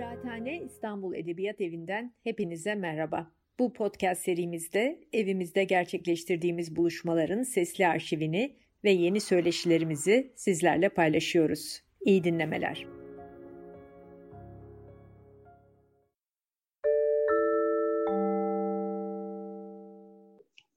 [0.00, 3.30] Kıraathane İstanbul Edebiyat Evi'nden hepinize merhaba.
[3.58, 11.82] Bu podcast serimizde evimizde gerçekleştirdiğimiz buluşmaların sesli arşivini ve yeni söyleşilerimizi sizlerle paylaşıyoruz.
[12.00, 12.86] İyi dinlemeler.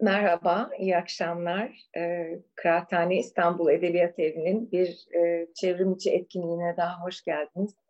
[0.02, 1.78] Merhaba, iyi akşamlar.
[1.98, 7.83] Ee, Kıraathane İstanbul Edebiyat Evi'nin bir e, çevrim içi etkinliğine daha hoş geldiniz.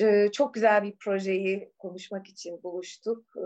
[0.00, 3.26] Ee, çok güzel bir projeyi konuşmak için buluştuk.
[3.36, 3.42] Ee,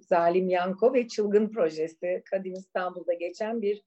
[0.00, 3.82] Zalim Yanko ve Çılgın Projesi, Kadim İstanbul'da geçen bir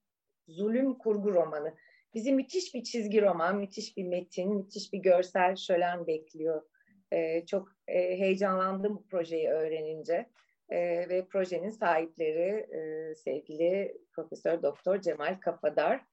[0.48, 1.76] zulüm kurgu romanı.
[2.14, 6.62] Bizi müthiş bir çizgi roman, müthiş bir metin, müthiş bir görsel şölen bekliyor.
[7.12, 10.30] Ee, çok e, heyecanlandım bu projeyi öğrenince
[11.10, 16.06] ve projenin sahipleri e, sevgili Profesör Doktor Cemal Kafadar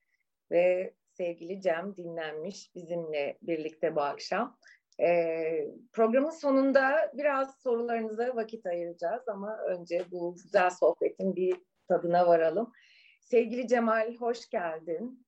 [0.51, 4.59] ve sevgili Cem dinlenmiş bizimle birlikte bu akşam.
[5.01, 11.57] E, programın sonunda biraz sorularınıza vakit ayıracağız ama önce bu güzel sohbetin bir
[11.89, 12.73] tadına varalım.
[13.21, 15.27] Sevgili Cemal hoş geldin.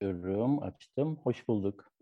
[0.00, 1.20] Görüyorum, açtım.
[1.22, 1.92] Hoş bulduk.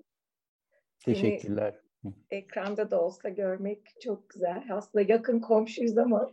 [1.05, 1.81] Teşekkürler.
[2.03, 4.69] Seni ekranda da olsa görmek çok güzel.
[4.71, 6.33] Aslında yakın komşuyuz ama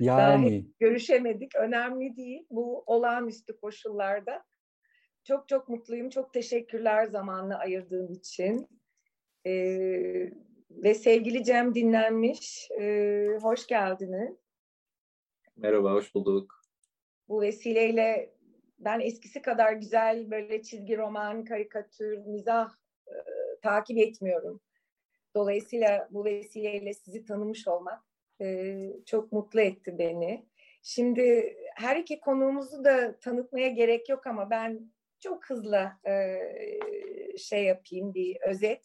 [0.00, 1.56] yani görüşemedik.
[1.56, 2.46] Önemli değil.
[2.50, 4.44] Bu olağanüstü koşullarda.
[5.30, 6.10] Çok çok mutluyum.
[6.10, 8.68] Çok teşekkürler zamanla ayırdığın için.
[9.46, 10.30] Ee,
[10.70, 12.70] ve sevgili Cem dinlenmiş.
[12.80, 14.36] Ee, hoş geldiniz.
[15.56, 16.62] Merhaba, hoş bulduk.
[17.28, 18.34] Bu vesileyle
[18.78, 22.70] ben eskisi kadar güzel böyle çizgi roman, karikatür, mizah
[23.08, 23.14] e,
[23.62, 24.60] takip etmiyorum.
[25.34, 28.02] Dolayısıyla bu vesileyle sizi tanımış olmak
[28.40, 30.46] e, çok mutlu etti beni.
[30.82, 36.38] Şimdi her iki konuğumuzu da tanıtmaya gerek yok ama ben çok hızlı e,
[37.38, 38.84] şey yapayım bir özet.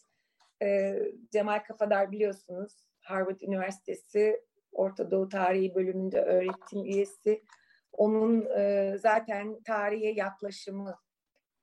[0.62, 0.98] E,
[1.32, 4.40] Cemal Kafadar biliyorsunuz Harvard Üniversitesi
[4.72, 7.44] Orta Doğu Tarihi bölümünde öğretim üyesi.
[7.92, 10.94] Onun e, zaten tarihe yaklaşımı,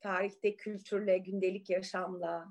[0.02, 2.46] tarihte kültürle, gündelik yaşamla,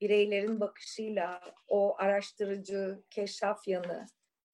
[0.00, 4.06] bireylerin bakışıyla o araştırıcı, keşaf yanı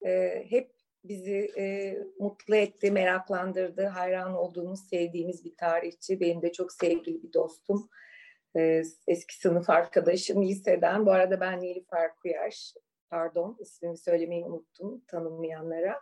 [0.06, 3.86] e, hep bizi e, mutlu etti, meraklandırdı.
[3.86, 6.20] Hayran olduğumuz, sevdiğimiz bir tarihçi.
[6.20, 7.88] Benim de çok sevgili bir dostum.
[8.56, 11.06] E, eski sınıf arkadaşım liseden.
[11.06, 12.75] Bu arada ben Nilüfer Kuyaş.
[13.10, 16.00] Pardon, ismini söylemeyi unuttum tanınmayanlara.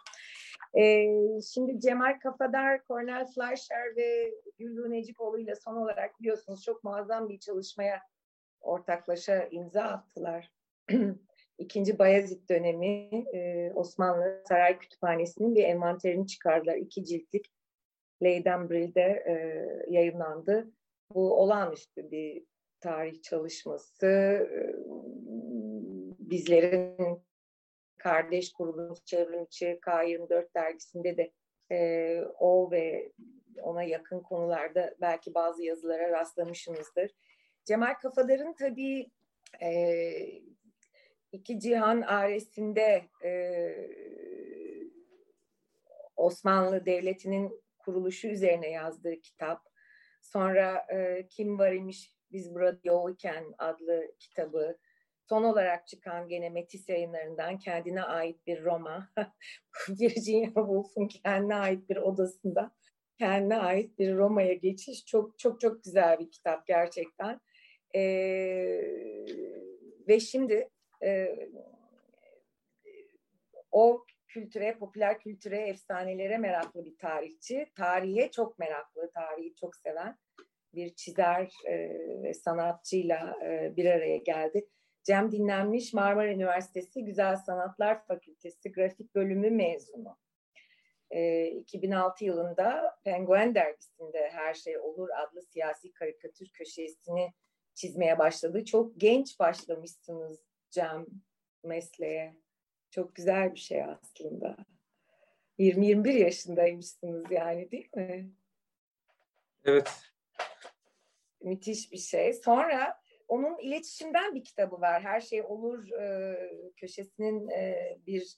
[0.79, 1.07] E,
[1.55, 7.39] şimdi Cemal Kafadar, Cornel Fleischer ve Gülru Necipoğlu ile son olarak biliyorsunuz çok muazzam bir
[7.39, 8.03] çalışmaya
[8.61, 10.53] ortaklaşa imza attılar.
[11.59, 16.77] İkinci Bayezid dönemi e, Osmanlı Saray Kütüphanesi'nin bir envanterini çıkardılar.
[16.77, 17.47] İki ciltlik
[18.23, 18.71] Leyden
[19.03, 20.71] e, yayınlandı.
[21.15, 22.45] Bu olağanüstü bir
[22.81, 24.07] tarih çalışması.
[24.07, 24.59] E,
[26.19, 27.23] bizlerin
[27.99, 31.33] kardeş grubumuz Çevrimçi K24 dergisinde de
[31.73, 33.13] e, o ve
[33.63, 37.11] ona yakın konularda belki bazı yazılara rastlamışsınızdır.
[37.65, 39.11] Cemal Kafadar'ın tabii
[39.63, 39.71] e,
[41.37, 43.31] iki cihan aresinde e,
[46.17, 49.63] Osmanlı Devleti'nin kuruluşu üzerine yazdığı kitap.
[50.23, 54.79] Sonra e, Kim Var imiş Biz Burada Yoğurken adlı kitabı.
[55.29, 59.09] Son olarak çıkan gene Metis yayınlarından kendine ait bir Roma.
[59.89, 62.73] Virginia Woolf'un kendine ait bir odasında
[63.19, 65.05] kendine ait bir Roma'ya geçiş.
[65.05, 67.41] Çok çok çok güzel bir kitap gerçekten.
[67.95, 68.01] E,
[70.09, 70.69] ve şimdi
[71.03, 71.37] e,
[73.71, 77.67] o kültüre, popüler kültüre, efsanelere meraklı bir tarihçi.
[77.75, 80.19] Tarihe çok meraklı, tarihi çok seven
[80.75, 81.53] bir çizer
[82.23, 84.69] ve sanatçıyla e, bir araya geldi.
[85.03, 90.17] Cem Dinlenmiş Marmara Üniversitesi Güzel Sanatlar Fakültesi Grafik Bölümü mezunu.
[91.11, 97.33] E, 2006 yılında Penguen dergisinde Her Şey Olur adlı siyasi karikatür köşesini
[97.75, 98.65] çizmeye başladı.
[98.65, 100.41] Çok genç başlamışsınız
[100.77, 101.07] Cem
[101.65, 102.37] mesleğe.
[102.91, 104.57] Çok güzel bir şey aslında.
[105.59, 108.31] 20-21 yaşındaymışsınız yani değil mi?
[109.65, 109.91] Evet.
[111.41, 112.33] Müthiş bir şey.
[112.33, 115.03] Sonra onun iletişimden bir kitabı var.
[115.03, 116.37] Her şey olur e,
[116.77, 118.37] köşesinin e, bir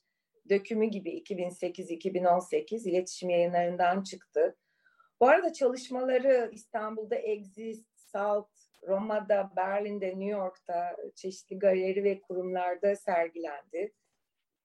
[0.48, 4.56] dökümü gibi 2008-2018 iletişim yayınlarından çıktı.
[5.20, 13.92] Bu arada çalışmaları İstanbul'da Exist, Salt, Roma'da, Berlin'de, New York'ta çeşitli galeri ve kurumlarda sergilendi.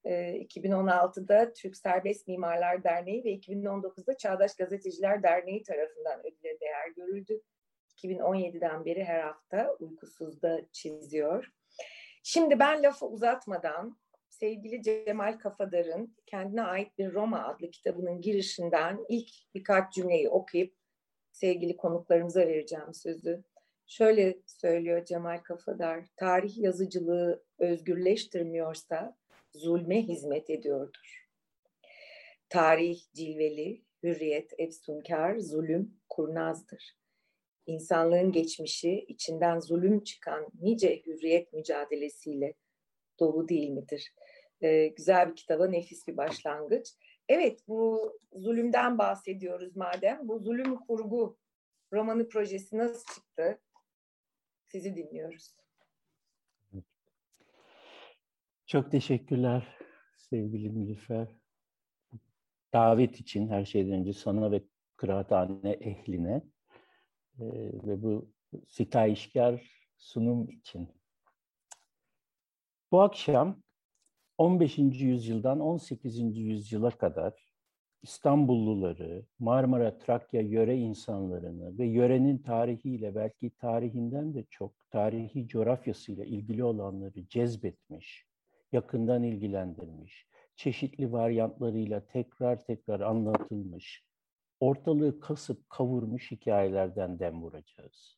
[0.05, 7.41] 2016'da ee, Türk Serbest Mimarlar Derneği ve 2019'da Çağdaş Gazeteciler Derneği tarafından ödüle değer görüldü.
[7.97, 11.51] 2017'den beri her hafta uykusuzda çiziyor.
[12.23, 13.97] Şimdi ben lafı uzatmadan
[14.29, 20.75] sevgili Cemal Kafadar'ın kendine ait bir Roma adlı kitabının girişinden ilk birkaç cümleyi okuyup
[21.31, 23.43] sevgili konuklarımıza vereceğim sözü.
[23.87, 29.17] Şöyle söylüyor Cemal Kafadar, tarih yazıcılığı özgürleştirmiyorsa
[29.53, 31.27] zulme hizmet ediyordur.
[32.49, 36.97] Tarih cilveli, hürriyet efsunkar, zulüm kurnazdır.
[37.65, 42.53] İnsanlığın geçmişi içinden zulüm çıkan nice hürriyet mücadelesiyle
[43.19, 44.13] dolu değil midir?
[44.61, 46.93] Ee, güzel bir kitaba nefis bir başlangıç.
[47.29, 50.19] Evet bu zulümden bahsediyoruz madem.
[50.27, 51.37] Bu zulüm kurgu
[51.93, 53.59] romanı projesi nasıl çıktı?
[54.73, 55.55] Sizi dinliyoruz.
[58.65, 59.77] Çok teşekkürler
[60.17, 61.27] sevgili Nilüfer.
[62.73, 64.63] Davet için her şeyden önce sana ve
[64.95, 66.43] kıraathane ehline
[67.39, 67.45] e,
[67.83, 68.31] ve bu
[68.67, 70.89] sitayişkar sunum için.
[72.91, 73.63] Bu akşam
[74.37, 74.77] 15.
[74.77, 76.37] yüzyıldan 18.
[76.37, 77.42] yüzyıla kadar
[78.03, 86.63] İstanbulluları, Marmara, Trakya yöre insanlarını ve yörenin tarihiyle belki tarihinden de çok tarihi coğrafyasıyla ilgili
[86.63, 88.25] olanları cezbetmiş,
[88.71, 94.03] yakından ilgilendirmiş, çeşitli varyantlarıyla tekrar tekrar anlatılmış,
[94.59, 98.17] ortalığı kasıp kavurmuş hikayelerden dem vuracağız.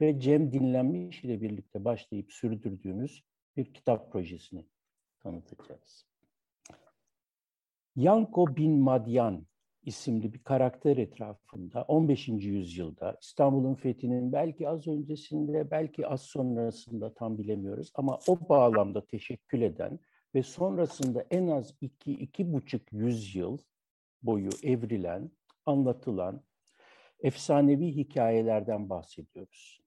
[0.00, 3.24] Ve Cem Dinlenmiş ile birlikte başlayıp sürdürdüğümüz
[3.56, 4.66] bir kitap projesini
[5.20, 6.06] tanıtacağız.
[7.98, 9.46] Yanko bin Madyan
[9.82, 12.28] isimli bir karakter etrafında 15.
[12.28, 19.62] yüzyılda İstanbul'un fethinin belki az öncesinde belki az sonrasında tam bilemiyoruz ama o bağlamda teşekkül
[19.62, 19.98] eden
[20.34, 23.58] ve sonrasında en az iki, iki buçuk yüzyıl
[24.22, 25.30] boyu evrilen,
[25.66, 26.42] anlatılan
[27.20, 29.80] efsanevi hikayelerden bahsediyoruz.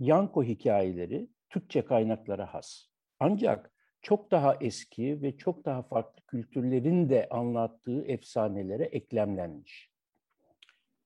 [0.00, 2.86] Yanko hikayeleri Türkçe kaynaklara has.
[3.20, 3.73] Ancak
[4.04, 9.90] çok daha eski ve çok daha farklı kültürlerin de anlattığı efsanelere eklemlenmiş.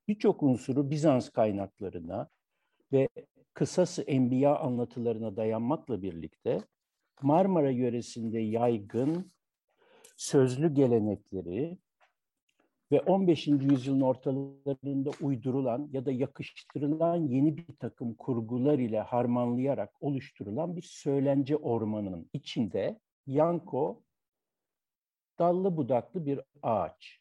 [0.07, 2.29] Birçok unsuru Bizans kaynaklarına
[2.91, 3.07] ve
[3.53, 6.61] kısası enbiya anlatılarına dayanmakla birlikte
[7.21, 9.31] Marmara yöresinde yaygın
[10.17, 11.77] sözlü gelenekleri
[12.91, 13.47] ve 15.
[13.47, 21.55] yüzyılın ortalarında uydurulan ya da yakıştırılan yeni bir takım kurgular ile harmanlayarak oluşturulan bir söylence
[21.55, 24.03] ormanının içinde yanko
[25.39, 27.19] dallı budaklı bir ağaç.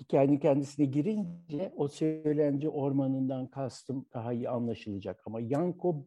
[0.00, 5.22] Hikayenin kendisine girince o söylence ormanından kastım daha iyi anlaşılacak.
[5.26, 6.04] Ama yanko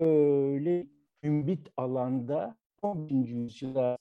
[0.00, 0.86] böyle
[1.22, 3.12] ümbit alanda 15.
[3.30, 3.98] yüzyıla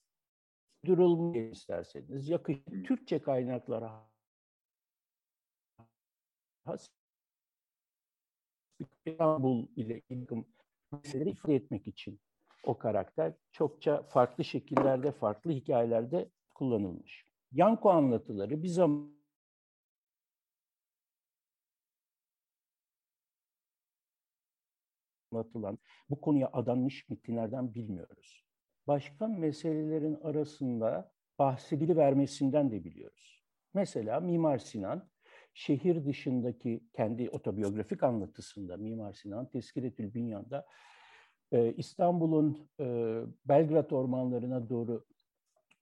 [0.85, 2.29] durulmuyor isterseniz.
[2.29, 4.09] Yakış Türkçe kaynaklara
[6.65, 6.89] has
[8.79, 10.45] İstanbul ile ilgili
[10.91, 12.19] meseleleri ifade etmek için
[12.63, 17.25] o karakter çokça farklı şekillerde, farklı hikayelerde kullanılmış.
[17.51, 19.15] Yanko anlatıları bir zaman
[25.31, 25.77] anlatılan,
[26.09, 28.44] bu konuya adanmış metinlerden bilmiyoruz
[28.87, 33.43] başka meselelerin arasında bahsedili vermesinden de biliyoruz.
[33.73, 35.09] Mesela Mimar Sinan
[35.53, 40.65] şehir dışındaki kendi otobiyografik anlatısında Mimar Sinan Tezkiretül Bünyan'da
[41.51, 42.85] e, İstanbul'un e,
[43.45, 45.05] Belgrad ormanlarına doğru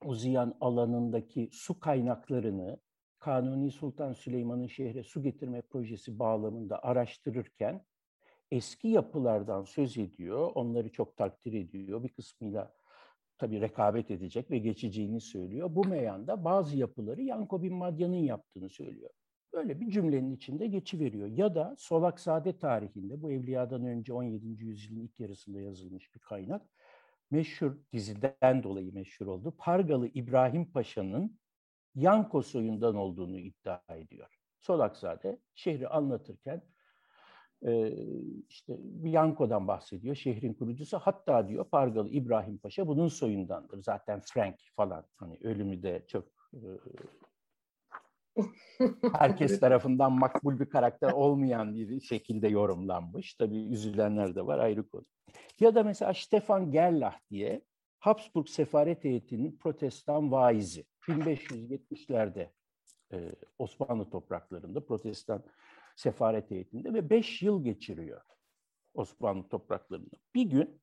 [0.04, 2.78] uzayan alanındaki su kaynaklarını
[3.18, 7.84] Kanuni Sultan Süleyman'ın şehre su getirme projesi bağlamında araştırırken
[8.50, 12.02] eski yapılardan söz ediyor, onları çok takdir ediyor.
[12.02, 12.74] Bir kısmıyla
[13.38, 15.74] tabii rekabet edecek ve geçeceğini söylüyor.
[15.74, 19.10] Bu meyanda bazı yapıları Yanko bin Madyan'ın yaptığını söylüyor.
[19.52, 21.28] Böyle bir cümlenin içinde geçiveriyor.
[21.28, 24.64] Ya da Solakzade tarihinde bu Evliya'dan önce 17.
[24.64, 26.62] yüzyılın ilk yarısında yazılmış bir kaynak.
[27.30, 29.54] Meşhur diziden dolayı meşhur oldu.
[29.58, 31.38] Pargalı İbrahim Paşa'nın
[31.94, 34.38] Yanko soyundan olduğunu iddia ediyor.
[34.60, 36.62] Solakzade şehri anlatırken
[38.48, 40.98] işte Bianco'dan bahsediyor, şehrin kurucusu.
[40.98, 43.82] Hatta diyor Pargalı İbrahim Paşa bunun soyundandır.
[43.82, 46.24] Zaten Frank falan hani ölümü de çok
[49.12, 53.34] herkes tarafından makbul bir karakter olmayan bir şekilde yorumlanmış.
[53.34, 55.04] Tabii üzülenler de var ayrı konu.
[55.60, 57.62] Ya da mesela Stefan Gerlach diye
[57.98, 62.48] Habsburg Sefaret Heyeti'nin protestan vaizi 1570'lerde
[63.58, 65.42] Osmanlı topraklarında protestan
[65.96, 68.20] sefaret heyetinde ve beş yıl geçiriyor
[68.94, 70.16] Osmanlı topraklarında.
[70.34, 70.80] Bir gün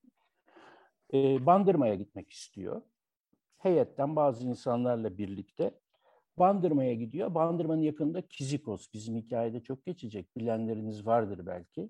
[1.13, 2.81] e, Bandırma'ya gitmek istiyor.
[3.57, 5.79] Heyetten bazı insanlarla birlikte
[6.37, 7.35] Bandırma'ya gidiyor.
[7.35, 8.93] Bandırma'nın yakınında Kizikos.
[8.93, 10.37] Bizim hikayede çok geçecek.
[10.37, 11.89] Bilenleriniz vardır belki.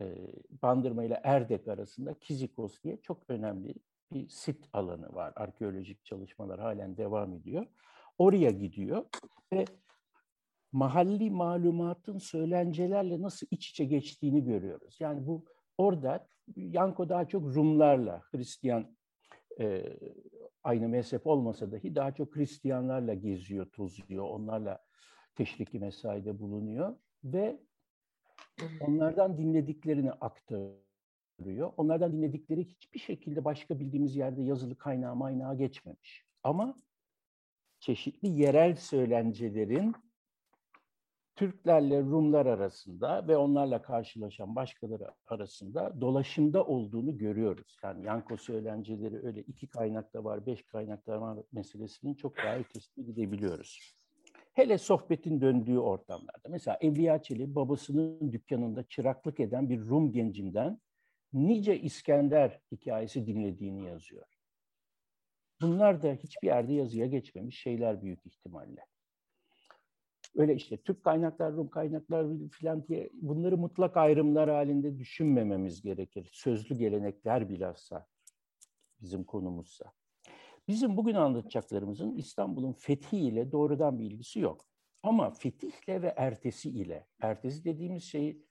[0.00, 0.16] e,
[0.62, 3.74] Bandırma ile Erdek arasında Kizikos diye çok önemli
[4.12, 5.32] bir sit alanı var.
[5.36, 7.66] Arkeolojik çalışmalar halen devam ediyor.
[8.18, 9.04] Oraya gidiyor
[9.52, 9.64] ve
[10.72, 14.96] mahalli malumatın söylencelerle nasıl iç içe geçtiğini görüyoruz.
[15.00, 15.44] Yani bu
[15.78, 18.96] orada Yanko daha çok Rumlarla, Hristiyan
[19.60, 19.84] e,
[20.64, 24.78] aynı mezhep olmasa dahi daha çok Hristiyanlarla geziyor, tozuyor, onlarla
[25.34, 27.60] teşriki mesaide bulunuyor ve
[28.80, 31.72] onlardan dinlediklerini aktarıyor.
[31.76, 36.24] Onlardan dinledikleri hiçbir şekilde başka bildiğimiz yerde yazılı kaynağı maynağı geçmemiş.
[36.42, 36.76] Ama
[37.80, 39.94] çeşitli yerel söylencelerin
[41.36, 47.76] Türklerle Rumlar arasında ve onlarla karşılaşan başkaları arasında dolaşımda olduğunu görüyoruz.
[47.82, 53.94] Yani Yanko söylenceleri öyle iki kaynakta var, beş kaynakta var meselesinin çok daha ötesine gidebiliyoruz.
[54.52, 56.48] Hele sohbetin döndüğü ortamlarda.
[56.48, 60.80] Mesela Evliya Çelebi babasının dükkanında çıraklık eden bir Rum gencinden
[61.32, 64.26] nice İskender hikayesi dinlediğini yazıyor.
[65.62, 68.86] Bunlar da hiçbir yerde yazıya geçmemiş şeyler büyük ihtimalle
[70.36, 76.28] öyle işte Türk kaynaklar, Rum kaynaklar filan diye bunları mutlak ayrımlar halinde düşünmememiz gerekir.
[76.32, 78.06] Sözlü gelenekler bilhassa
[79.00, 79.92] bizim konumuzsa.
[80.68, 84.66] Bizim bugün anlatacaklarımızın İstanbul'un fethi doğrudan bir ilgisi yok.
[85.02, 88.42] Ama fetihle ve ertesi ile, ertesi dediğimiz şey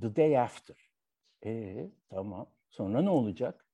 [0.00, 0.90] the day after.
[1.44, 2.50] E tamam.
[2.70, 3.69] Sonra ne olacak?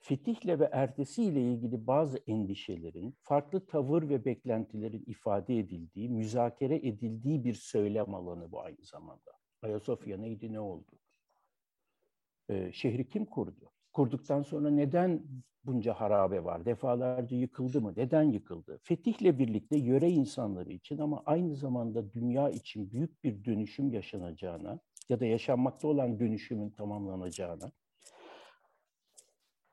[0.00, 7.54] Fetihle ve ertesiyle ilgili bazı endişelerin, farklı tavır ve beklentilerin ifade edildiği, müzakere edildiği bir
[7.54, 9.32] söylem alanı bu aynı zamanda.
[9.62, 10.98] Ayasofya neydi, ne oldu?
[12.48, 13.72] Ee, şehri kim kurdu?
[13.92, 15.22] Kurduktan sonra neden
[15.64, 16.64] bunca harabe var?
[16.64, 17.92] Defalarca yıkıldı mı?
[17.96, 18.80] Neden yıkıldı?
[18.82, 25.20] Fetihle birlikte yöre insanları için ama aynı zamanda dünya için büyük bir dönüşüm yaşanacağına ya
[25.20, 27.72] da yaşanmakta olan dönüşümün tamamlanacağına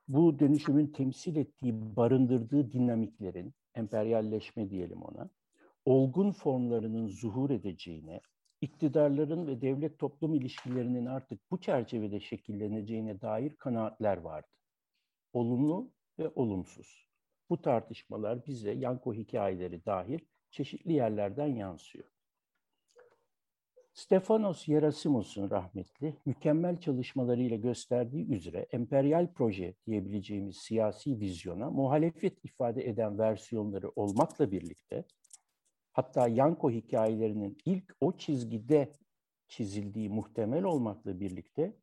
[0.08, 5.30] bu dönüşümün temsil ettiği, barındırdığı dinamiklerin, emperyalleşme diyelim ona,
[5.86, 8.22] olgun formlarının zuhur edeceğine,
[8.62, 14.48] iktidarların ve devlet toplum ilişkilerinin artık bu çerçevede şekilleneceğine dair kanaatler vardı.
[15.34, 17.08] Olumlu ve olumsuz.
[17.50, 20.20] Bu tartışmalar bize Yanko hikayeleri dahil
[20.52, 22.14] çeşitli yerlerden yansıyor.
[23.96, 33.18] Stefanos Yerasimos'un rahmetli mükemmel çalışmalarıyla gösterdiği üzere emperyal proje diyebileceğimiz siyasi vizyona muhalefet ifade eden
[33.18, 35.06] versiyonları olmakla birlikte
[35.92, 38.92] hatta Yanko hikayelerinin ilk o çizgide
[39.48, 41.75] çizildiği muhtemel olmakla birlikte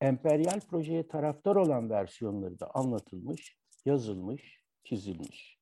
[0.00, 5.60] emperyal projeye taraftar olan versiyonları da anlatılmış, yazılmış, çizilmiş.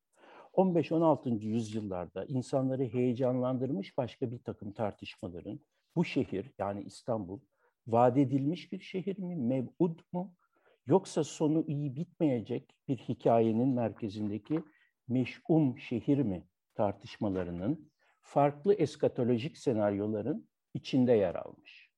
[0.55, 1.45] 15-16.
[1.45, 5.61] yüzyıllarda insanları heyecanlandırmış başka bir takım tartışmaların
[5.99, 7.40] bu şehir yani İstanbul
[7.87, 10.35] vaat edilmiş bir şehir mi, mev'ud mu?
[10.87, 14.64] Yoksa sonu iyi bitmeyecek bir hikayenin merkezindeki
[15.09, 17.90] meş'um şehir mi tartışmalarının
[18.21, 21.90] farklı eskatolojik senaryoların içinde yer almış.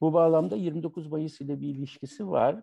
[0.00, 2.62] Bu bağlamda 29 Mayıs ile bir ilişkisi var.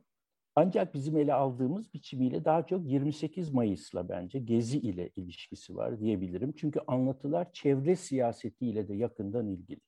[0.62, 6.54] Ancak bizim ele aldığımız biçimiyle daha çok 28 Mayıs'la bence Gezi ile ilişkisi var diyebilirim.
[6.58, 9.82] Çünkü anlatılar çevre siyasetiyle de yakından ilgili.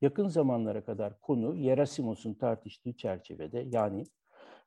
[0.00, 4.04] Yakın zamanlara kadar konu Yerasimos'un tartıştığı çerçevede yani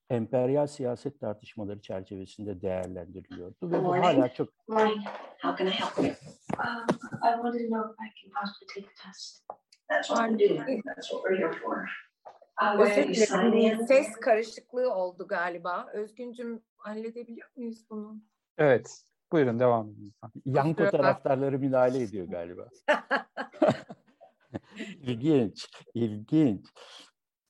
[0.09, 4.49] emperyal siyaset tartışmaları çerçevesinde değerlendiriliyordu ve bu hala çok...
[4.67, 5.05] Morning.
[5.41, 6.07] How can I help you?
[6.07, 6.87] Um,
[7.23, 9.45] I wanted to know if I can possibly take the test.
[9.89, 10.83] That's what I'm doing.
[10.85, 11.87] That's what we're here for.
[12.79, 13.87] Özür dilerim.
[13.87, 15.87] Ses karışıklığı oldu galiba.
[15.93, 18.21] Özgüncüm halledebiliyor muyuz bunu?
[18.57, 19.03] Evet.
[19.31, 20.13] Buyurun devam edin.
[20.45, 22.69] Yanko taraftarları müdahale ediyor galiba.
[25.01, 26.67] İlginç, ilginç.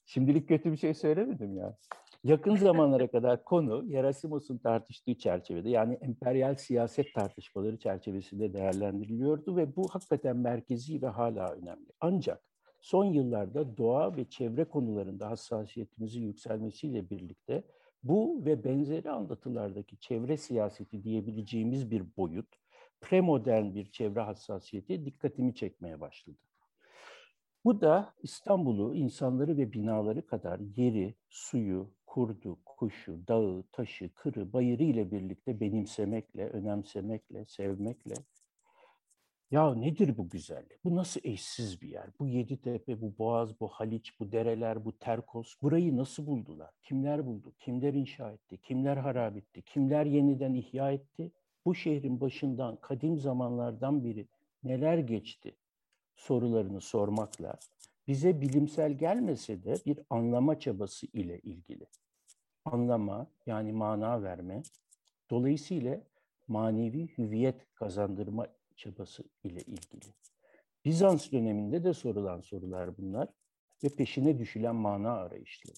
[0.05, 1.77] Şimdilik kötü bir şey söylemedim ya.
[2.23, 9.87] Yakın zamanlara kadar konu Yerasimos'un tartıştığı çerçevede yani emperyal siyaset tartışmaları çerçevesinde değerlendiriliyordu ve bu
[9.89, 11.91] hakikaten merkezi ve hala önemli.
[11.99, 12.41] Ancak
[12.81, 17.63] son yıllarda doğa ve çevre konularında hassasiyetimizin yükselmesiyle birlikte
[18.03, 22.55] bu ve benzeri anlatılardaki çevre siyaseti diyebileceğimiz bir boyut,
[23.01, 26.37] premodern bir çevre hassasiyeti dikkatimi çekmeye başladı.
[27.65, 34.83] Bu da İstanbul'u, insanları ve binaları kadar yeri, suyu, kurdu, kuşu, dağı, taşı, kırı, bayırı
[34.83, 38.13] ile birlikte benimsemekle, önemsemekle, sevmekle
[39.51, 40.83] ya nedir bu güzellik?
[40.85, 42.09] Bu nasıl eşsiz bir yer?
[42.19, 45.55] Bu Yeditepe, bu Boğaz, bu Haliç, bu dereler, bu Terkos.
[45.61, 46.71] Burayı nasıl buldular?
[46.83, 47.53] Kimler buldu?
[47.59, 48.57] Kimler inşa etti?
[48.57, 49.61] Kimler harap etti?
[49.61, 51.31] Kimler yeniden ihya etti?
[51.65, 54.27] Bu şehrin başından kadim zamanlardan beri
[54.63, 55.55] neler geçti?
[56.17, 57.55] sorularını sormakla
[58.07, 61.87] bize bilimsel gelmese de bir anlama çabası ile ilgili.
[62.65, 64.63] Anlama yani mana verme,
[65.29, 66.01] dolayısıyla
[66.47, 70.13] manevi hüviyet kazandırma çabası ile ilgili.
[70.85, 73.29] Bizans döneminde de sorulan sorular bunlar
[73.83, 75.77] ve peşine düşülen mana arayışları.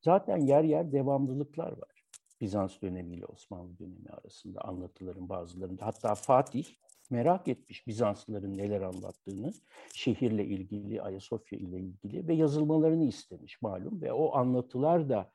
[0.00, 2.04] Zaten yer yer devamlılıklar var.
[2.40, 5.86] Bizans dönemiyle Osmanlı dönemi arasında anlatıların bazılarında.
[5.86, 6.64] Hatta Fatih
[7.10, 9.52] merak etmiş Bizanslıların neler anlattığını,
[9.94, 15.32] şehirle ilgili, Ayasofya ile ilgili ve yazılmalarını istemiş malum ve o anlatılar da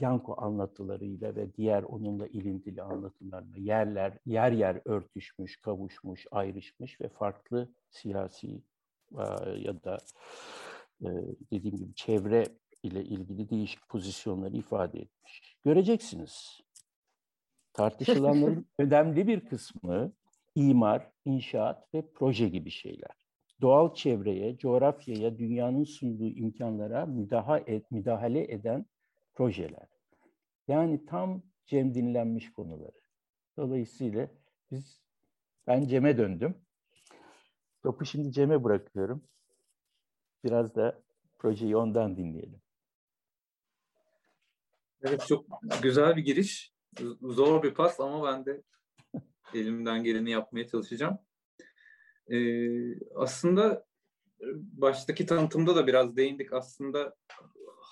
[0.00, 7.72] Yanko anlatılarıyla ve diğer onunla ilintili anlatılarla yerler yer yer örtüşmüş, kavuşmuş, ayrışmış ve farklı
[7.90, 8.62] siyasi
[9.56, 9.98] ya da
[11.52, 12.44] dediğim gibi çevre
[12.82, 15.56] ile ilgili değişik pozisyonları ifade etmiş.
[15.64, 16.60] Göreceksiniz.
[17.72, 20.12] Tartışılanların önemli bir kısmı
[20.54, 23.10] imar, inşaat ve proje gibi şeyler.
[23.60, 28.86] Doğal çevreye, coğrafyaya, dünyanın sunduğu imkanlara müdaha et, müdahale eden
[29.34, 29.88] projeler.
[30.68, 33.00] Yani tam Cem dinlenmiş konuları.
[33.56, 34.28] Dolayısıyla
[34.70, 35.00] biz
[35.66, 36.54] ben Cem'e döndüm.
[37.82, 39.24] Topu şimdi Cem'e bırakıyorum.
[40.44, 41.02] Biraz da
[41.38, 42.60] projeyi ondan dinleyelim.
[45.02, 45.46] Evet çok
[45.82, 46.74] güzel bir giriş.
[47.22, 48.62] Zor bir pas ama ben de
[49.54, 51.18] elimden geleni yapmaya çalışacağım.
[52.28, 53.86] Ee, aslında
[54.54, 56.52] baştaki tanıtımda da biraz değindik.
[56.52, 57.16] Aslında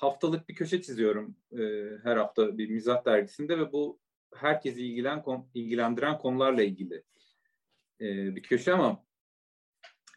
[0.03, 1.63] haftalık bir köşe çiziyorum e,
[2.03, 4.01] her hafta bir mizah dergisinde ve bu
[4.35, 7.03] herkesi ilgilen, ilgilendiren konularla ilgili
[8.01, 9.05] e, bir köşe ama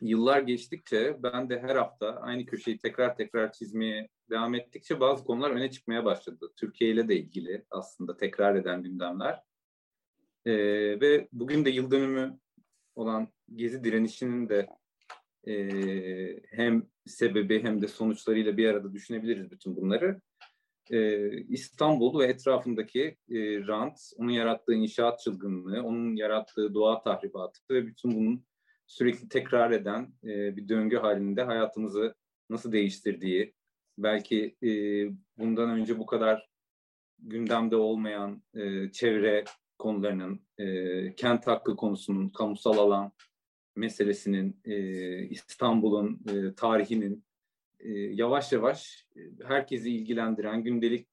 [0.02, 5.52] yıllar geçtikçe ben de her hafta aynı köşeyi tekrar tekrar çizmeye devam ettikçe bazı konular
[5.52, 6.54] öne çıkmaya başladı.
[6.56, 9.44] Türkiye ile de ilgili aslında tekrar eden gündemler.
[10.46, 10.54] E,
[11.02, 12.40] ve bugün de yıl dönümü
[12.96, 14.68] olan Gezi direnişinin de
[15.48, 15.54] e,
[16.52, 20.22] hem sebebi hem de sonuçlarıyla bir arada düşünebiliriz bütün bunları.
[20.92, 27.88] E, İstanbul ve etrafındaki e, rant, onun yarattığı inşaat çılgınlığı, onun yarattığı doğa tahribatı ve
[27.88, 28.46] bütün bunun
[28.88, 32.16] sürekli tekrar eden e, bir döngü halinde hayatımızı
[32.50, 33.54] nasıl değiştirdiği,
[33.98, 34.70] belki e,
[35.38, 36.50] bundan önce bu kadar
[37.20, 39.44] gündemde olmayan e, çevre
[39.80, 43.12] konularının, e, kent hakkı konusunun, kamusal alan
[43.76, 44.78] meselesinin, e,
[45.28, 47.26] İstanbul'un e, tarihinin
[47.80, 49.08] e, yavaş yavaş
[49.44, 51.08] herkesi ilgilendiren, gündelik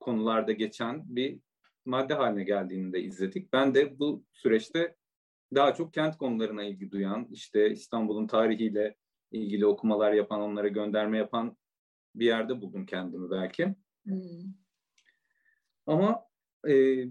[0.00, 1.40] konularda geçen bir
[1.84, 3.52] madde haline geldiğini de izledik.
[3.52, 4.96] Ben de bu süreçte
[5.54, 8.96] daha çok kent konularına ilgi duyan, işte İstanbul'un tarihiyle
[9.32, 11.56] ilgili okumalar yapan, onlara gönderme yapan
[12.14, 13.74] bir yerde buldum kendimi belki.
[14.04, 14.54] Hmm.
[15.86, 16.24] Ama
[16.68, 17.04] e,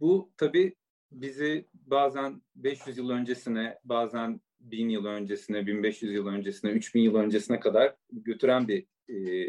[0.00, 0.74] bu tabii
[1.12, 7.60] bizi bazen 500 yıl öncesine, bazen 1000 yıl öncesine, 1500 yıl öncesine, 3000 yıl öncesine
[7.60, 9.48] kadar götüren bir e,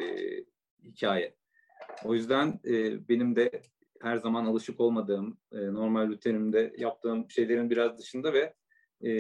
[0.84, 1.36] hikaye.
[2.06, 3.62] O yüzden e, benim de
[4.02, 8.54] her zaman alışık olmadığım, e, normal rutinimde yaptığım şeylerin biraz dışında ve
[9.04, 9.12] e,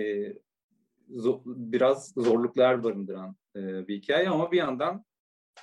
[1.09, 5.05] zo- biraz zorluklar barındıran e, bir hikaye ama bir yandan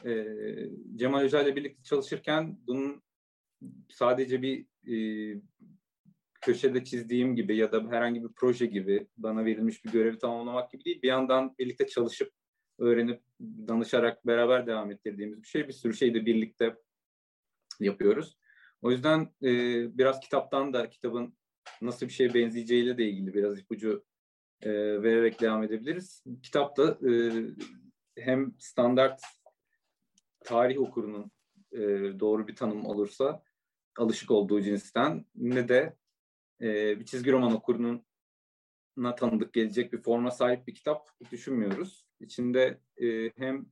[0.04, 0.26] e,
[0.96, 3.02] Cemal Hoca ile birlikte çalışırken bunun
[3.90, 4.96] sadece bir e,
[6.46, 10.84] köşede çizdiğim gibi ya da herhangi bir proje gibi bana verilmiş bir görevi tamamlamak gibi
[10.84, 11.02] değil.
[11.02, 12.32] Bir yandan birlikte çalışıp
[12.78, 15.68] öğrenip danışarak beraber devam ettirdiğimiz bir şey.
[15.68, 16.76] Bir sürü şey de birlikte
[17.80, 18.38] yapıyoruz.
[18.82, 19.50] O yüzden e,
[19.98, 21.36] biraz kitaptan da kitabın
[21.82, 24.04] nasıl bir şeye benzeyeceğiyle de ilgili biraz ipucu
[24.62, 24.70] e,
[25.02, 26.24] vererek devam edebiliriz.
[26.42, 27.12] Kitapta e,
[28.18, 29.20] hem standart
[30.44, 31.30] tarih okurunun
[31.72, 31.80] e,
[32.20, 33.42] doğru bir tanım olursa
[33.98, 35.96] alışık olduğu cinsten ne de
[36.60, 38.06] e, bir çizgi roman okurunun
[38.96, 42.06] na tanıdık gelecek bir forma sahip bir kitap düşünmüyoruz.
[42.20, 43.66] İçinde e, hem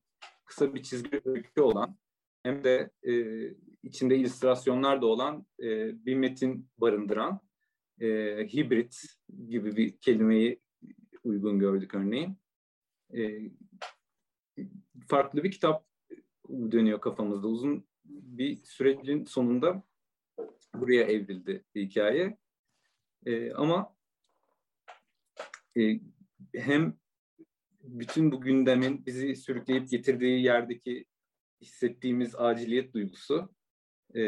[0.45, 1.97] kısa bir çizgi öykü olan
[2.43, 3.15] hem de e,
[3.83, 7.41] içinde illüstrasyonlar da olan e, bir metin barındıran
[8.01, 8.07] e,
[8.53, 9.03] hibrit
[9.49, 10.61] gibi bir kelimeyi
[11.25, 12.37] uygun gördük örneğin.
[13.17, 13.51] E,
[15.09, 15.87] farklı bir kitap
[16.51, 17.49] dönüyor kafamızda.
[17.49, 19.83] Uzun bir sürecin sonunda
[20.75, 22.39] buraya evrildi hikaye.
[23.27, 23.97] E, ama
[25.77, 26.01] e,
[26.55, 26.97] hem
[27.83, 31.05] bütün bu gündemin bizi sürükleyip getirdiği yerdeki
[31.61, 33.55] hissettiğimiz aciliyet duygusu
[34.15, 34.23] e,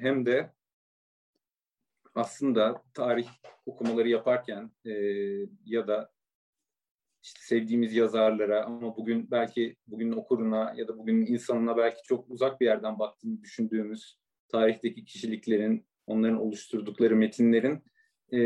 [0.00, 0.52] hem de
[2.14, 3.28] aslında tarih
[3.66, 4.92] okumaları yaparken e,
[5.64, 6.10] ya da
[7.22, 12.60] işte sevdiğimiz yazarlara ama bugün belki bugün okuruna ya da bugün insanına belki çok uzak
[12.60, 17.84] bir yerden baktığını düşündüğümüz tarihteki kişiliklerin, onların oluşturdukları metinlerin
[18.32, 18.38] e,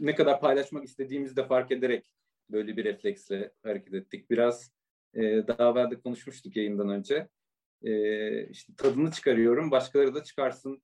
[0.00, 2.14] ne kadar paylaşmak istediğimizi de fark ederek
[2.50, 4.30] böyle bir refleksle hareket ettik.
[4.30, 4.72] Biraz
[5.14, 7.28] e, daha evvel de konuşmuştuk yayından önce.
[7.82, 10.82] E, işte tadını çıkarıyorum, başkaları da çıkarsın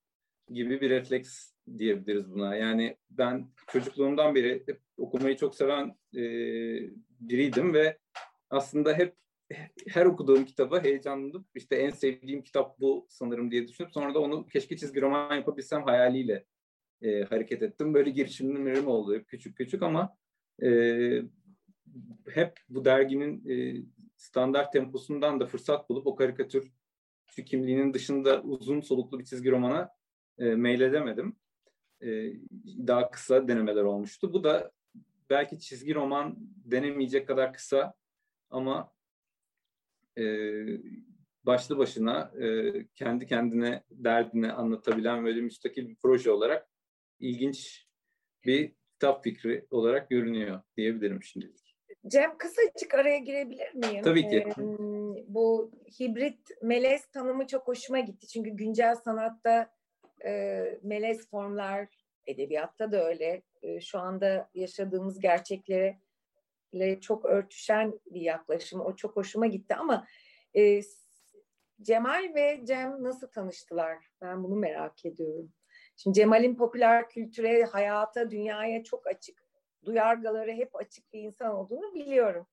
[0.48, 2.56] gibi bir refleks diyebiliriz buna.
[2.56, 6.22] Yani ben çocukluğumdan beri hep okumayı çok seven e,
[7.20, 7.98] biriydim ve
[8.50, 9.16] aslında hep
[9.88, 14.46] her okuduğum kitaba heyecanlanıp işte en sevdiğim kitap bu sanırım diye düşünüp sonra da onu
[14.46, 16.44] keşke çizgi roman yapabilsem hayaliyle
[17.02, 17.94] e, hareket ettim.
[17.94, 20.16] Böyle girişimlerim oldu küçük küçük ama
[20.62, 20.68] e,
[22.28, 23.84] hep bu derginin e,
[24.16, 26.72] standart temposundan da fırsat bulup o karikatür
[27.46, 29.90] kimliğinin dışında uzun soluklu bir çizgi romana
[30.38, 31.36] e, meyledemedim.
[32.02, 32.32] E,
[32.86, 34.32] daha kısa denemeler olmuştu.
[34.32, 34.72] Bu da
[35.30, 37.94] belki çizgi roman denemeyecek kadar kısa
[38.50, 38.91] ama
[40.18, 40.24] e,
[41.44, 46.68] başlı başına e, kendi kendine derdini anlatabilen böyle müstakil bir proje olarak
[47.20, 47.86] ilginç
[48.44, 51.76] bir kitap fikri olarak görünüyor diyebilirim şimdilik.
[52.06, 54.02] Cem kısacık araya girebilir miyim?
[54.02, 54.36] Tabii ki.
[54.36, 54.62] Ee,
[55.28, 58.26] bu hibrit melez tanımı çok hoşuma gitti.
[58.28, 59.70] Çünkü güncel sanatta
[60.24, 61.88] e, melez formlar,
[62.26, 63.42] edebiyatta da öyle.
[63.62, 65.98] E, şu anda yaşadığımız gerçeklere
[67.00, 68.80] çok örtüşen bir yaklaşım.
[68.80, 70.06] O çok hoşuma gitti ama
[70.56, 70.82] e,
[71.82, 73.98] Cemal ve Cem nasıl tanıştılar?
[74.20, 75.52] Ben bunu merak ediyorum.
[75.96, 79.42] Şimdi Cemal'in popüler kültüre, hayata, dünyaya çok açık,
[79.84, 82.46] duyargaları hep açık bir insan olduğunu biliyorum.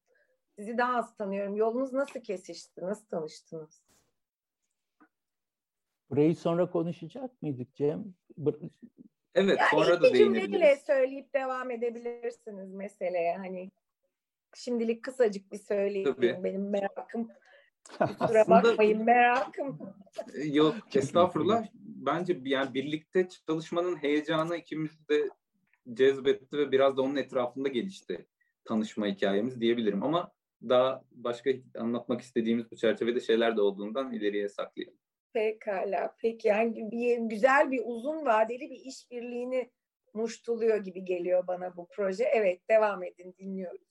[0.55, 1.55] Sizi daha az tanıyorum.
[1.55, 2.81] Yolunuz nasıl kesişti?
[2.81, 3.83] Nasıl tanıştınız?
[6.09, 8.13] Burayı sonra konuşacak mıydık Cem?
[9.35, 10.43] Evet, yani sonra da değinebiliriz.
[10.43, 13.37] cümleyle söyleyip devam edebilirsiniz meseleye.
[13.37, 13.71] Hani
[14.55, 16.13] şimdilik kısacık bir söyleyeyim.
[16.15, 16.39] Tabii.
[16.43, 17.29] Benim merakım
[18.19, 19.79] Kusura bakmayın merakım.
[20.33, 21.65] E, yok estağfurullah.
[21.73, 25.29] Bence yani birlikte çalışmanın heyecanı ikimiz de
[25.93, 28.25] cezbetti ve biraz da onun etrafında gelişti
[28.65, 30.03] tanışma hikayemiz diyebilirim.
[30.03, 30.31] Ama
[30.69, 34.99] daha başka anlatmak istediğimiz bu çerçevede şeyler de olduğundan ileriye saklayalım.
[35.33, 36.15] Pekala.
[36.21, 39.71] Peki yani bir, güzel bir uzun vadeli bir işbirliğini
[40.13, 42.23] muştuluyor gibi geliyor bana bu proje.
[42.23, 43.81] Evet devam edin dinliyoruz.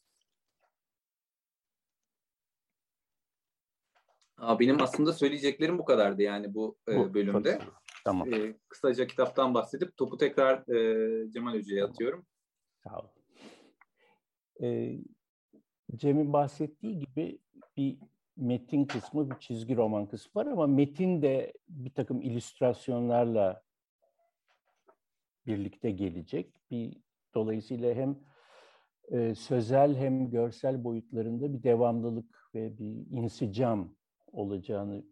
[4.39, 7.59] Aa, benim aslında söyleyeceklerim bu kadardı yani bu, e, bu bölümde.
[8.05, 8.35] Tamam.
[8.35, 12.27] E, kısaca kitaptan bahsedip topu tekrar e, Cemal Hoca'ya atıyorum.
[12.85, 13.11] Sağ olun.
[14.63, 14.99] E,
[15.97, 17.39] Cem'in bahsettiği gibi
[17.77, 17.99] bir
[18.37, 23.63] metin kısmı, bir çizgi roman kısmı var ama metin de bir takım illüstrasyonlarla
[25.47, 26.55] birlikte gelecek.
[26.71, 26.97] Bir
[27.35, 28.19] dolayısıyla hem
[29.11, 33.95] e, sözel hem görsel boyutlarında bir devamlılık ve bir insicam
[34.33, 35.05] olacağını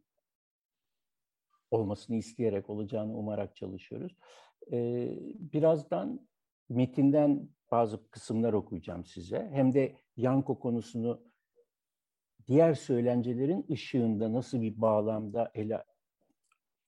[1.71, 4.17] olmasını isteyerek olacağını umarak çalışıyoruz.
[4.73, 6.29] Ee, birazdan
[6.69, 9.51] metinden bazı kısımlar okuyacağım size.
[9.53, 11.23] Hem de Yanko konusunu
[12.47, 15.85] diğer söylencelerin ışığında nasıl bir bağlamda ele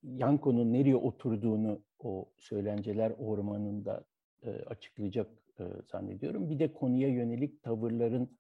[0.03, 4.05] Yanko'nun nereye oturduğunu o söylenceler ormanında
[4.43, 6.51] e, açıklayacak e, zannediyorum.
[6.51, 8.38] Bir de konuya yönelik tavırların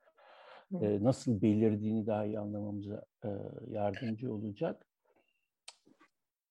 [0.73, 3.29] e, nasıl belirdiğini daha iyi anlamamıza e,
[3.69, 4.87] yardımcı olacak.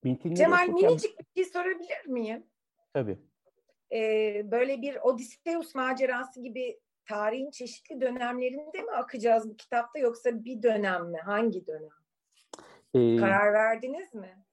[0.03, 0.89] Metinleri Cemal okurken...
[0.89, 2.43] minicik bir şey sorabilir miyim?
[2.93, 3.17] Tabii.
[3.91, 10.63] Ee, böyle bir Odysseus macerası gibi tarihin çeşitli dönemlerinde mi akacağız bu kitapta yoksa bir
[10.63, 11.17] dönem mi?
[11.17, 11.89] Hangi dönem?
[12.93, 14.43] Ee, Karar verdiniz mi?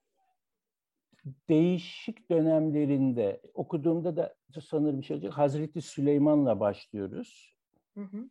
[1.48, 4.36] Değişik dönemlerinde okuduğumda da
[4.68, 5.32] sanırım şey olacak.
[5.32, 7.56] Hazreti Süleyman'la başlıyoruz.
[7.94, 8.30] Hı hı.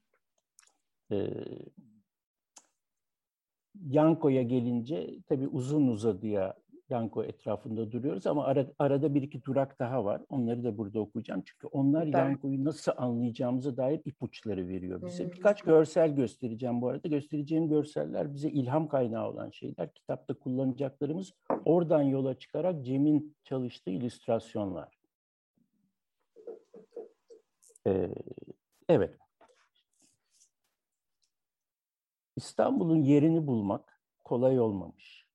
[1.14, 1.30] Ee,
[3.90, 6.56] Yanko'ya gelince tabii uzun uzadıya
[6.90, 10.22] Yanko etrafında duruyoruz ama ara, arada bir iki durak daha var.
[10.30, 11.44] Onları da burada okuyacağım.
[11.46, 12.26] Çünkü onlar Süper.
[12.30, 15.24] Yanko'yu nasıl anlayacağımıza dair ipuçları veriyor bize.
[15.24, 15.32] Hmm.
[15.32, 17.08] Birkaç görsel göstereceğim bu arada.
[17.08, 19.94] Göstereceğim görseller bize ilham kaynağı olan şeyler.
[19.94, 21.34] Kitapta kullanacaklarımız
[21.66, 24.98] oradan yola çıkarak Cem'in çalıştığı illüstrasyonlar.
[27.88, 28.10] Ee,
[28.90, 29.23] evet.
[32.36, 35.26] İstanbul'un yerini bulmak kolay olmamış.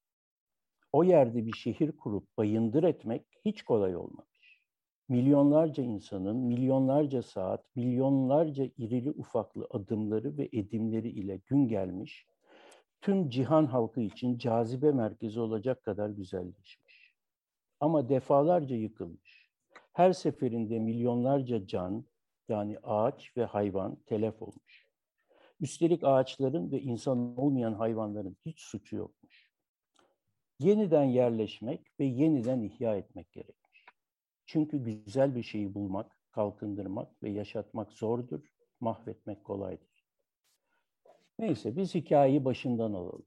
[0.92, 4.62] O yerde bir şehir kurup bayındır etmek hiç kolay olmamış.
[5.08, 12.26] Milyonlarca insanın milyonlarca saat, milyonlarca irili ufaklı adımları ve edimleri ile gün gelmiş,
[13.00, 17.14] tüm cihan halkı için cazibe merkezi olacak kadar güzelleşmiş.
[17.80, 19.50] Ama defalarca yıkılmış.
[19.92, 22.04] Her seferinde milyonlarca can,
[22.48, 24.88] yani ağaç ve hayvan telef olmuş.
[25.60, 29.50] Üstelik ağaçların ve insan olmayan hayvanların hiç suçu yokmuş.
[30.58, 33.84] Yeniden yerleşmek ve yeniden ihya etmek gerekmiş.
[34.46, 38.40] Çünkü güzel bir şeyi bulmak kalkındırmak ve yaşatmak zordur,
[38.80, 40.06] mahvetmek kolaydır.
[41.38, 43.26] Neyse biz hikayeyi başından alalım.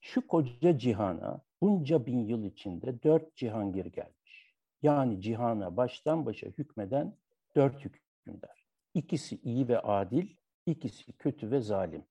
[0.00, 4.54] Şu koca cihana bunca bin yıl içinde dört cihangir gelmiş.
[4.82, 7.16] Yani cihana baştan başa hükmeden
[7.56, 8.66] dört hükümdar.
[8.94, 12.04] İkisi iyi ve adil, ikisi kötü ve zalim.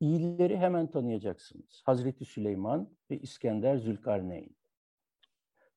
[0.00, 1.82] İyileri hemen tanıyacaksınız.
[1.84, 4.56] Hazreti Süleyman ve İskender Zülkarneyn.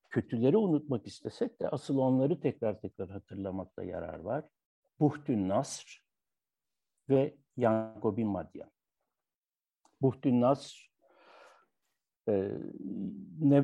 [0.10, 4.46] Kötüleri unutmak istesek de asıl onları tekrar tekrar hatırlamakta yarar var.
[5.00, 6.04] Buhtün Nasr
[7.10, 8.72] ve Yanko Madyan.
[10.02, 10.92] Buhtün Nasr
[12.30, 12.52] e,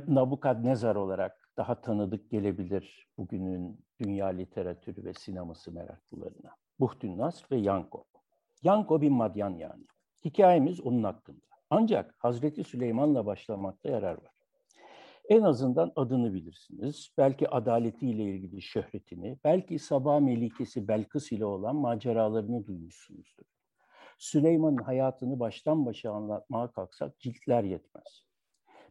[0.07, 6.62] Nabukadnezar olarak daha tanıdık gelebilir bugünün dünya literatürü ve sineması meraklılarına.
[6.79, 8.05] Buhtün Nasr ve Yanko.
[8.63, 9.85] Yanko bin Madyan yani.
[10.25, 11.45] Hikayemiz onun hakkında.
[11.69, 14.33] Ancak Hazreti Süleyman'la başlamakta yarar var.
[15.29, 17.09] En azından adını bilirsiniz.
[17.17, 23.45] Belki adaletiyle ilgili şöhretini, belki Sabah Melikesi Belkıs ile olan maceralarını duymuşsunuzdur.
[24.17, 28.25] Süleyman'ın hayatını baştan başa anlatmaya kalksak ciltler yetmez.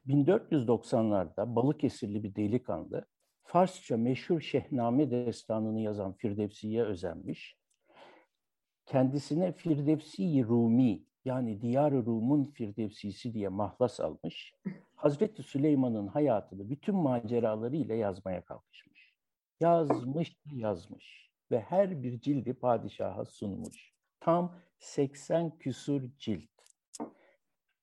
[0.06, 3.06] 1490'larda Balıkesirli bir delikanlı
[3.42, 7.62] Farsça meşhur Şehname destanını yazan Firdevsi'ye özenmiş.
[8.92, 14.55] Kendisine Firdevsi Rumi yani Diyar-ı Rum'un Firdevsisi diye mahlas almış.
[14.94, 19.14] Hazreti Süleyman'ın hayatını bütün maceralarıyla yazmaya kalkışmış.
[19.61, 23.92] Yazmış, yazmış ve her bir cildi padişaha sunmuş.
[24.20, 26.50] Tam 80 küsur cilt.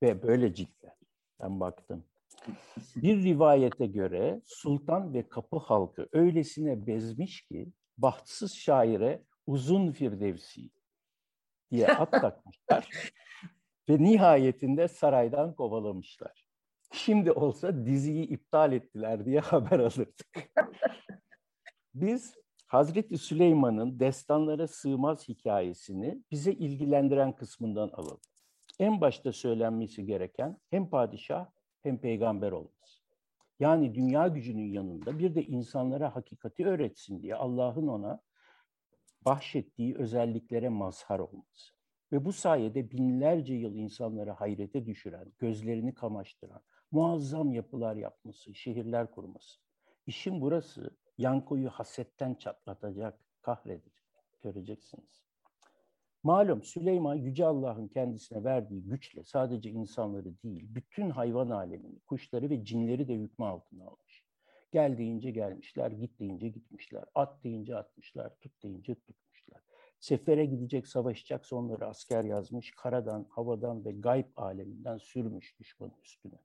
[0.03, 0.95] Ve böyle ciltler.
[1.41, 2.03] Ben baktım.
[2.95, 7.67] Bir rivayete göre sultan ve kapı halkı öylesine bezmiş ki
[7.97, 10.69] bahtsız şaire uzun firdevsi
[11.71, 12.89] diye at takmışlar
[13.89, 16.49] ve nihayetinde saraydan kovalamışlar.
[16.91, 20.27] Şimdi olsa diziyi iptal ettiler diye haber alırdık.
[21.93, 22.35] Biz
[22.67, 28.21] Hazreti Süleyman'ın destanlara sığmaz hikayesini bize ilgilendiren kısmından alalım.
[28.79, 31.45] En başta söylenmesi gereken hem padişah
[31.83, 32.99] hem peygamber olması.
[33.59, 38.19] Yani dünya gücünün yanında bir de insanlara hakikati öğretsin diye Allah'ın ona
[39.25, 41.73] bahşettiği özelliklere mazhar olması.
[42.11, 49.59] Ve bu sayede binlerce yıl insanları hayrete düşüren, gözlerini kamaştıran, muazzam yapılar yapması, şehirler kurması.
[50.07, 53.93] İşin burası Yanko'yu hasetten çatlatacak, kahredecek.
[54.41, 55.23] Göreceksiniz.
[56.23, 62.65] Malum Süleyman Yüce Allah'ın kendisine verdiği güçle sadece insanları değil, bütün hayvan alemini, kuşları ve
[62.65, 64.08] cinleri de hükmü altına almış.
[64.71, 69.61] Gel deyince gelmişler, git deyince gitmişler, at deyince atmışlar, tut deyince tutmuşlar.
[69.99, 76.39] Sefere gidecek, savaşacaksa onları asker yazmış, karadan, havadan ve gayb aleminden sürmüş düşmanın üstüne.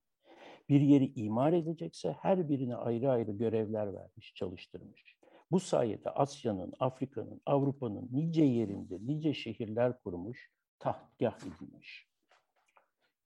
[0.69, 5.17] Bir yeri imar edecekse her birine ayrı ayrı görevler vermiş, çalıştırmış.
[5.51, 12.09] Bu sayede Asya'nın, Afrika'nın, Avrupa'nın nice yerinde nice şehirler kurmuş, tahtgah edilmiş.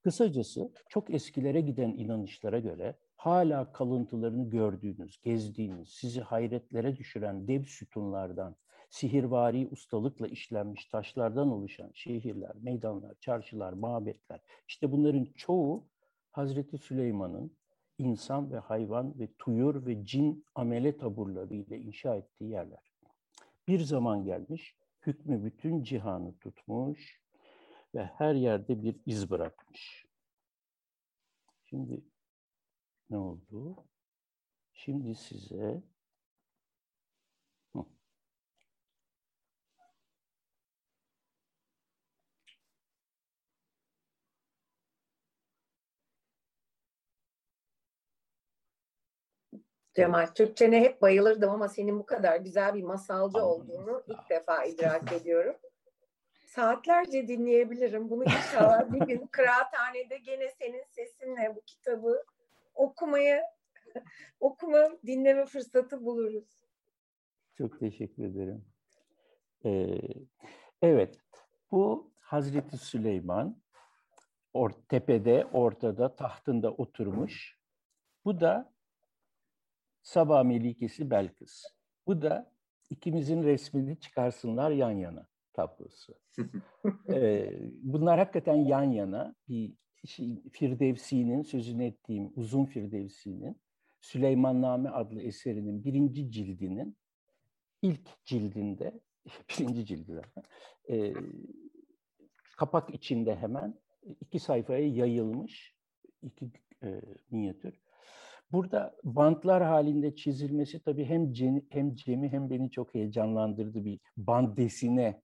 [0.01, 8.55] Kısacası çok eskilere giden inanışlara göre hala kalıntılarını gördüğünüz, gezdiğiniz, sizi hayretlere düşüren dev sütunlardan,
[8.89, 15.87] sihirvari ustalıkla işlenmiş taşlardan oluşan şehirler, meydanlar, çarşılar, mabetler, işte bunların çoğu
[16.31, 17.51] Hazreti Süleyman'ın
[17.97, 22.91] insan ve hayvan ve tuyur ve cin amele taburları ile inşa ettiği yerler.
[23.67, 27.21] Bir zaman gelmiş, hükmü bütün cihanı tutmuş
[27.95, 30.05] ve her yerde bir iz bırakmış.
[31.65, 32.01] Şimdi
[33.09, 33.85] ne oldu?
[34.73, 35.81] Şimdi size
[49.99, 55.13] Cemal, Türkçene hep bayılırdım ama senin bu kadar güzel bir masalcı olduğunu ilk defa idrak
[55.13, 55.55] ediyorum.
[56.47, 58.09] Saatlerce dinleyebilirim.
[58.09, 62.23] Bunu inşallah bir gün kıraathanede gene senin sesinle bu kitabı
[62.79, 63.43] okumaya
[64.39, 66.59] okuma, dinleme fırsatı buluruz.
[67.57, 68.65] Çok teşekkür ederim.
[69.65, 69.99] Ee,
[70.81, 71.19] evet,
[71.71, 73.61] bu Hazreti Süleyman
[74.53, 77.59] or, tepede, ortada, tahtında oturmuş.
[78.25, 78.73] Bu da
[80.01, 81.63] Sabah Melikesi Belkıs.
[82.07, 82.51] Bu da
[82.89, 86.13] ikimizin resmini çıkarsınlar yan yana tablosu.
[87.09, 89.73] ee, bunlar hakikaten yan yana bir
[90.51, 93.57] Firdevsi'nin sözünü ettiğim uzun Firdevsi'nin
[94.01, 96.97] Süleymanname adlı eserinin birinci cildinin
[97.81, 98.99] ilk cildinde
[99.49, 100.21] birinci cildi
[100.89, 101.13] e,
[102.57, 103.79] kapak içinde hemen
[104.21, 105.75] iki sayfaya yayılmış
[106.21, 106.51] iki
[106.83, 107.81] e, minyatür.
[108.51, 114.57] Burada bantlar halinde çizilmesi tabii hem Cem, hem Cem'i hem beni çok heyecanlandırdı bir band
[114.57, 115.21] desine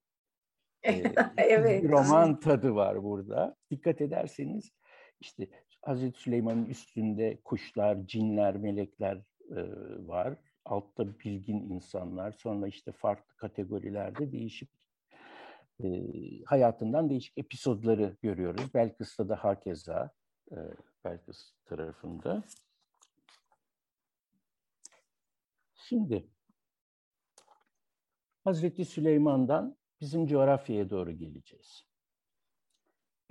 [1.36, 1.82] evet.
[1.82, 3.56] bir roman tadı var burada.
[3.70, 4.72] Dikkat ederseniz
[5.20, 5.48] işte
[5.82, 9.62] Hazreti Süleyman'ın üstünde kuşlar, cinler, melekler e,
[10.06, 10.38] var.
[10.64, 12.32] Altta bilgin insanlar.
[12.32, 14.70] Sonra işte farklı kategorilerde değişik
[15.84, 15.86] e,
[16.44, 18.74] hayatından değişik episodları görüyoruz.
[18.74, 20.10] Belkıs'ta da hakeza
[20.52, 20.56] e,
[21.04, 22.44] Belkıs tarafında.
[25.74, 26.26] Şimdi
[28.44, 31.86] Hazreti Süleyman'dan bizim coğrafyaya doğru geleceğiz.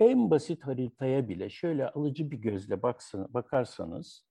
[0.00, 4.24] En basit haritaya bile şöyle alıcı bir gözle baksan, bakarsanız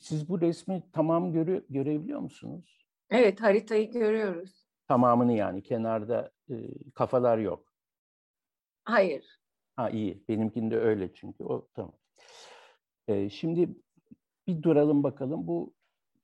[0.00, 2.86] siz bu resmi tamam göre, görebiliyor musunuz?
[3.10, 4.66] Evet haritayı görüyoruz.
[4.88, 6.54] Tamamını yani kenarda e,
[6.94, 7.74] kafalar yok.
[8.84, 9.40] Hayır.
[9.76, 11.94] Ha iyi benimkinde öyle çünkü o tamam.
[13.08, 13.68] E, şimdi
[14.46, 15.74] bir duralım bakalım bu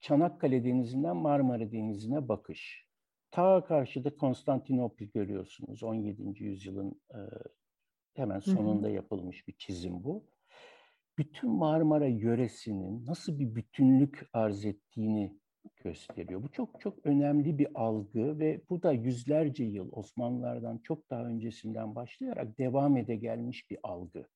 [0.00, 2.89] Çanakkale Denizi'nden Marmara Denizi'ne bakış.
[3.30, 5.82] Ta karşıda Konstantinopl görüyorsunuz.
[5.82, 6.44] 17.
[6.44, 7.18] yüzyılın e,
[8.14, 10.24] hemen sonunda yapılmış bir çizim bu.
[11.18, 15.38] Bütün Marmara yöresinin nasıl bir bütünlük arz ettiğini
[15.84, 16.42] gösteriyor.
[16.42, 21.94] Bu çok çok önemli bir algı ve bu da yüzlerce yıl Osmanlılardan çok daha öncesinden
[21.94, 24.26] başlayarak devam ede gelmiş bir algı.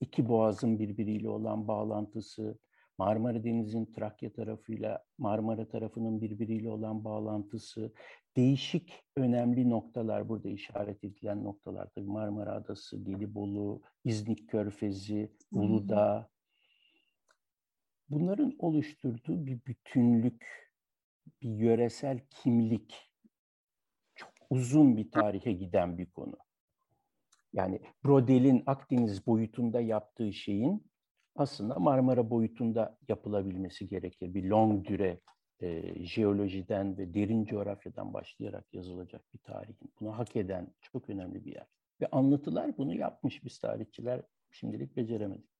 [0.00, 2.58] İki boğazın birbiriyle olan bağlantısı,
[2.98, 7.92] Marmara Denizi'nin Trakya tarafıyla Marmara tarafının birbiriyle olan bağlantısı,
[8.36, 11.88] değişik önemli noktalar burada işaret edilen noktalar.
[11.94, 16.28] Tabii Marmara Adası, Gelibolu, İznik Körfezi, Uludağ.
[18.08, 20.70] Bunların oluşturduğu bir bütünlük,
[21.42, 23.12] bir yöresel kimlik,
[24.14, 26.36] çok uzun bir tarihe giden bir konu.
[27.52, 30.86] Yani Brodel'in Akdeniz boyutunda yaptığı şeyin
[31.36, 34.34] aslında Marmara boyutunda yapılabilmesi gerekir.
[34.34, 35.20] Bir long düre
[35.60, 39.92] e, jeolojiden ve derin coğrafyadan başlayarak yazılacak bir tarihin.
[40.00, 41.66] Bunu hak eden çok önemli bir yer.
[42.00, 45.50] Ve anlatılar bunu yapmış biz tarihçiler şimdilik beceremedik.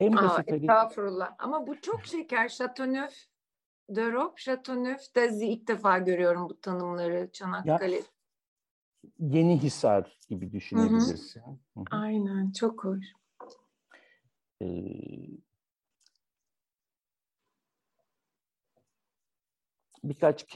[0.00, 1.34] En Aa, basit estağfurullah.
[1.38, 2.58] Ama bu çok şeker.
[3.88, 7.96] De Rob, Chateauneuf de ilk defa görüyorum bu tanımları Çanakkale.
[7.96, 8.02] Ya,
[9.18, 11.40] Yeni Hisar gibi düşünebilirsin.
[11.40, 11.84] Hı hı.
[11.90, 13.06] Aynen, çok hoş.
[20.04, 20.46] Birkaç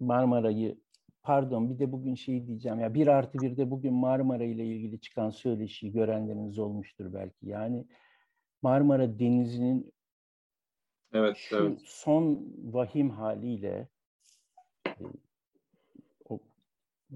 [0.00, 0.76] Marmara'yı
[1.22, 5.00] pardon bir de bugün şey diyeceğim ya bir artı bir de bugün Marmara ile ilgili
[5.00, 7.46] çıkan söyleşiyi görenleriniz olmuştur belki.
[7.46, 7.86] Yani
[8.62, 9.92] Marmara Denizi'nin
[11.12, 11.80] evet, şu evet.
[11.84, 13.88] son vahim haliyle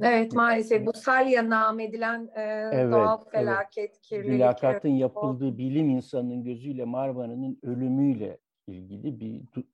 [0.00, 4.00] Evet maalesef bu salya nam edilen e, evet, doğal felaket, evet.
[4.00, 4.30] kirlilik.
[4.30, 9.66] Mülakatın yapıldığı bilim insanının gözüyle Marmara'nın ölümüyle ilgili bir du-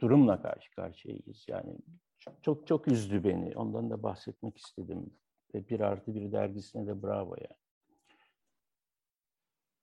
[0.00, 1.44] durumla karşı karşıyayız.
[1.48, 1.76] Yani
[2.18, 3.56] çok, çok çok üzdü beni.
[3.56, 5.10] Ondan da bahsetmek istedim.
[5.54, 7.58] Ve bir artı bir dergisine de bravo yani.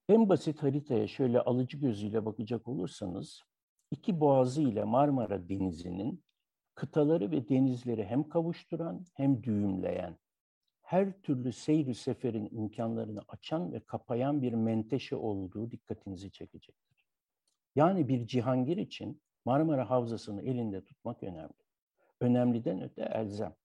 [0.09, 3.41] En basit haritaya şöyle alıcı gözüyle bakacak olursanız
[3.91, 6.24] iki boğazı ile Marmara Denizi'nin
[6.75, 10.17] kıtaları ve denizleri hem kavuşturan hem düğümleyen,
[10.81, 17.05] her türlü seyri seferin imkanlarını açan ve kapayan bir menteşe olduğu dikkatinizi çekecektir.
[17.75, 21.53] Yani bir cihangir için Marmara Havzası'nı elinde tutmak önemli.
[22.21, 23.55] Önemliden öte elzem.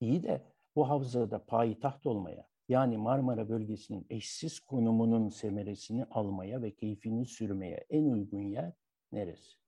[0.00, 0.42] İyi de
[0.76, 8.04] bu havzada payitaht olmaya, yani Marmara bölgesinin eşsiz konumunun semeresini almaya ve keyfini sürmeye en
[8.04, 8.72] uygun yer
[9.12, 9.59] neresi?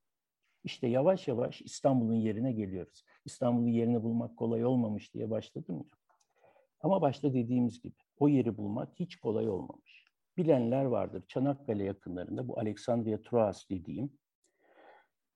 [0.64, 3.04] İşte yavaş yavaş İstanbul'un yerine geliyoruz.
[3.24, 5.98] İstanbul'un yerini bulmak kolay olmamış diye başladım ya.
[6.80, 10.04] Ama başta dediğimiz gibi o yeri bulmak hiç kolay olmamış.
[10.36, 11.24] Bilenler vardır.
[11.28, 14.12] Çanakkale yakınlarında bu Alexandria Troas dediğim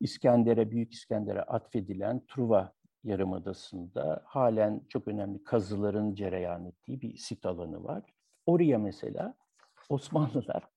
[0.01, 2.73] İskender'e, Büyük İskender'e atfedilen Truva
[3.05, 8.03] Yarımadası'nda halen çok önemli kazıların cereyan ettiği bir sit alanı var.
[8.47, 9.35] Oraya mesela
[9.89, 10.69] Osmanlılar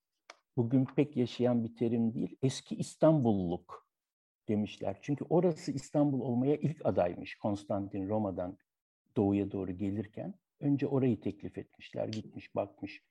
[0.58, 3.89] bugün pek yaşayan bir terim değil, eski İstanbulluk
[4.50, 4.98] demişler.
[5.02, 8.58] Çünkü orası İstanbul olmaya ilk adaymış Konstantin Roma'dan
[9.18, 10.34] doğuya doğru gelirken.
[10.60, 13.04] Önce orayı teklif etmişler, gitmiş, bakmış.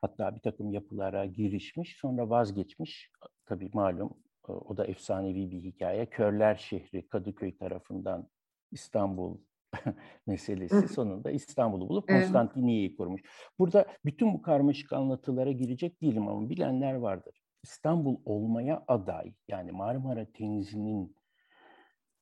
[0.00, 3.10] Hatta bir takım yapılara girişmiş, sonra vazgeçmiş.
[3.46, 4.10] Tabii malum
[4.48, 6.06] o da efsanevi bir hikaye.
[6.06, 8.28] Körler şehri Kadıköy tarafından
[8.72, 9.38] İstanbul
[10.26, 13.22] meselesi sonunda İstanbul'u bulup Konstantiniye'yi kurmuş.
[13.58, 17.45] Burada bütün bu karmaşık anlatılara girecek değilim ama bilenler vardır.
[17.66, 21.16] İstanbul olmaya aday yani Marmara Denizi'nin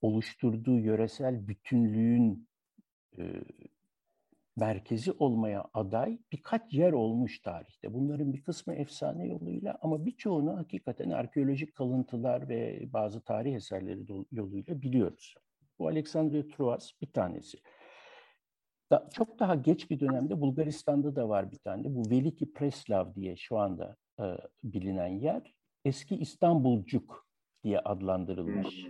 [0.01, 2.49] oluşturduğu yöresel bütünlüğün
[3.19, 3.23] e,
[4.57, 7.95] merkezi olmaya aday birkaç yer olmuş tarihte.
[7.95, 14.01] Bunların bir kısmı efsane yoluyla ama birçoğunu hakikaten arkeolojik kalıntılar ve bazı tarih eserleri
[14.33, 15.35] yoluyla biliyoruz.
[15.79, 17.59] Bu Alexandria Truas bir tanesi.
[18.91, 21.95] Da, çok daha geç bir dönemde Bulgaristan'da da var bir tane.
[21.95, 24.25] Bu Veliki Preslav diye şu anda e,
[24.65, 25.55] bilinen yer
[25.85, 27.27] eski İstanbulcuk
[27.65, 28.87] diye adlandırılmış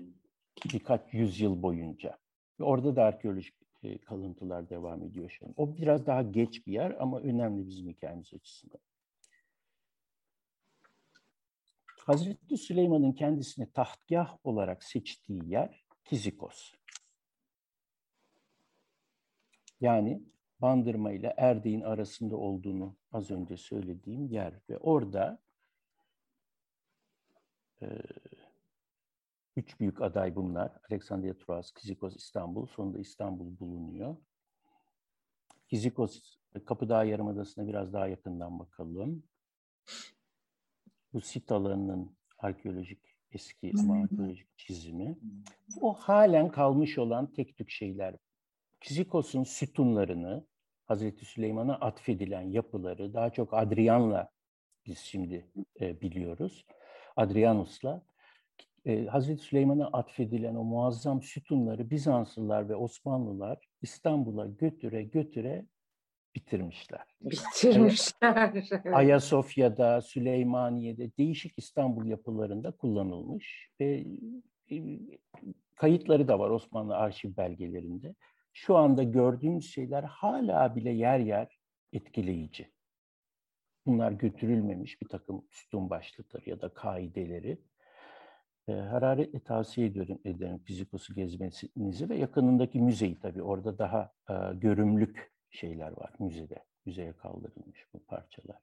[0.72, 2.18] birkaç yüzyıl boyunca.
[2.60, 5.54] Ve orada da arkeolojik e, kalıntılar devam ediyor şu an.
[5.56, 8.80] O biraz daha geç bir yer ama önemli bizim hikayemiz açısından.
[12.06, 16.72] Hazreti Süleyman'ın kendisini tahtgah olarak seçtiği yer Kizikos.
[19.80, 20.22] Yani
[20.64, 25.42] Bandırma ile Erdek'in arasında olduğunu az önce söylediğim yer ve orada
[27.82, 27.86] e,
[29.56, 30.72] üç büyük aday bunlar.
[30.90, 32.66] Alexandria Truas, Kizikos, İstanbul.
[32.66, 34.16] Sonunda İstanbul bulunuyor.
[35.68, 36.36] Kizikos,
[36.66, 39.22] Kapıdağ Yarımadası'na biraz daha yakından bakalım.
[41.12, 45.18] Bu sit alanının arkeolojik eski ama arkeolojik çizimi.
[45.80, 48.16] O halen kalmış olan tek tük şeyler.
[48.80, 50.46] Kizikos'un sütunlarını,
[50.86, 54.28] Hazreti Süleyman'a atfedilen yapıları daha çok Adrian'la
[54.86, 55.46] biz şimdi
[55.80, 56.66] e, biliyoruz.
[57.16, 58.02] Adrianus'la
[58.84, 65.66] e, Hazreti Süleyman'a atfedilen o muazzam sütunları Bizanslılar ve Osmanlılar İstanbul'a götüre götüre
[66.34, 67.14] bitirmişler.
[67.20, 68.54] Bitirmişler.
[68.92, 74.04] Ayasofya'da, Süleymaniye'de değişik İstanbul yapılarında kullanılmış ve
[75.76, 78.14] kayıtları da var Osmanlı arşiv belgelerinde.
[78.56, 81.58] Şu anda gördüğümüz şeyler hala bile yer yer
[81.92, 82.72] etkileyici.
[83.86, 87.58] Bunlar götürülmemiş bir takım sütun başlıkları ya da kaideleri
[88.68, 95.32] e, hararetle tavsiye ediyorum ederim Fizikos'u gezmenizi ve yakınındaki müzeyi tabii orada daha e, görümlük
[95.50, 96.64] şeyler var müzede.
[96.86, 98.58] Müzeye kaldırılmış bu parçalar.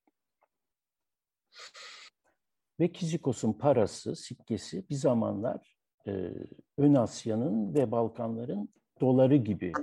[2.80, 5.76] Ve Kizikos'un parası, sikkesi bir zamanlar
[6.08, 6.32] e,
[6.78, 8.70] Ön Asya'nın ve Balkanların
[9.02, 9.74] doları gibi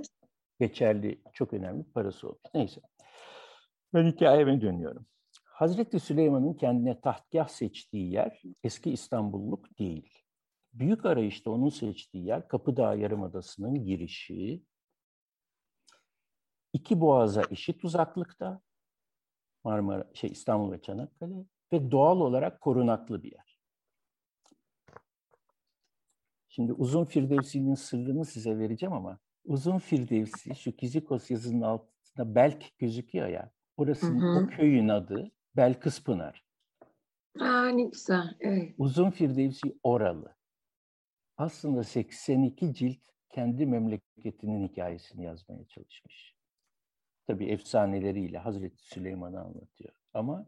[0.59, 2.41] geçerli çok önemli parası olmuş.
[2.53, 2.81] Neyse.
[3.93, 5.05] Ben hikayeme dönüyorum.
[5.43, 10.13] Hazreti Süleyman'ın kendine tahtgah seçtiği yer eski İstanbulluk değil.
[10.73, 14.63] Büyük arayışta onun seçtiği yer Kapıdağ Yarımadası'nın girişi.
[16.73, 18.61] İki boğaza eşit uzaklıkta
[19.63, 23.48] Marmara, şey İstanbul ve Çanakkale ve doğal olarak korunaklı bir yer.
[26.59, 33.27] Şimdi uzun Firdevsi'nin sırrını size vereceğim ama uzun Firdevsi şu Kizikos yazının altında Belk gözüküyor
[33.27, 33.51] ya.
[33.77, 34.45] Orasının hı hı.
[34.45, 36.45] o köyün adı Belkıs Pınar.
[37.39, 38.35] Aa ne güzel.
[38.39, 38.75] Evet.
[38.77, 40.35] Uzun Firdevsi oralı.
[41.37, 42.99] Aslında 82 cilt
[43.29, 46.35] kendi memleketinin hikayesini yazmaya çalışmış.
[47.27, 49.93] Tabii efsaneleriyle Hazreti Süleyman'ı anlatıyor.
[50.13, 50.45] Ama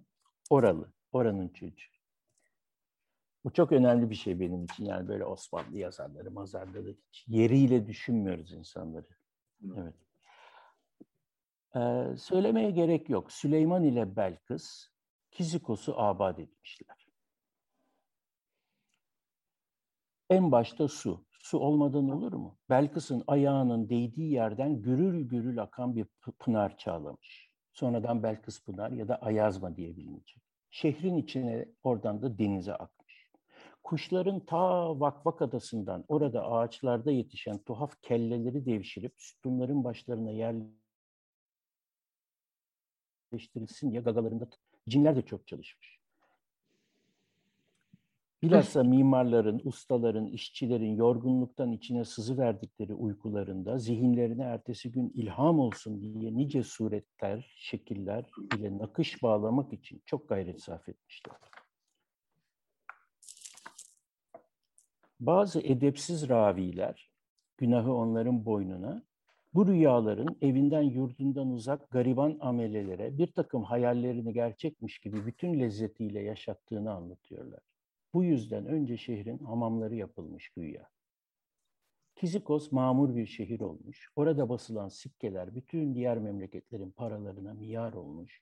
[0.49, 2.00] oralı, oranın çocuğu.
[3.43, 4.85] Bu çok önemli bir şey benim için.
[4.85, 9.07] Yani böyle Osmanlı yazarları, mazarları hiç yeriyle düşünmüyoruz insanları.
[9.77, 9.95] Evet.
[11.75, 13.31] Ee, söylemeye gerek yok.
[13.31, 14.87] Süleyman ile Belkıs
[15.31, 17.07] Kizikos'u abad etmişler.
[20.29, 21.25] En başta su.
[21.39, 22.57] Su olmadan olur mu?
[22.69, 26.05] Belkıs'ın ayağının değdiği yerden gürül gürül akan bir
[26.39, 27.51] pınar çağlamış.
[27.73, 30.41] Sonradan Belkıs Pınar ya da Ayazma diye bilinecek.
[30.69, 33.00] Şehrin içine oradan da denize akmış.
[33.83, 40.31] Kuşların ta Vakvak Adası'ndan orada ağaçlarda yetişen tuhaf kelleleri devşirip sütunların başlarına
[43.31, 44.47] yerleştirilsin diye gagalarında
[44.89, 46.01] cinler de çok çalışmış.
[48.41, 56.37] Bilhassa mimarların, ustaların, işçilerin yorgunluktan içine sızı verdikleri uykularında zihinlerine ertesi gün ilham olsun diye
[56.37, 58.25] nice suretler, şekiller
[58.57, 61.35] ile nakış bağlamak için çok gayret sarf etmişler.
[65.21, 67.11] Bazı edepsiz raviler,
[67.57, 69.03] günahı onların boynuna,
[69.53, 76.91] bu rüyaların evinden yurdundan uzak gariban amelelere bir takım hayallerini gerçekmiş gibi bütün lezzetiyle yaşattığını
[76.91, 77.59] anlatıyorlar.
[78.13, 80.89] Bu yüzden önce şehrin hamamları yapılmış güya.
[82.15, 84.09] Kizikos mamur bir şehir olmuş.
[84.15, 88.41] Orada basılan sikkeler bütün diğer memleketlerin paralarına miyar olmuş.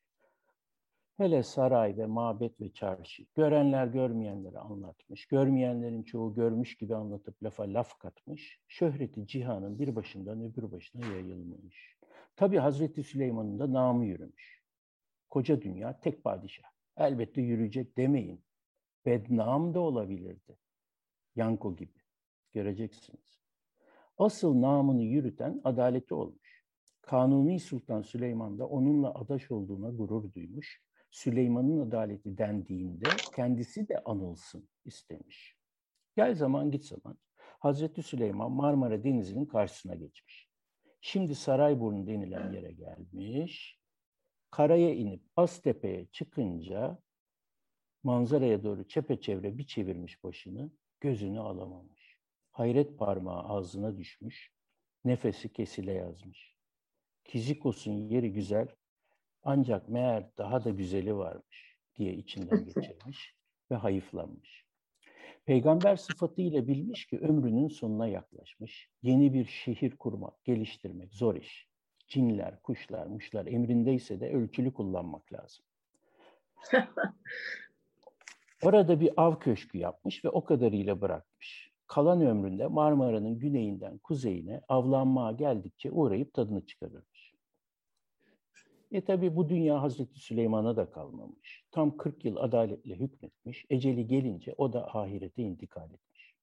[1.19, 3.25] Hele saray ve mabet ve çarşı.
[3.35, 5.25] Görenler görmeyenleri anlatmış.
[5.25, 8.59] Görmeyenlerin çoğu görmüş gibi anlatıp lafa laf katmış.
[8.67, 11.97] Şöhreti cihanın bir başından öbür başına yayılmış.
[12.35, 14.63] Tabi Hazreti Süleyman'ın da namı yürümüş.
[15.29, 16.69] Koca dünya tek padişah.
[16.97, 18.43] Elbette yürüyecek demeyin.
[19.05, 20.57] Bednam da olabilirdi.
[21.35, 21.99] Yanko gibi.
[22.53, 23.41] Göreceksiniz.
[24.17, 26.63] Asıl namını yürüten adaleti olmuş.
[27.01, 30.88] Kanuni Sultan Süleyman da onunla adaş olduğuna gurur duymuş.
[31.11, 35.55] Süleyman'ın adaleti dendiğinde kendisi de anılsın istemiş.
[36.15, 37.17] Gel zaman git zaman
[37.59, 40.49] Hazreti Süleyman Marmara Denizi'nin karşısına geçmiş.
[41.01, 43.79] Şimdi Sarayburnu denilen yere gelmiş.
[44.51, 46.99] Karaya inip Aztepe'ye çıkınca
[48.03, 52.19] manzaraya doğru çepeçevre bir çevirmiş başını, gözünü alamamış.
[52.51, 54.51] Hayret parmağı ağzına düşmüş,
[55.05, 56.55] nefesi kesile yazmış.
[57.23, 58.67] Kizikos'un yeri güzel,
[59.43, 63.35] ancak meğer daha da güzeli varmış diye içinden geçirmiş
[63.71, 64.65] ve hayıflanmış.
[65.45, 68.89] Peygamber sıfatıyla bilmiş ki ömrünün sonuna yaklaşmış.
[69.01, 71.69] Yeni bir şehir kurmak, geliştirmek zor iş.
[72.07, 75.65] Cinler, kuşlar, muşlar emrindeyse de ölçülü kullanmak lazım.
[78.63, 81.71] Orada bir av köşkü yapmış ve o kadarıyla bırakmış.
[81.87, 87.18] Kalan ömründe Marmara'nın güneyinden kuzeyine avlanmaya geldikçe uğrayıp tadını çıkarırmış.
[88.91, 91.63] E tabi bu dünya Hazreti Süleyman'a da kalmamış.
[91.71, 93.65] Tam 40 yıl adaletle hükmetmiş.
[93.69, 96.33] Eceli gelince o da ahirete intikal etmiş.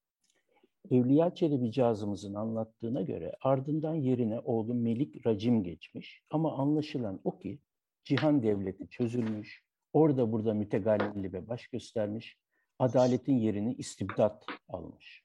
[0.91, 6.23] Evliya Çelebi cazımızın anlattığına göre ardından yerine oğlu Melik Racim geçmiş.
[6.31, 7.59] Ama anlaşılan o ki
[8.05, 9.65] cihan devleti çözülmüş.
[9.93, 12.39] Orada burada mütegallibe baş göstermiş.
[12.79, 15.25] Adaletin yerini istibdat almış.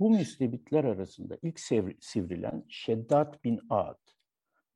[0.00, 1.60] Bu müstebitler arasında ilk
[2.00, 3.98] sivrilen Şeddat bin Ad,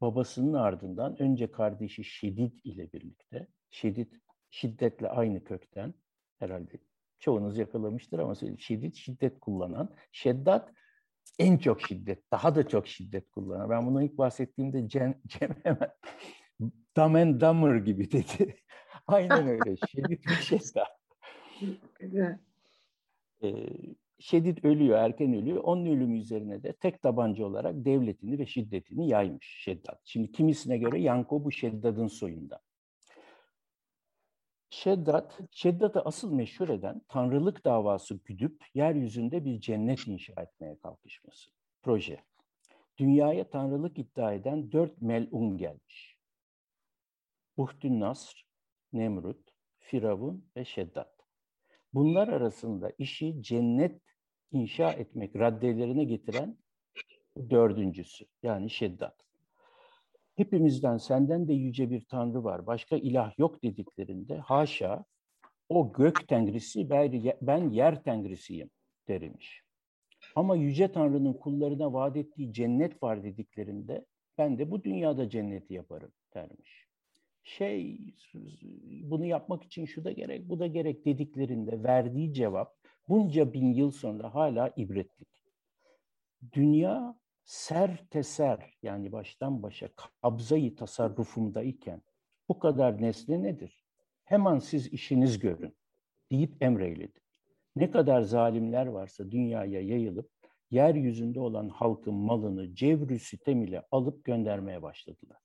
[0.01, 4.13] babasının ardından önce kardeşi Şedid ile birlikte, Şedid
[4.51, 5.95] şiddetle aynı kökten
[6.39, 6.73] herhalde
[7.19, 10.73] çoğunuz yakalamıştır ama şiddet şiddet kullanan, Şeddat
[11.39, 13.71] en çok şiddet, daha da çok şiddet kullanan.
[13.71, 15.91] Ben bunu ilk bahsettiğimde Cem, Cem hemen
[16.97, 18.57] Dumb and Dumber gibi dedi.
[19.07, 19.77] Aynen öyle.
[19.89, 20.99] Şedid bir Şeddat.
[22.01, 22.39] Güzel.
[23.43, 23.67] Ee,
[24.19, 25.64] Şedid ölüyor, erken ölüyor.
[25.64, 30.01] Onun ölümü üzerine de tek tabanca olarak devletini ve şiddetini yaymış Şeddat.
[30.05, 32.61] Şimdi kimisine göre Yanko bu Şeddad'ın soyunda.
[34.71, 41.51] Şeddat, Şeddat'ı asıl meşhur eden tanrılık davası güdüp yeryüzünde bir cennet inşa etmeye kalkışması.
[41.83, 42.25] Proje.
[42.99, 46.16] Dünyaya tanrılık iddia eden dört melun gelmiş.
[47.57, 48.47] Buhtün Nasr,
[48.93, 51.19] Nemrut, Firavun ve Şeddat.
[51.95, 54.08] Bunlar arasında işi cennet
[54.53, 56.57] inşa etmek raddelerine getiren
[57.51, 59.25] dördüncüsü yani Şeddat.
[60.37, 65.05] Hepimizden senden de yüce bir tanrı var, başka ilah yok dediklerinde haşa
[65.69, 66.91] o gök tengrisi
[67.43, 68.71] ben yer tengrisiyim
[69.09, 69.63] dermiş.
[70.35, 74.07] Ama yüce tanrının kullarına vaat ettiği cennet var dediklerinde
[74.39, 76.89] ben de bu dünyada cenneti yaparım dermiş
[77.49, 77.99] şey
[79.03, 82.78] bunu yapmak için şu da gerek, bu da gerek dediklerinde verdiği cevap
[83.09, 85.29] bunca bin yıl sonra hala ibretlik.
[86.53, 89.89] Dünya ser teser yani baştan başa
[90.23, 92.03] kabzayı tasarrufumdayken
[92.49, 93.85] bu kadar nesne nedir?
[94.25, 95.77] Hemen siz işiniz görün
[96.31, 97.21] deyip emreyledi.
[97.77, 100.31] Ne kadar zalimler varsa dünyaya yayılıp
[100.71, 105.39] yeryüzünde olan halkın malını cevrü sitem ile alıp göndermeye başladılar.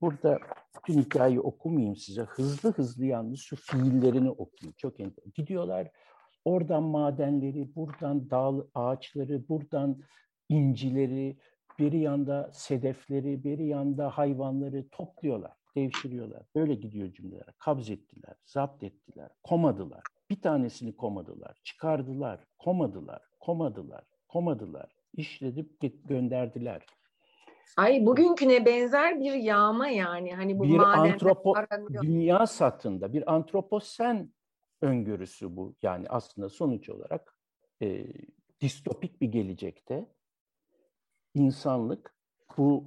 [0.00, 0.38] Burada
[0.76, 2.22] bütün hikayeyi okumayayım size.
[2.22, 4.74] Hızlı hızlı yalnız şu fiillerini okuyayım.
[4.76, 5.32] Çok enteresan.
[5.34, 5.90] Gidiyorlar
[6.46, 10.00] oradan madenleri, buradan dağ ağaçları, buradan
[10.48, 11.38] incileri,
[11.78, 16.42] bir yanda sedefleri, bir yanda hayvanları topluyorlar, devşiriyorlar.
[16.54, 17.54] Böyle gidiyor cümleler.
[17.58, 20.02] Kabz ettiler, zapt ettiler, komadılar.
[20.30, 24.92] Bir tanesini komadılar, çıkardılar, komadılar, komadılar, komadılar.
[25.12, 26.86] İşledip gönderdiler.
[27.76, 30.34] Ay bugünküne benzer bir yağma yani.
[30.34, 31.54] Hani bu bir antropo
[32.02, 34.32] dünya satında bir antroposen
[34.82, 35.74] öngörüsü bu.
[35.82, 37.38] Yani aslında sonuç olarak
[37.82, 38.06] e,
[38.60, 40.06] distopik bir gelecekte
[41.34, 42.14] insanlık
[42.56, 42.84] bu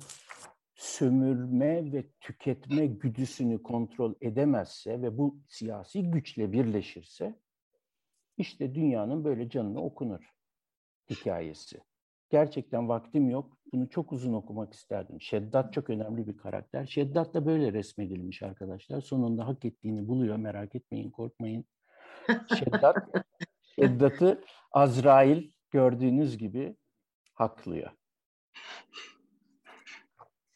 [0.75, 7.39] sömürme ve tüketme güdüsünü kontrol edemezse ve bu siyasi güçle birleşirse
[8.37, 10.33] işte dünyanın böyle canına okunur
[11.09, 11.81] hikayesi.
[12.29, 13.57] Gerçekten vaktim yok.
[13.73, 15.21] Bunu çok uzun okumak isterdim.
[15.21, 16.85] Şeddat çok önemli bir karakter.
[16.85, 19.01] Şeddat da böyle resmedilmiş arkadaşlar.
[19.01, 20.35] Sonunda hak ettiğini buluyor.
[20.37, 21.65] Merak etmeyin, korkmayın.
[22.59, 22.95] Şeddat,
[23.61, 26.75] Şeddat'ı Azrail gördüğünüz gibi
[27.33, 27.91] haklıyor.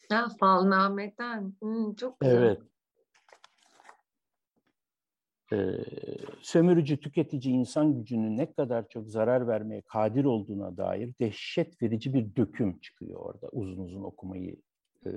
[0.09, 1.53] Ha, Falname'den.
[1.61, 2.37] Hmm, çok güzel.
[2.37, 2.61] Evet
[5.53, 5.57] e,
[6.41, 12.35] sömürücü tüketici insan gücünün ne kadar çok zarar vermeye kadir olduğuna dair dehşet verici bir
[12.35, 14.55] döküm çıkıyor orada uzun uzun okumayı
[15.05, 15.09] e,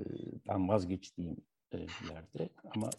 [0.49, 1.37] ben vazgeçtiğim
[1.73, 2.89] e, yerde ama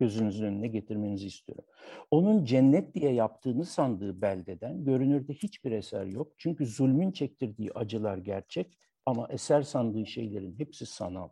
[0.00, 1.64] gözünüzün önüne getirmenizi istiyorum.
[2.10, 6.32] Onun cennet diye yaptığını sandığı beldeden görünürde hiçbir eser yok.
[6.38, 11.28] Çünkü zulmün çektirdiği acılar gerçek, Ama eser sandığı şeylerin hepsi sanal.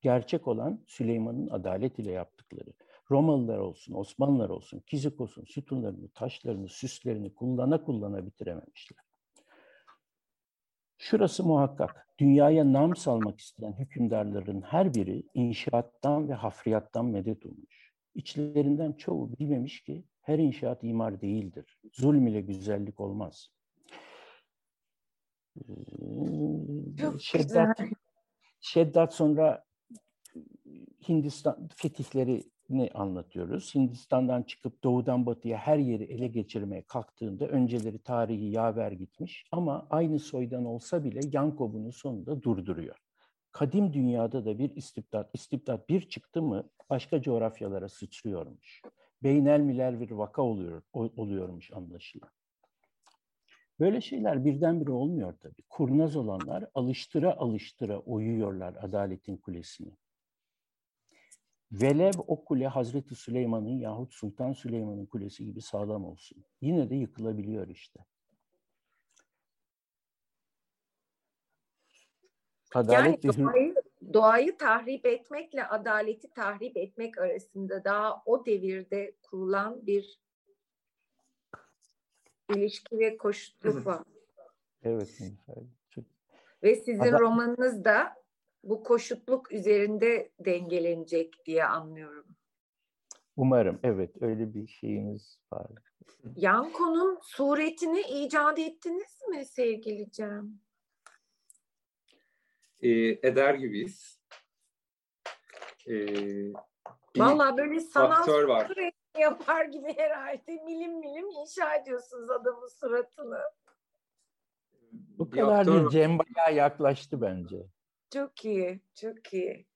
[0.00, 2.72] Gerçek olan Süleyman'ın adalet ile yaptıkları.
[3.10, 8.98] Romalılar olsun, Osmanlılar olsun, Kizikos'un sütunlarını, taşlarını, süslerini kullana kullana bitirememişler.
[10.98, 12.08] Şurası muhakkak.
[12.18, 17.92] Dünyaya nam salmak isteyen hükümdarların her biri inşaattan ve hafriyattan medet ummuş.
[18.14, 21.80] İçlerinden çoğu bilmemiş ki her inşaat imar değildir.
[21.92, 23.50] Zulm ile güzellik olmaz.
[27.00, 27.90] Çok Şeddat, güzel.
[28.60, 29.64] Şeddat sonra
[31.08, 31.68] Hindistan
[32.66, 33.74] fetihlerini anlatıyoruz.
[33.74, 40.18] Hindistan'dan çıkıp doğudan batıya her yeri ele geçirmeye kalktığında önceleri tarihi yaver gitmiş ama aynı
[40.18, 42.96] soydan olsa bile Yanko bunu sonunda durduruyor.
[43.52, 48.82] Kadim dünyada da bir istibdat, istibdat bir çıktı mı başka coğrafyalara sıçrıyormuş.
[49.22, 52.30] Beynel miler bir vaka oluyor, oluyormuş anlaşılan.
[53.80, 55.62] Böyle şeyler birdenbire olmuyor tabii.
[55.68, 59.92] Kurnaz olanlar alıştıra alıştıra uyuyorlar adaletin kulesini.
[61.72, 66.44] Velev o kule Hazreti Süleyman'ın yahut Sultan Süleyman'ın kulesi gibi sağlam olsun.
[66.60, 68.00] Yine de yıkılabiliyor işte.
[72.74, 73.74] Adalet yani doğayı,
[74.12, 80.20] doğayı tahrip etmekle adaleti tahrip etmek arasında daha o devirde kurulan bir
[82.54, 84.02] ilişki ve koşutluk var.
[84.82, 85.20] Evet.
[86.62, 88.25] Ve sizin Ada- romanınız da
[88.68, 92.26] bu koşutluk üzerinde dengelenecek diye anlıyorum.
[93.36, 95.66] Umarım evet öyle bir şeyimiz var.
[96.36, 100.60] Yanko'nun suretini icat ettiniz mi sevgili Cem?
[102.80, 104.20] Ee, eder gibiyiz.
[105.86, 106.52] Ee,
[107.16, 108.70] Vallahi böyle sanal var.
[109.18, 113.40] yapar gibi herhalde milim milim inşa ediyorsunuz adamın suratını.
[114.92, 115.88] Bu kadar değil.
[115.88, 117.56] Cem bayağı yaklaştı bence.
[118.16, 119.66] Çok iyi, çok iyi.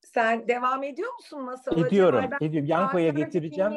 [0.00, 1.86] Sen devam ediyor musun masala?
[1.86, 2.68] Ediyorum, ben ediyorum.
[2.68, 3.72] Yanko'ya getireceğim.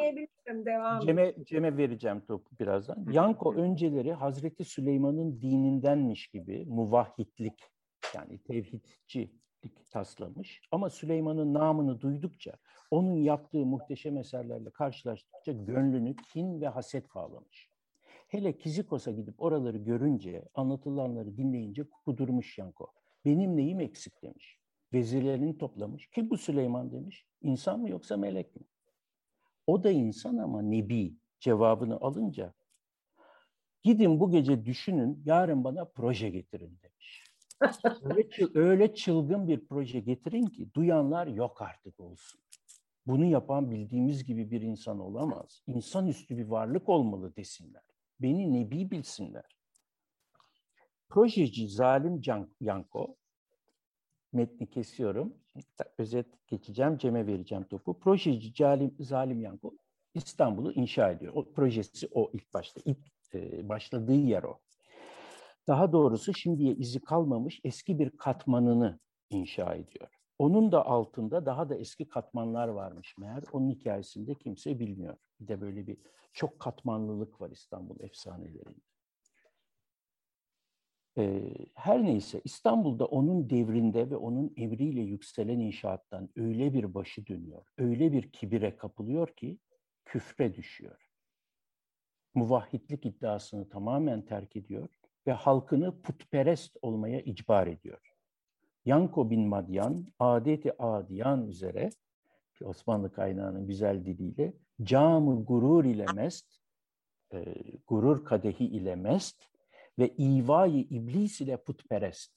[0.48, 3.06] Devam Cem'e, Cem'e vereceğim topu birazdan.
[3.12, 7.62] Yanko önceleri Hazreti Süleyman'ın dinindenmiş gibi muvahhidlik
[8.14, 10.60] yani tevhidcilik taslamış.
[10.70, 12.52] Ama Süleyman'ın namını duydukça,
[12.90, 17.70] onun yaptığı muhteşem eserlerle karşılaştıkça gönlünü kin ve haset bağlamış.
[18.28, 22.92] Hele Kizikos'a gidip oraları görünce, anlatılanları dinleyince kudurmuş Yanko.
[23.26, 24.58] Benim neyim eksik demiş.
[24.92, 26.06] Vezirlerini toplamış.
[26.06, 27.26] Kim bu Süleyman demiş.
[27.42, 28.62] İnsan mı yoksa melek mi?
[29.66, 32.54] O da insan ama nebi cevabını alınca
[33.82, 37.24] gidin bu gece düşünün yarın bana proje getirin demiş.
[38.02, 42.40] öyle, öyle çılgın bir proje getirin ki duyanlar yok artık olsun.
[43.06, 45.62] Bunu yapan bildiğimiz gibi bir insan olamaz.
[45.66, 47.82] İnsanüstü bir varlık olmalı desinler.
[48.20, 49.55] Beni nebi bilsinler.
[51.08, 52.20] Projeci Zalim
[52.60, 53.16] Yanko,
[54.32, 55.34] metni kesiyorum,
[55.98, 57.98] özet geçeceğim, Cem'e vereceğim topu.
[57.98, 59.72] Projeci Zalim, Zalim Yanko
[60.14, 61.32] İstanbul'u inşa ediyor.
[61.36, 62.98] O projesi o ilk başta, ilk
[63.34, 64.58] e, başladığı yer o.
[65.68, 69.00] Daha doğrusu şimdiye izi kalmamış eski bir katmanını
[69.30, 70.08] inşa ediyor.
[70.38, 73.44] Onun da altında daha da eski katmanlar varmış meğer.
[73.52, 75.16] Onun hikayesinde kimse bilmiyor.
[75.40, 75.98] Bir de böyle bir
[76.32, 78.85] çok katmanlılık var İstanbul efsanelerinde.
[81.74, 88.12] Her neyse İstanbul'da onun devrinde ve onun emriyle yükselen inşaattan öyle bir başı dönüyor, öyle
[88.12, 89.58] bir kibire kapılıyor ki
[90.04, 91.10] küfre düşüyor.
[92.34, 94.88] Muvahhidlik iddiasını tamamen terk ediyor
[95.26, 98.14] ve halkını putperest olmaya icbar ediyor.
[98.84, 101.90] Yanko bin Madyan, adeti adiyan üzere
[102.62, 104.52] Osmanlı kaynağının güzel diliyle
[104.82, 106.46] camı gurur ile mest,
[107.32, 107.54] e,
[107.86, 109.55] gurur kadehi ile mest
[109.98, 112.32] ve ivayı iblis ile putperest.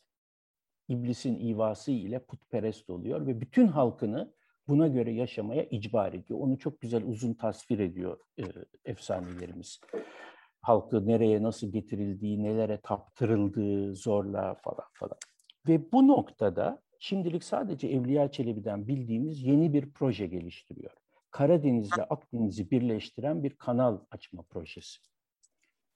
[0.87, 4.33] İblisin ivası ile putperest oluyor ve bütün halkını
[4.67, 6.39] buna göre yaşamaya icbar ediyor.
[6.39, 8.43] Onu çok güzel uzun tasvir ediyor e,
[8.85, 9.81] efsanelerimiz.
[10.61, 15.17] Halkı nereye nasıl getirildiği, nelere taptırıldığı zorla falan falan.
[15.67, 20.91] Ve bu noktada şimdilik sadece Evliya Çelebi'den bildiğimiz yeni bir proje geliştiriyor.
[21.31, 24.99] Karadeniz ile Akdeniz'i birleştiren bir kanal açma projesi.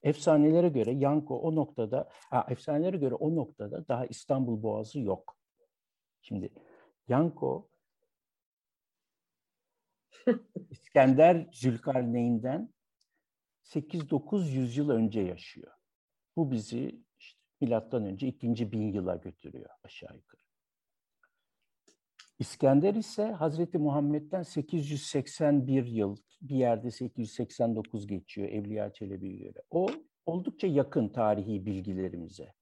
[0.03, 5.37] Efsanelere göre Yanko o noktada, ha, efsanelere göre o noktada daha İstanbul Boğazı yok.
[6.21, 6.53] Şimdi
[7.07, 7.69] Yanko
[10.69, 12.73] İskender Zülkarneyn'den
[13.63, 15.71] 8-9 yüzyıl önce yaşıyor.
[16.35, 20.42] Bu bizi işte milattan önce ikinci bin yıla götürüyor aşağı yukarı.
[22.39, 29.63] İskender ise Hazreti Muhammed'den 881 yıl, bir yerde 889 geçiyor Evliya Çelebi'ye göre.
[29.69, 29.87] O
[30.25, 32.53] oldukça yakın tarihi bilgilerimize.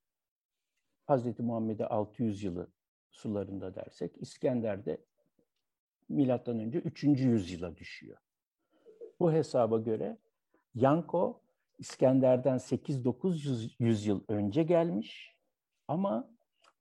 [1.06, 2.72] Hazreti Muhammed'e 600 yılı
[3.12, 5.06] sularında dersek İskender'de
[6.10, 7.04] milattan önce 3.
[7.04, 8.18] yüzyıla düşüyor.
[9.20, 10.18] Bu hesaba göre
[10.76, 11.42] Yanko
[11.80, 15.36] İskender'den 8-9 yüzyıl önce gelmiş
[15.88, 16.32] ama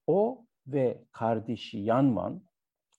[0.06, 2.49] o ve kardeşi Yanman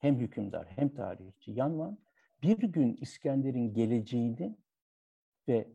[0.02, 1.97] hem hükümdar hem tarihçi Yanman
[2.43, 4.58] bir gün İskender'in geleceğini
[5.47, 5.68] ve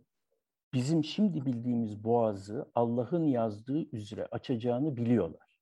[0.74, 5.60] bizim şimdi bildiğimiz boğazı Allah'ın yazdığı üzere açacağını biliyorlar.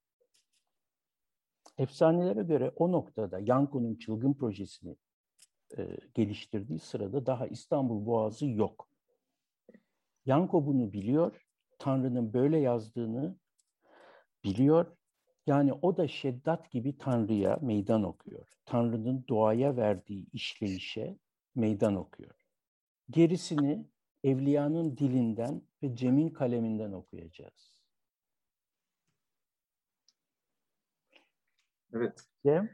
[1.79, 4.97] Efsanelere göre o noktada Yanko'nun çılgın projesini
[5.79, 8.89] e, geliştirdiği sırada daha İstanbul Boğazı yok.
[10.27, 11.47] Yanko bunu biliyor,
[11.79, 13.37] Tanrı'nın böyle yazdığını
[14.45, 14.97] biliyor.
[15.47, 18.49] Yani o da Şeddat gibi Tanrı'ya meydan okuyor.
[18.67, 21.19] Tanrı'nın doğaya verdiği işleyişe
[21.55, 22.35] meydan okuyor.
[23.11, 23.87] Gerisini
[24.25, 27.75] Evliyanın dilinden ve Cem'in kaleminden okuyacağız.
[31.93, 32.21] Evet.
[32.47, 32.71] Cem?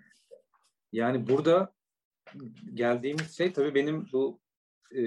[0.93, 1.73] Yani burada
[2.75, 4.41] geldiğimiz şey tabii benim bu
[4.97, 5.03] e,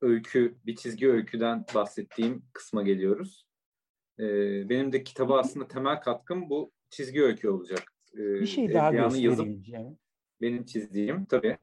[0.00, 3.46] öykü, bir çizgi öyküden bahsettiğim kısma geliyoruz.
[4.18, 4.24] E,
[4.68, 7.94] benim de kitaba aslında temel katkım bu çizgi öykü olacak.
[8.14, 9.96] E, bir şey daha göstereyim Cem.
[10.40, 11.58] Benim çizdiğim tabii.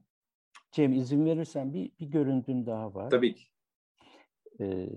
[0.72, 3.10] Cem izin verirsen bir, bir görüntüm daha var.
[3.10, 3.44] Tabii ki.
[4.60, 4.88] Ee,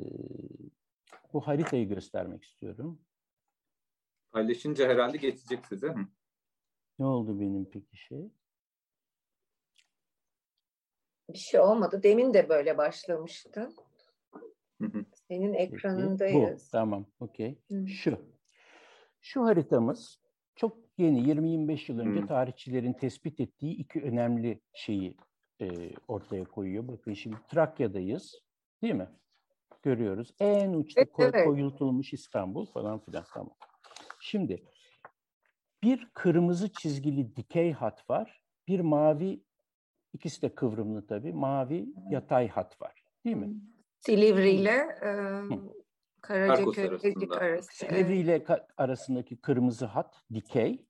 [1.34, 3.01] bu haritayı göstermek istiyorum.
[4.32, 5.95] Paylaşınca herhalde geçecek size.
[6.99, 8.32] Ne oldu benim peki şey?
[11.29, 12.03] Bir şey olmadı.
[12.03, 13.69] Demin de böyle başlamıştı.
[15.27, 16.65] Senin ekranındayız.
[16.67, 17.59] Bu, tamam, okey.
[17.88, 18.17] Şu.
[19.21, 20.20] Şu haritamız
[20.55, 25.17] çok yeni, 20-25 yıl önce tarihçilerin tespit ettiği iki önemli şeyi
[25.61, 25.67] e,
[26.07, 26.87] ortaya koyuyor.
[26.87, 28.41] Bakın şimdi Trakya'dayız,
[28.81, 29.09] değil mi?
[29.83, 30.33] Görüyoruz.
[30.39, 31.45] En uçta evet, koy, evet.
[31.45, 33.23] koyultulmuş İstanbul falan filan.
[33.33, 33.55] Tamam.
[34.19, 34.63] Şimdi
[35.83, 38.41] bir kırmızı çizgili dikey hat var.
[38.67, 39.43] Bir mavi
[40.13, 41.33] İkisi de kıvrımlı tabii.
[41.33, 43.03] Mavi yatay hat var.
[43.25, 43.49] Değil mi?
[43.99, 45.11] Silivri ile e,
[46.22, 46.86] Karacaköy
[47.32, 47.76] arası.
[47.76, 48.45] Silivri ile
[48.78, 50.86] arasındaki kırmızı hat dikey.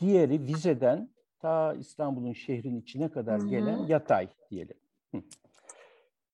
[0.00, 3.48] Diğeri vizeden ta İstanbul'un şehrin içine kadar Hı-hı.
[3.48, 4.76] gelen yatay diyelim.
[5.14, 5.22] Hı.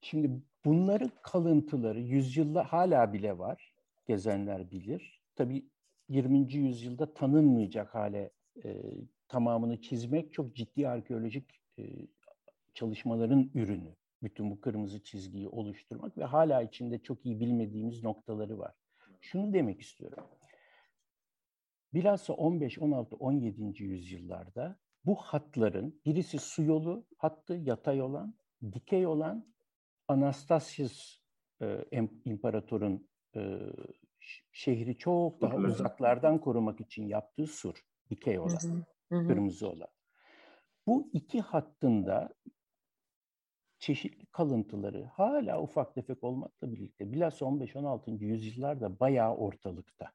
[0.00, 0.30] Şimdi
[0.64, 3.74] bunların kalıntıları yüzyılda hala bile var.
[4.06, 5.22] Gezenler bilir.
[5.36, 5.64] Tabii
[6.08, 6.54] 20.
[6.54, 8.30] yüzyılda tanınmayacak hale
[8.64, 8.82] e,
[9.28, 11.82] tamamını çizmek çok ciddi arkeolojik e,
[12.74, 13.97] çalışmaların ürünü.
[14.22, 18.74] Bütün bu kırmızı çizgiyi oluşturmak ve hala içinde çok iyi bilmediğimiz noktaları var.
[19.20, 20.24] Şunu demek istiyorum.
[21.94, 23.82] Bilhassa 15, 16, 17.
[23.82, 28.34] yüzyıllarda bu hatların birisi su yolu hattı yatay olan,
[28.72, 29.54] dikey olan
[30.08, 31.20] Anastasius
[31.62, 31.84] e,
[32.24, 33.58] imparatorun e,
[34.52, 39.26] şehri çok daha uzaklardan korumak için yaptığı sur, dikey olan, hı hı.
[39.26, 39.88] kırmızı olan.
[40.86, 42.34] Bu iki hattında
[43.78, 48.24] çeşitli kalıntıları hala ufak tefek olmakla birlikte bilhassa 15-16.
[48.24, 50.12] yüzyıllarda bayağı ortalıkta.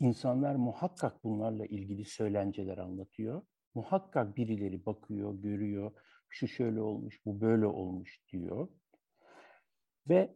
[0.00, 3.42] İnsanlar muhakkak bunlarla ilgili söylenceler anlatıyor.
[3.74, 5.92] Muhakkak birileri bakıyor, görüyor,
[6.28, 8.68] şu şöyle olmuş, bu böyle olmuş diyor.
[10.08, 10.34] Ve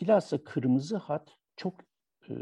[0.00, 1.80] bilhassa kırmızı hat çok
[2.28, 2.34] e,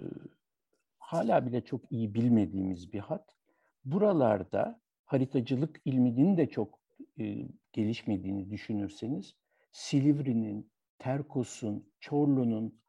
[0.99, 3.37] hala bile çok iyi bilmediğimiz bir hat.
[3.85, 6.81] Buralarda haritacılık ilminin de çok
[7.21, 9.37] e, gelişmediğini düşünürseniz
[9.73, 12.83] Silivri'nin, Terkos'un, Çorlu'nun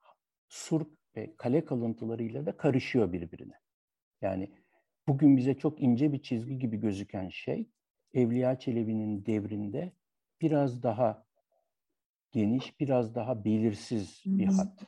[0.47, 3.53] surp ve kale kalıntılarıyla da karışıyor birbirine.
[4.21, 4.51] Yani
[5.07, 7.69] bugün bize çok ince bir çizgi gibi gözüken şey
[8.13, 9.93] Evliya Çelebi'nin devrinde
[10.41, 11.25] biraz daha
[12.31, 14.83] geniş, biraz daha belirsiz bir hat.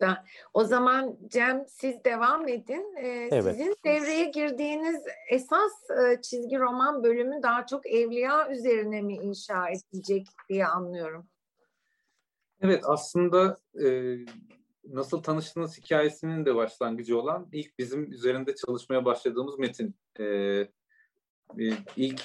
[0.00, 0.24] Da.
[0.54, 2.94] O zaman Cem siz devam edin.
[2.96, 3.56] Ee, evet.
[3.56, 10.26] Sizin devreye girdiğiniz esas e, çizgi roman bölümü daha çok evliya üzerine mi inşa edilecek
[10.48, 11.26] diye anlıyorum.
[12.60, 14.16] Evet aslında e,
[14.84, 19.94] nasıl tanıştığınız hikayesinin de başlangıcı olan ilk bizim üzerinde çalışmaya başladığımız metin.
[20.18, 20.66] E, e,
[21.96, 22.22] ilk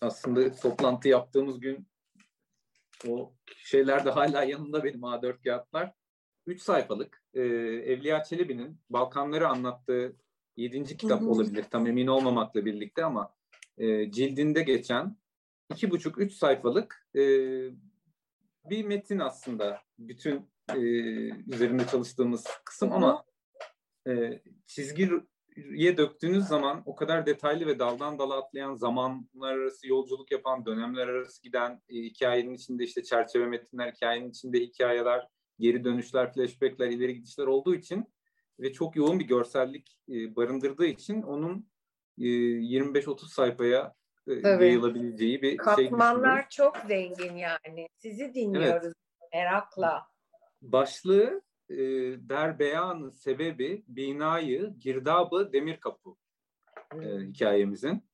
[0.00, 1.88] aslında toplantı yaptığımız gün
[3.08, 5.99] o şeyler de hala yanında benim A4 kağıtlar.
[6.46, 10.16] 3 sayfalık e, Evliya Çelebi'nin Balkanları anlattığı
[10.56, 10.84] 7.
[10.96, 13.34] kitap olabilir tam emin olmamakla birlikte ama
[13.78, 15.16] e, cildinde geçen
[15.72, 17.22] 2,5-3 sayfalık e,
[18.70, 20.80] bir metin aslında bütün e,
[21.54, 23.24] üzerinde çalıştığımız kısım ama
[24.08, 30.66] e, çizgiye döktüğünüz zaman o kadar detaylı ve daldan dala atlayan zamanlar arası yolculuk yapan
[30.66, 35.28] dönemler arası giden e, hikayenin içinde işte çerçeve metinler hikayenin içinde hikayeler
[35.60, 38.04] geri dönüşler, flashbackler, ileri gidişler olduğu için
[38.60, 41.70] ve çok yoğun bir görsellik e, barındırdığı için onun
[42.18, 43.94] e, 25-30 sayfaya
[44.28, 44.64] e, Tabii.
[44.64, 47.88] yayılabileceği bir şey Katmanlar çok zengin yani.
[47.98, 48.92] Sizi dinliyoruz
[49.34, 50.06] merakla.
[50.62, 56.10] Başlığı e, sebebi binayı girdabı demir kapı
[56.94, 58.10] e, hikayemizin.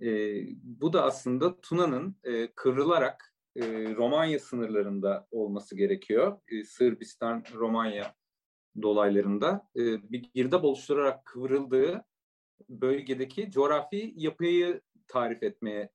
[0.00, 0.08] E,
[0.62, 6.38] bu da aslında Tuna'nın e, kıvrılarak e, Romanya sınırlarında olması gerekiyor.
[6.48, 8.14] E, Sırbistan, Romanya
[8.82, 9.80] dolaylarında e,
[10.12, 12.04] bir girdap oluşturarak kıvrıldığı
[12.68, 15.90] bölgedeki coğrafi yapıyı tarif etmeye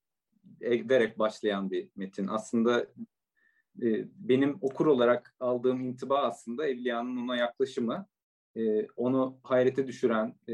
[0.61, 2.27] ederek başlayan bir metin.
[2.27, 2.81] Aslında
[3.81, 8.07] e, benim okur olarak aldığım intiba aslında Evliya'nın ona yaklaşımı
[8.55, 10.53] e, onu hayrete düşüren e,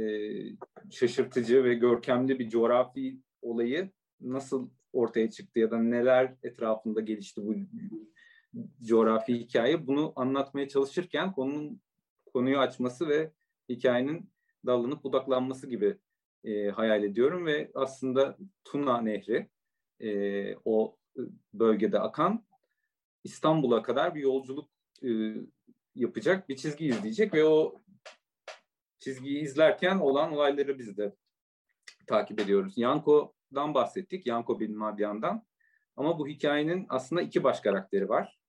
[0.91, 3.91] şaşırtıcı ve görkemli bir coğrafi olayı
[4.21, 7.55] nasıl ortaya çıktı ya da neler etrafında gelişti bu
[8.85, 11.81] coğrafi hikaye bunu anlatmaya çalışırken konunun
[12.33, 13.31] konuyu açması ve
[13.69, 14.29] hikayenin
[14.65, 15.97] dallanıp budaklanması gibi
[16.43, 19.49] e, hayal ediyorum ve aslında Tuna Nehri
[19.99, 20.97] e, o
[21.53, 22.45] bölgede akan
[23.23, 24.69] İstanbul'a kadar bir yolculuk
[25.03, 25.09] e,
[25.95, 27.81] yapacak, bir çizgi izleyecek ve o
[28.99, 31.15] çizgiyi izlerken olan olayları biz de
[32.07, 32.77] takip ediyoruz.
[33.51, 35.43] Yanko'dan bahsettik, Yanko bin Madyan'dan.
[35.95, 38.39] Ama bu hikayenin aslında iki baş karakteri var.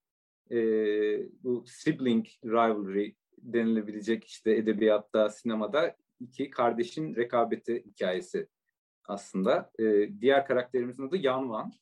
[0.50, 0.56] E,
[1.42, 8.48] bu sibling rivalry denilebilecek işte edebiyatta, sinemada iki kardeşin rekabeti hikayesi
[9.04, 9.70] aslında.
[9.78, 11.72] E, diğer karakterimizin adı Yanvan.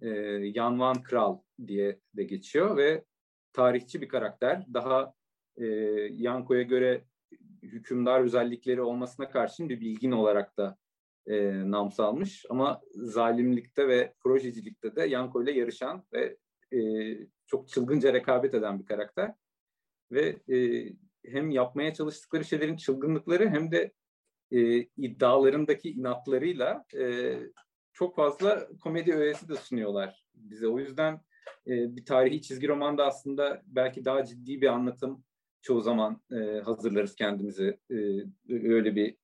[0.00, 0.08] E,
[0.54, 3.04] Yanvan Kral diye de geçiyor ve
[3.52, 4.66] tarihçi bir karakter.
[4.74, 5.14] Daha
[5.56, 5.66] e,
[6.12, 7.04] Yanko'ya göre
[7.62, 10.78] hükümdar özellikleri olmasına karşın bir bilgin olarak da
[11.28, 12.46] e, nam salmış.
[12.50, 16.36] Ama zalimlikte ve projecilikte de Yanko ile yarışan ve
[16.72, 16.80] e,
[17.46, 19.34] çok çılgınca rekabet eden bir karakter.
[20.12, 20.88] Ve e,
[21.24, 23.92] hem yapmaya çalıştıkları şeylerin çılgınlıkları hem de
[24.50, 27.34] e, iddialarındaki inatlarıyla e,
[27.92, 30.68] çok fazla komedi öğesi de sunuyorlar bize.
[30.68, 31.14] O yüzden
[31.66, 35.24] e, bir tarihi çizgi romanda aslında belki daha ciddi bir anlatım
[35.62, 37.78] çoğu zaman e, hazırlarız kendimizi.
[37.90, 37.96] E,
[38.48, 39.16] öyle bir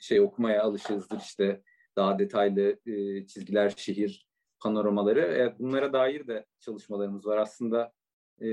[0.00, 1.62] şey okumaya alışığızdır işte
[1.96, 4.28] daha detaylı e, çizgiler, şehir
[4.60, 5.20] panoramaları.
[5.20, 7.36] E, bunlara dair de çalışmalarımız var.
[7.38, 7.92] Aslında
[8.42, 8.48] e,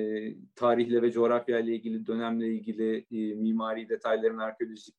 [0.56, 4.95] tarihle ve coğrafya ile ilgili, dönemle ilgili e, mimari detayların, arkeolojik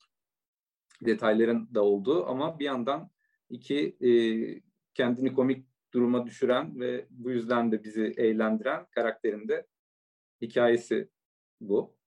[1.05, 3.11] detayların da olduğu ama bir yandan
[3.51, 4.11] iki e,
[4.95, 9.67] kendini komik duruma düşüren ve bu yüzden de bizi eğlendiren karakterin de
[10.43, 11.09] hikayesi
[11.61, 11.98] bu.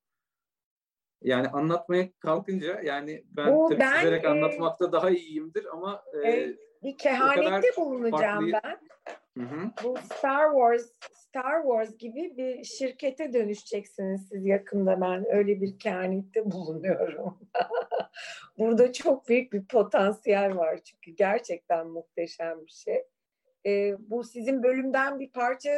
[1.21, 6.31] Yani anlatmaya kalkınca yani ben Bu tabii ben, çizerek e, anlatmakta daha iyiyimdir ama e,
[6.31, 8.59] E, bir kehanette bulunacağım farklı-
[9.35, 9.41] ben.
[9.41, 9.71] hı hı.
[9.83, 16.51] Bu Star Wars Star Wars gibi bir şirkete dönüşeceksiniz siz yakında ben öyle bir kehanette
[16.51, 17.37] bulunuyorum.
[18.59, 23.03] Burada çok büyük bir potansiyel var çünkü gerçekten muhteşem bir şey.
[23.65, 25.69] Ee, bu sizin bölümden bir parça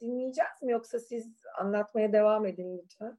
[0.00, 3.18] dinleyeceğiz mi yoksa siz anlatmaya devam edin lütfen.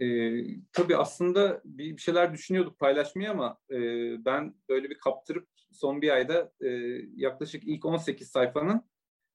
[0.00, 3.78] Ee, tabii aslında bir bir şeyler düşünüyorduk paylaşmayı ama e,
[4.24, 6.68] ben böyle bir kaptırıp son bir ayda e,
[7.16, 8.82] yaklaşık ilk 18 sayfanın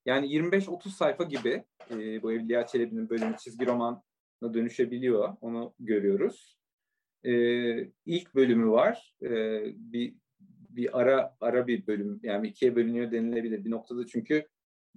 [0.05, 4.03] yani 25-30 sayfa gibi e, bu Evliya Çelebi'nin bölümü çizgi romana
[4.53, 5.37] dönüşebiliyor.
[5.41, 6.59] Onu görüyoruz.
[7.23, 7.33] E,
[8.05, 9.15] ilk bölümü var.
[9.21, 9.29] E,
[9.75, 10.15] bir
[10.69, 14.47] bir ara ara bir bölüm yani ikiye bölünüyor denilebilir bir noktada çünkü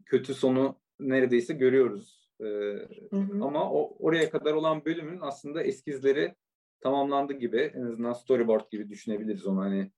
[0.04, 2.21] kötü sonu neredeyse görüyoruz.
[2.40, 3.44] E, Hı hı.
[3.44, 6.34] ama o oraya kadar olan bölümün aslında eskizleri
[6.80, 7.72] tamamlandı gibi.
[7.74, 9.90] En azından storyboard gibi düşünebiliriz onu hani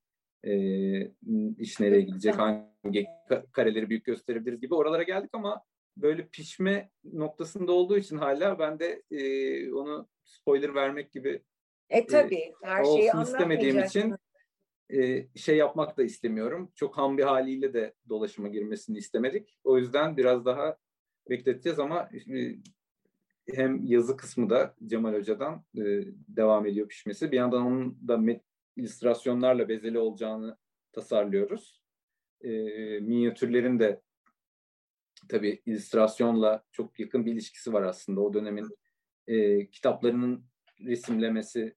[0.44, 0.54] e,
[1.58, 5.62] iş nereye gidecek, hangi ka- kareleri büyük gösterebiliriz gibi oralara geldik ama
[5.96, 11.42] böyle pişme noktasında olduğu için hala ben de e, onu spoiler vermek gibi
[11.90, 14.14] E tabii her şeyi olsun istemediğim için
[14.90, 16.72] e, şey yapmak da istemiyorum.
[16.74, 19.58] Çok ham bir haliyle de dolaşıma girmesini istemedik.
[19.64, 20.76] O yüzden biraz daha
[21.30, 22.56] bekleteceğiz ama e,
[23.54, 25.82] hem yazı kısmı da Cemal Hoca'dan e,
[26.28, 27.32] devam ediyor pişmesi.
[27.32, 28.42] Bir yandan onun da met,
[28.76, 30.56] illüstrasyonlarla bezeli olacağını
[30.92, 31.82] tasarlıyoruz.
[32.40, 32.50] E,
[33.00, 34.00] minyatürlerin de
[35.28, 38.20] tabii illüstrasyonla çok yakın bir ilişkisi var aslında.
[38.20, 38.68] O dönemin
[39.72, 40.44] kitaplarının
[40.80, 41.74] resimlemesi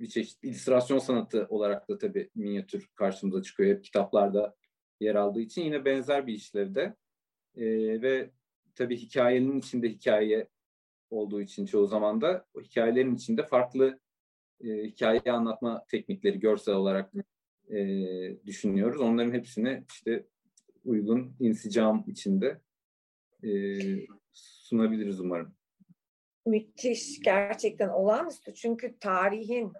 [0.00, 3.76] bir çeşit illüstrasyon sanatı olarak da tabii minyatür karşımıza çıkıyor.
[3.76, 4.56] Hep kitaplarda
[5.00, 6.96] yer aldığı için yine benzer bir işlevde.
[7.56, 7.64] E,
[8.02, 8.30] ve
[8.74, 10.48] tabii hikayenin içinde hikaye
[11.10, 14.00] olduğu için çoğu zaman da o hikayelerin içinde farklı
[14.64, 17.12] e, hikaye anlatma teknikleri görsel olarak
[17.70, 17.76] e,
[18.46, 19.00] düşünüyoruz.
[19.00, 20.26] Onların hepsini işte
[20.84, 22.60] uygun insicam içinde
[23.42, 23.78] e,
[24.32, 25.54] sunabiliriz umarım.
[26.46, 28.54] müthiş, gerçekten olağanüstü.
[28.54, 29.72] Çünkü tarihin,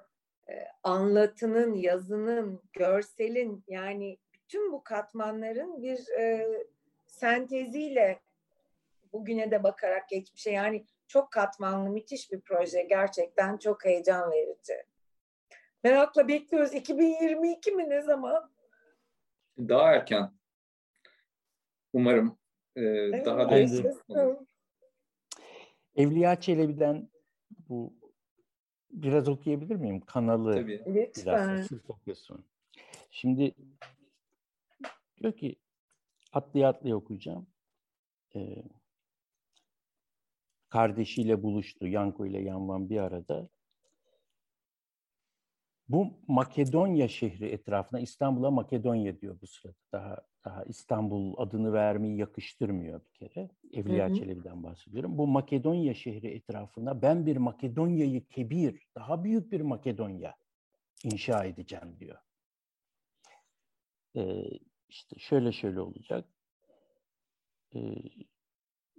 [0.49, 6.47] e, anlatının, yazının, görselin yani bütün bu katmanların bir e,
[7.07, 8.21] senteziyle
[9.15, 14.75] bugüne de bakarak geçmişe yani çok katmanlı müthiş bir proje gerçekten çok heyecan verici.
[15.85, 16.75] Merakla bekliyoruz.
[16.75, 18.51] 2022 mi ne zaman?
[19.59, 20.33] Daha erken.
[21.93, 22.39] Umarım
[22.77, 24.41] e, Evet, daha da.
[25.97, 27.09] Evliya Çelebi'den
[27.69, 27.95] bu
[28.91, 30.01] biraz okuyabilir miyim?
[30.01, 30.83] Kanalı Tabii.
[30.87, 31.65] biraz Lütfen.
[33.11, 33.55] Şimdi
[35.17, 35.57] diyor ki
[36.33, 37.47] atlaya atlaya okuyacağım.
[38.35, 38.63] Ee,
[40.75, 41.87] kardeşiyle buluştu.
[41.87, 43.49] Yanko ile Yanvan bir arada.
[45.89, 49.77] Bu Makedonya şehri etrafına İstanbul'a Makedonya diyor bu sırada.
[49.93, 53.51] Daha daha İstanbul adını vermeyi yakıştırmıyor bir kere.
[53.73, 54.15] Evliya Hı hı.
[54.15, 55.19] Çelebi'den bahsediyorum.
[55.19, 60.35] Bu Makedonya şehri etrafına ben bir Makedonya'yı kebir, daha büyük bir Makedonya
[61.05, 62.19] inşa edeceğim diyor.
[64.17, 64.45] Ee,
[64.89, 66.29] işte şöyle şöyle olacak.
[67.75, 67.95] Ee,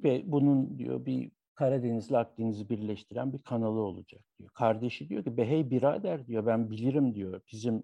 [0.03, 4.49] ve bunun diyor bir Karadeniz'le Akdeniz'i birleştiren bir kanalı olacak diyor.
[4.49, 7.41] Kardeşi diyor ki behey birader diyor ben bilirim diyor.
[7.51, 7.83] Bizim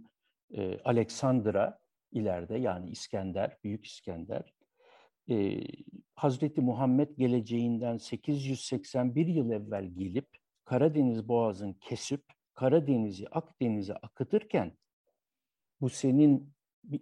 [0.53, 1.79] e, Aleksandra
[2.11, 4.53] ileride yani İskender, Büyük İskender
[5.29, 5.61] e,
[6.15, 10.27] Hazreti Muhammed geleceğinden 881 yıl evvel gelip
[10.65, 14.77] Karadeniz boğazını kesip Karadeniz'i Akdeniz'e akıtırken
[15.81, 16.53] bu senin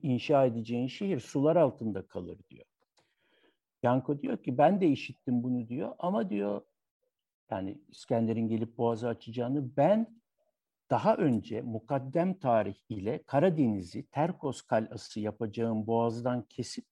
[0.01, 2.65] inşa edeceğin şehir sular altında kalır diyor.
[3.84, 6.61] Yanko diyor ki ben de işittim bunu diyor ama diyor
[7.51, 10.19] yani İskender'in gelip boğazı açacağını ben
[10.89, 16.86] daha önce mukaddem tarih ile Karadeniz'i Terkos kalası yapacağım boğazdan kesip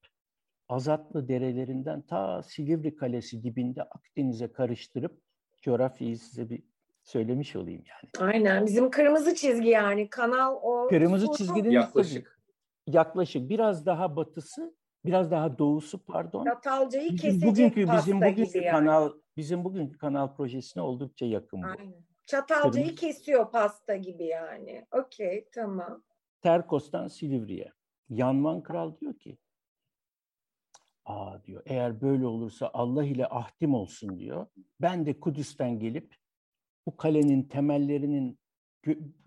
[0.68, 5.20] Azatlı derelerinden ta Silivri Kalesi dibinde Akdeniz'e karıştırıp
[5.62, 6.62] coğrafyayı size bir
[7.02, 8.30] söylemiş olayım yani.
[8.32, 8.66] Aynen.
[8.66, 10.10] Bizim kırmızı çizgi yani.
[10.10, 10.88] Kanal o.
[10.88, 12.40] Kırmızı çizginin Yaklaşık.
[12.86, 14.74] yaklaşık biraz daha batısı,
[15.04, 16.44] biraz daha doğusu pardon.
[16.44, 18.70] Çatalcayı kesecek bugünkü pasta bizim bugünkü gibi yani.
[18.70, 21.66] kanal bizim bugünkü kanal projesine oldukça yakın bu.
[21.66, 21.94] Aynen.
[22.26, 24.86] Çatalcayı Kırmızı- kesiyor pasta gibi yani.
[24.92, 26.02] Okey tamam.
[26.40, 27.72] Terkos'tan Silivri'ye.
[28.08, 29.38] Yanvan Kral diyor ki,
[31.04, 34.46] aa diyor eğer böyle olursa Allah ile ahdim olsun diyor.
[34.80, 36.14] Ben de Kudüs'ten gelip
[36.86, 38.38] bu kalenin temellerinin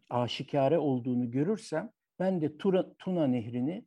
[0.09, 3.85] aşikare olduğunu görürsem ben de Tura- Tuna Nehri'ni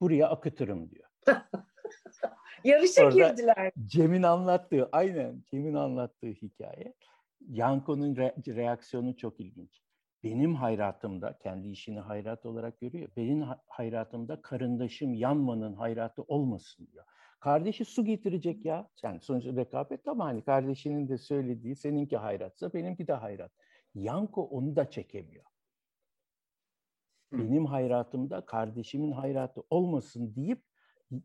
[0.00, 1.07] buraya akıtırım diyor.
[2.64, 3.72] Yarışa Orada- girdiler.
[3.86, 6.94] Cem'in anlattığı, aynen Cem'in anlattığı hikaye.
[7.48, 9.82] Yanko'nun re- reaksiyonu çok ilginç.
[10.24, 13.08] Benim hayratımda, kendi işini hayrat olarak görüyor.
[13.16, 17.04] Benim ha- hayratımda karındaşım Yanman'ın hayratı olmasın diyor.
[17.40, 18.88] Kardeşi su getirecek ya.
[19.02, 23.52] Yani sonuçta rekabet ama hani kardeşinin de söylediği seninki hayratsa benimki de hayrat.
[23.94, 25.44] Yanko onu da çekemiyor.
[27.32, 27.38] Hı.
[27.38, 30.62] Benim hayratımda kardeşimin hayratı olmasın deyip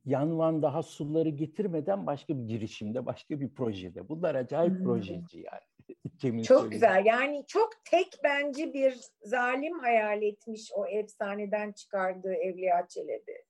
[0.06, 4.10] Yanvan daha suları getirmeden başka bir girişimde, başka bir projede.
[4.10, 4.84] Bunlar acayip Hmm.
[4.84, 5.62] projeci yani.
[6.18, 6.74] Cem'in Çok söylediği.
[6.82, 7.06] güzel.
[7.06, 13.44] Yani çok tek bence bir zalim hayal etmiş o efsaneden çıkardığı Evliya Çelebi.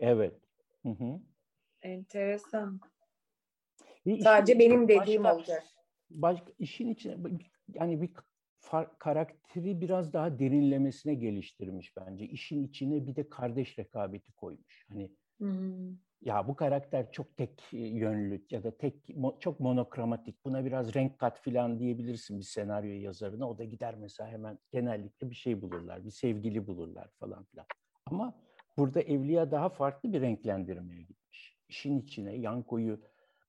[0.00, 0.34] Evet.
[0.82, 1.20] Hı hı.
[1.82, 2.80] Enteresan.
[4.04, 5.62] İşin Sadece benim dediğim başka- olacak.
[6.10, 7.16] Başka işin içine
[7.74, 8.10] yani bir
[8.62, 12.24] far- karakteri biraz daha derinlemesine geliştirmiş bence.
[12.24, 14.86] İşin içine bir de kardeş rekabeti koymuş.
[14.88, 15.10] Hani
[16.22, 18.94] Ya bu karakter çok tek yönlü ya da tek
[19.40, 20.44] çok monokramatik.
[20.44, 23.48] Buna biraz renk kat filan diyebilirsin bir senaryo yazarına.
[23.48, 27.66] O da gider mesela hemen genellikle bir şey bulurlar, bir sevgili bulurlar falan filan.
[28.06, 28.34] Ama
[28.76, 31.56] burada Evliya daha farklı bir renklendirmeye gitmiş.
[31.68, 33.00] İşin içine Yanko'yu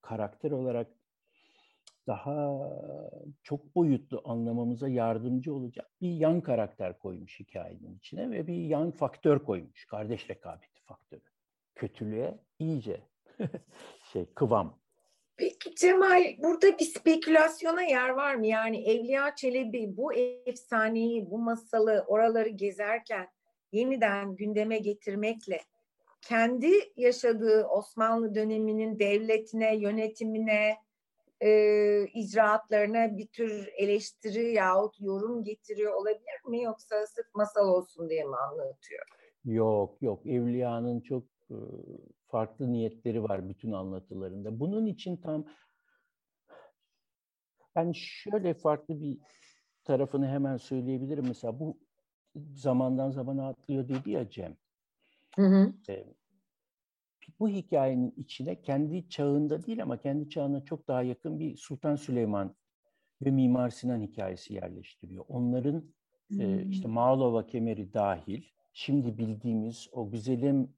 [0.01, 0.87] karakter olarak
[2.07, 2.69] daha
[3.43, 9.39] çok boyutlu anlamamıza yardımcı olacak bir yan karakter koymuş hikayenin içine ve bir yan faktör
[9.39, 9.85] koymuş.
[9.85, 11.21] Kardeş rekabeti faktörü.
[11.75, 13.01] Kötülüğe iyice
[14.13, 14.81] şey kıvam.
[15.37, 18.47] Peki Cemal burada bir spekülasyona yer var mı?
[18.47, 20.13] Yani Evliya Çelebi bu
[20.45, 23.27] efsaneyi, bu masalı oraları gezerken
[23.71, 25.59] yeniden gündeme getirmekle
[26.21, 30.77] kendi yaşadığı Osmanlı döneminin devletine, yönetimine,
[31.41, 36.61] e, icraatlarına bir tür eleştiri yahut yorum getiriyor olabilir mi?
[36.61, 39.05] Yoksa sırf masal olsun diye mi anlatıyor?
[39.45, 41.23] Yok yok Evliya'nın çok
[42.27, 44.59] farklı niyetleri var bütün anlatılarında.
[44.59, 45.45] Bunun için tam
[47.75, 49.17] yani şöyle farklı bir
[49.83, 51.25] tarafını hemen söyleyebilirim.
[51.27, 51.77] Mesela bu
[52.55, 54.57] zamandan zamana atlıyor dedi ya Cem.
[55.35, 55.73] Hı hı.
[55.89, 56.05] E,
[57.39, 62.55] bu hikayenin içine kendi çağında değil ama kendi çağına çok daha yakın bir Sultan Süleyman
[63.21, 65.25] ve Mimar Sinan hikayesi yerleştiriyor.
[65.27, 65.93] Onların
[66.39, 68.43] e, işte Mağlova kemeri dahil
[68.73, 70.73] şimdi bildiğimiz o güzelim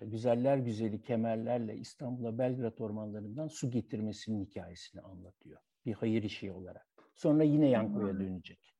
[0.00, 5.60] güzeller güzeli kemerlerle İstanbul'a Belgrad ormanlarından su getirmesinin hikayesini anlatıyor.
[5.86, 6.88] Bir hayır işi olarak.
[7.14, 8.74] Sonra yine Yanko'ya dönecek.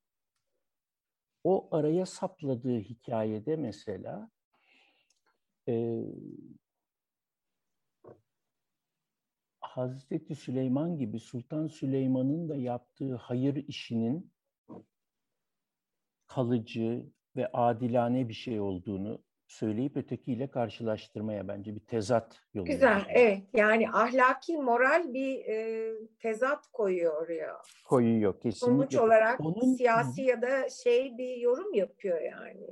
[1.45, 4.31] O araya sapladığı hikayede mesela
[5.69, 6.05] e,
[9.61, 14.33] Hazreti Süleyman gibi Sultan Süleyman'ın da yaptığı hayır işinin
[16.27, 17.07] kalıcı
[17.37, 22.67] ve adilane bir şey olduğunu söyleyip ötekiyle karşılaştırmaya bence bir tezat yolu.
[22.67, 23.43] Güzel, evet.
[23.55, 27.57] Yani ahlaki, moral bir e, tezat koyuyor oraya.
[27.85, 28.77] Koyuyor kesinlikle.
[28.77, 32.67] Sonuç olarak Onun, siyasi ya da şey bir yorum yapıyor yani.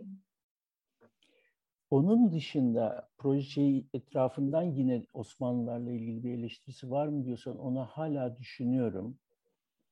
[1.91, 9.19] Onun dışında projeyi etrafından yine Osmanlılarla ilgili bir eleştirisi var mı diyorsan ona hala düşünüyorum.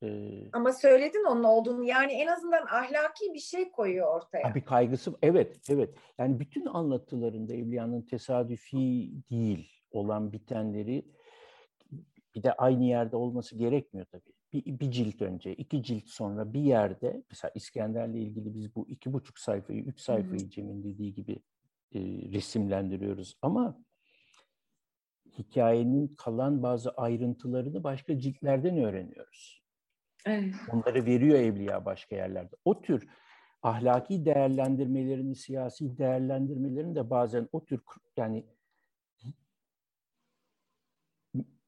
[0.03, 4.55] Ee, Ama söyledin onun olduğunu yani en azından ahlaki bir şey koyuyor ortaya.
[4.55, 11.05] Bir kaygısı evet evet yani bütün anlatılarında Evliya'nın tesadüfi değil olan bitenleri
[12.35, 14.35] bir de aynı yerde olması gerekmiyor tabii.
[14.53, 19.13] Bir, bir cilt önce, iki cilt sonra bir yerde mesela İskender'le ilgili biz bu iki
[19.13, 20.49] buçuk sayfayı, üç sayfayı.
[20.49, 21.39] Cem'in dediği gibi
[21.95, 21.99] e,
[22.33, 23.83] resimlendiriyoruz ama
[25.37, 29.64] hikayenin kalan bazı ayrıntılarını başka ciltlerden öğreniyoruz.
[30.25, 30.53] Evet.
[30.71, 32.55] Onları veriyor evliya başka yerlerde.
[32.65, 33.07] O tür
[33.61, 37.81] ahlaki değerlendirmelerini, siyasi değerlendirmelerini de bazen o tür
[38.17, 38.45] yani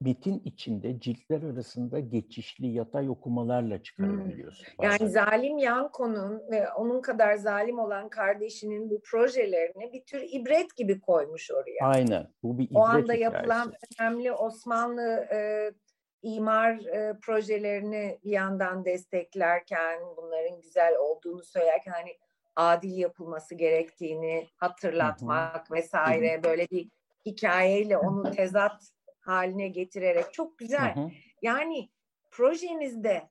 [0.00, 4.66] metin içinde ciltler arasında geçişli yatay okumalarla çıkarabiliyorsun.
[4.66, 4.84] Hmm.
[4.84, 11.00] Yani zalim Yanko'nun ve onun kadar zalim olan kardeşinin bu projelerini bir tür ibret gibi
[11.00, 11.86] koymuş oraya.
[11.86, 12.28] Aynen.
[12.42, 13.22] Bu bir ibret O anda hikayesi.
[13.22, 15.70] yapılan önemli Osmanlı e,
[16.22, 22.16] imar e, projelerini bir yandan desteklerken, bunların güzel olduğunu söylerken hani
[22.56, 26.88] adil yapılması gerektiğini hatırlatmak vesaire böyle bir
[27.26, 30.94] hikayeyle onu tezat haline getirerek çok güzel.
[31.42, 31.88] Yani
[32.30, 33.28] projenizde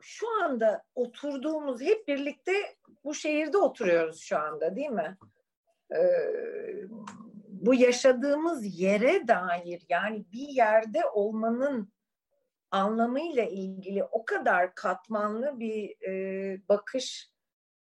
[0.00, 2.52] şu anda oturduğumuz hep birlikte
[3.04, 5.16] bu şehirde oturuyoruz şu anda değil mi?
[5.92, 5.98] Ee,
[7.48, 11.92] bu yaşadığımız yere dair yani bir yerde olmanın
[12.70, 17.30] anlamıyla ilgili o kadar katmanlı bir e, bakış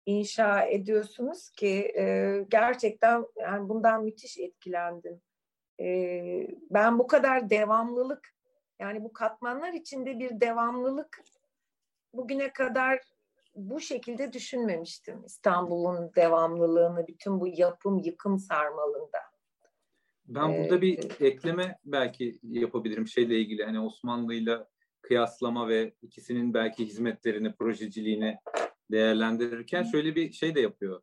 [0.05, 5.21] inşa ediyorsunuz ki e, gerçekten yani bundan müthiş etkilendim.
[5.79, 5.87] E,
[6.69, 8.35] ben bu kadar devamlılık
[8.79, 11.23] yani bu katmanlar içinde bir devamlılık
[12.13, 12.99] bugüne kadar
[13.55, 19.19] bu şekilde düşünmemiştim İstanbul'un devamlılığını bütün bu yapım yıkım sarmalında.
[20.27, 24.67] Ben burada bir ekleme belki yapabilirim şeyle ilgili hani Osmanlı'yla
[25.07, 28.37] kıyaslama ve ikisinin belki hizmetlerini, projeciliğini
[28.91, 31.01] değerlendirirken şöyle bir şey de yapıyor.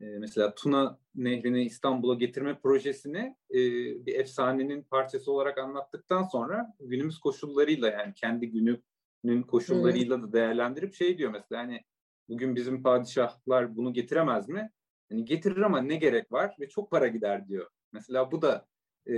[0.00, 3.58] Ee, mesela Tuna Nehri'ni İstanbul'a getirme projesini e,
[4.06, 11.18] bir efsanenin parçası olarak anlattıktan sonra günümüz koşullarıyla yani kendi gününün koşullarıyla da değerlendirip şey
[11.18, 11.84] diyor mesela hani
[12.28, 14.70] bugün bizim padişahlar bunu getiremez mi?
[15.10, 17.70] Yani getirir ama ne gerek var ve çok para gider diyor.
[17.92, 18.66] Mesela bu da
[19.06, 19.12] e,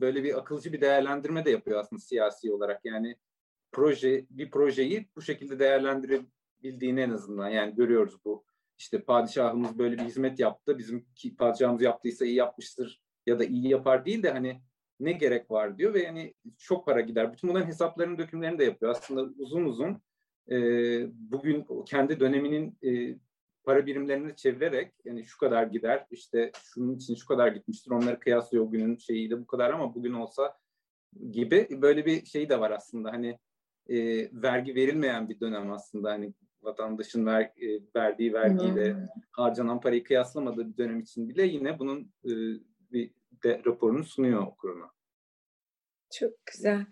[0.00, 2.80] böyle bir akılcı bir değerlendirme de yapıyor aslında siyasi olarak.
[2.84, 3.16] Yani
[3.74, 8.44] proje bir projeyi bu şekilde değerlendirebildiğini en azından yani görüyoruz bu
[8.78, 11.06] işte padişahımız böyle bir hizmet yaptı bizim
[11.38, 14.60] padişahımız yaptıysa iyi yapmıştır ya da iyi yapar değil de hani
[15.00, 17.32] ne gerek var diyor ve yani çok para gider.
[17.32, 18.90] Bütün bunların hesaplarını dökümlerini de yapıyor.
[18.90, 20.02] Aslında uzun uzun
[20.50, 20.56] e,
[21.30, 23.18] bugün kendi döneminin e,
[23.64, 28.64] para birimlerini çevirerek yani şu kadar gider işte şunun için şu kadar gitmiştir onları kıyaslıyor
[28.64, 30.58] o günün şeyiyle bu kadar ama bugün olsa
[31.30, 33.38] gibi böyle bir şey de var aslında hani
[33.88, 33.96] e,
[34.42, 36.32] vergi verilmeyen bir dönem aslında hani
[36.62, 39.06] vatandaşın ver, e, verdiği vergiyle hmm.
[39.30, 42.32] harcanan parayı kıyaslamadığı bir dönem için bile yine bunun e,
[42.92, 43.10] bir
[43.44, 44.90] de raporunu sunuyor okuruna.
[46.10, 46.86] Çok güzel.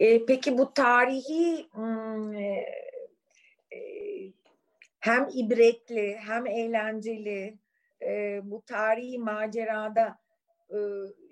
[0.00, 2.54] E, peki bu tarihi e,
[3.76, 3.80] e,
[5.00, 7.58] hem ibretli hem eğlenceli
[8.02, 10.18] e, bu tarihi macerada
[10.70, 10.78] e,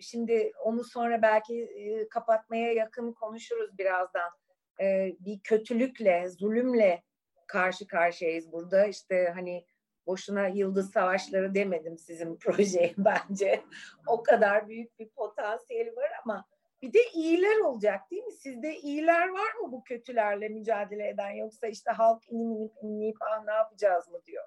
[0.01, 4.31] şimdi onu sonra belki e, kapatmaya yakın konuşuruz birazdan
[4.81, 7.03] e, bir kötülükle, zulümle
[7.47, 8.87] karşı karşıyayız burada.
[8.87, 9.65] İşte hani
[10.07, 13.63] boşuna yıldız savaşları demedim sizin projeye bence.
[14.07, 16.45] O kadar büyük bir potansiyeli var ama
[16.83, 18.33] bir de iyiler olacak değil mi?
[18.33, 23.45] Sizde iyiler var mı bu kötülerle mücadele eden yoksa işte halk inim inip inleyip ah
[23.45, 24.45] ne yapacağız mı diyor.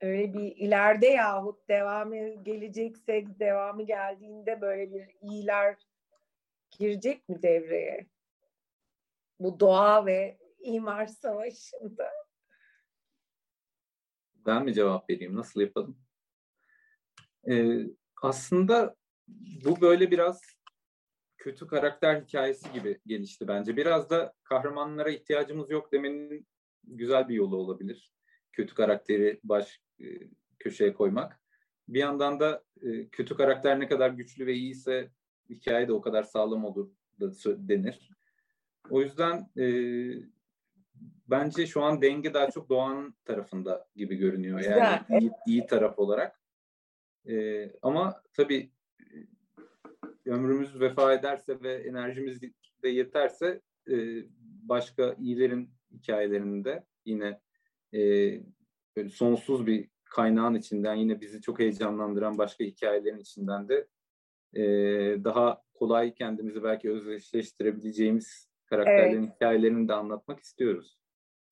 [0.00, 5.76] Öyle bir ileride yahut devamı gelecekse devamı geldiğinde böyle bir iyiler
[6.78, 8.06] girecek mi devreye?
[9.40, 12.10] Bu doğa ve İmar Savaşı'nda?
[14.46, 15.36] Ben mi cevap vereyim?
[15.36, 15.98] Nasıl yapalım?
[17.50, 17.86] Ee,
[18.22, 18.96] aslında
[19.64, 20.40] bu böyle biraz
[21.38, 23.76] kötü karakter hikayesi gibi gelişti bence.
[23.76, 26.46] Biraz da kahramanlara ihtiyacımız yok demenin
[26.84, 28.12] güzel bir yolu olabilir.
[28.52, 30.04] Kötü karakteri baş e,
[30.58, 31.40] köşeye koymak.
[31.88, 35.10] Bir yandan da e, kötü karakter ne kadar güçlü ve iyiyse
[35.50, 36.90] hikaye de o kadar sağlam olur
[37.20, 37.28] da
[37.68, 38.13] denir.
[38.90, 39.66] O yüzden e,
[41.26, 44.60] bence şu an denge daha çok Doğan tarafında gibi görünüyor.
[44.60, 46.40] Yani iyi, iyi taraf olarak.
[47.28, 48.70] E, ama tabii
[50.26, 52.42] ömrümüz vefa ederse ve enerjimiz
[52.82, 54.22] de yeterse e,
[54.62, 57.40] başka iyilerin hikayelerinde yine
[57.94, 58.00] e,
[58.96, 63.88] böyle sonsuz bir kaynağın içinden yine bizi çok heyecanlandıran başka hikayelerin içinden de
[64.54, 64.64] e,
[65.24, 69.34] daha kolay kendimizi belki özdeşleştirebileceğimiz karakterlerin evet.
[69.34, 70.98] hikayelerini de anlatmak istiyoruz.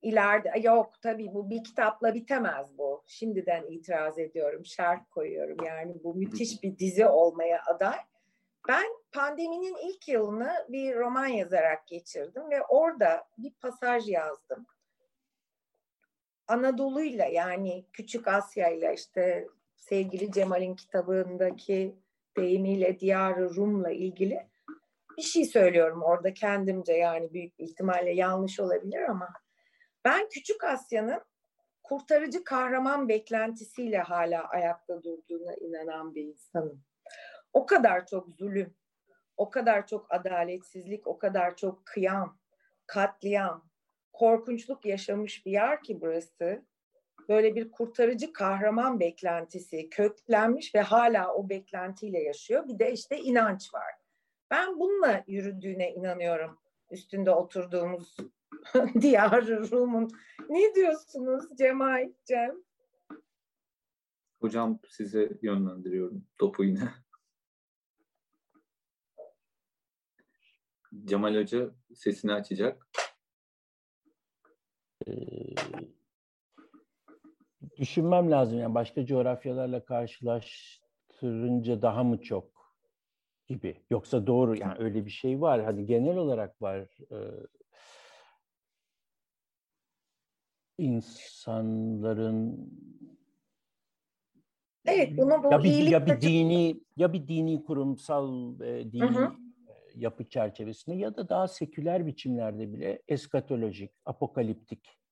[0.03, 3.03] İleride yok tabii bu bir kitapla bitemez bu.
[3.07, 5.57] Şimdiden itiraz ediyorum, şart koyuyorum.
[5.67, 7.99] Yani bu müthiş bir dizi olmaya aday.
[8.69, 14.67] Ben pandeminin ilk yılını bir roman yazarak geçirdim ve orada bir pasaj yazdım.
[16.49, 21.97] Anadolu'yla yani Küçük Asya'yla işte sevgili Cemal'in kitabındaki
[22.37, 24.47] deyimiyle Diyarı Rum'la ilgili
[25.17, 29.29] bir şey söylüyorum orada kendimce yani büyük ihtimalle yanlış olabilir ama
[30.05, 31.23] ben Küçük Asya'nın
[31.83, 36.83] kurtarıcı kahraman beklentisiyle hala ayakta durduğuna inanan bir insanım.
[37.53, 38.75] O kadar çok zulüm,
[39.37, 42.39] o kadar çok adaletsizlik, o kadar çok kıyam,
[42.87, 43.69] katliam,
[44.13, 46.63] korkunçluk yaşamış bir yer ki burası.
[47.29, 52.69] Böyle bir kurtarıcı kahraman beklentisi köklenmiş ve hala o beklentiyle yaşıyor.
[52.69, 54.02] Bir de işte inanç var.
[54.53, 56.59] Ben bununla yürüdüğüne inanıyorum.
[56.91, 58.17] Üstünde oturduğumuz
[59.01, 60.11] diyarı Rum'un.
[60.49, 62.57] Ne diyorsunuz Cemal, Cem?
[64.41, 66.89] Hocam size yönlendiriyorum topu yine.
[71.05, 72.89] Cemal Hoca sesini açacak.
[75.07, 75.13] Ee,
[77.77, 78.59] düşünmem lazım.
[78.59, 82.52] Yani başka coğrafyalarla karşılaştırınca daha mı çok
[83.47, 83.77] gibi.
[83.91, 85.65] Yoksa doğru yani öyle bir şey var.
[85.65, 86.89] Hani genel olarak var.
[87.13, 87.17] Ee,
[90.79, 92.73] insanların
[94.87, 99.25] Evet, bunu bu ya bir, ya bir dini ya bir dini kurumsal e, dini hı
[99.25, 99.33] hı
[99.97, 105.03] yapı çerçevesinde ya da daha seküler biçimlerde bile eskatolojik, apokaliptik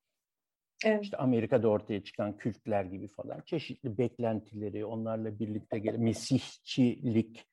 [0.84, 1.04] Evet.
[1.04, 7.46] İşte Amerika'da ortaya çıkan kültler gibi falan çeşitli beklentileri, onlarla birlikte gelen mesihçilik,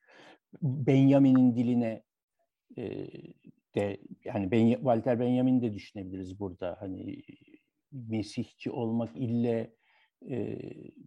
[0.62, 2.04] Benjamin'in diline
[2.78, 3.08] e,
[3.76, 6.78] de yani ben, Walter Benjamin de düşünebiliriz burada.
[6.80, 7.24] Hani
[7.92, 9.74] mesihçi olmak ille
[10.30, 10.60] e,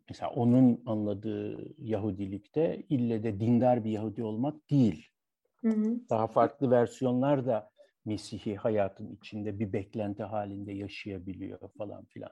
[0.09, 5.07] mesela onun anladığı Yahudilikte ille de dindar bir Yahudi olmak değil.
[5.61, 6.01] Hı hı.
[6.11, 7.71] Daha farklı versiyonlar da
[8.05, 12.31] Mesih'i hayatın içinde bir beklenti halinde yaşayabiliyor falan filan.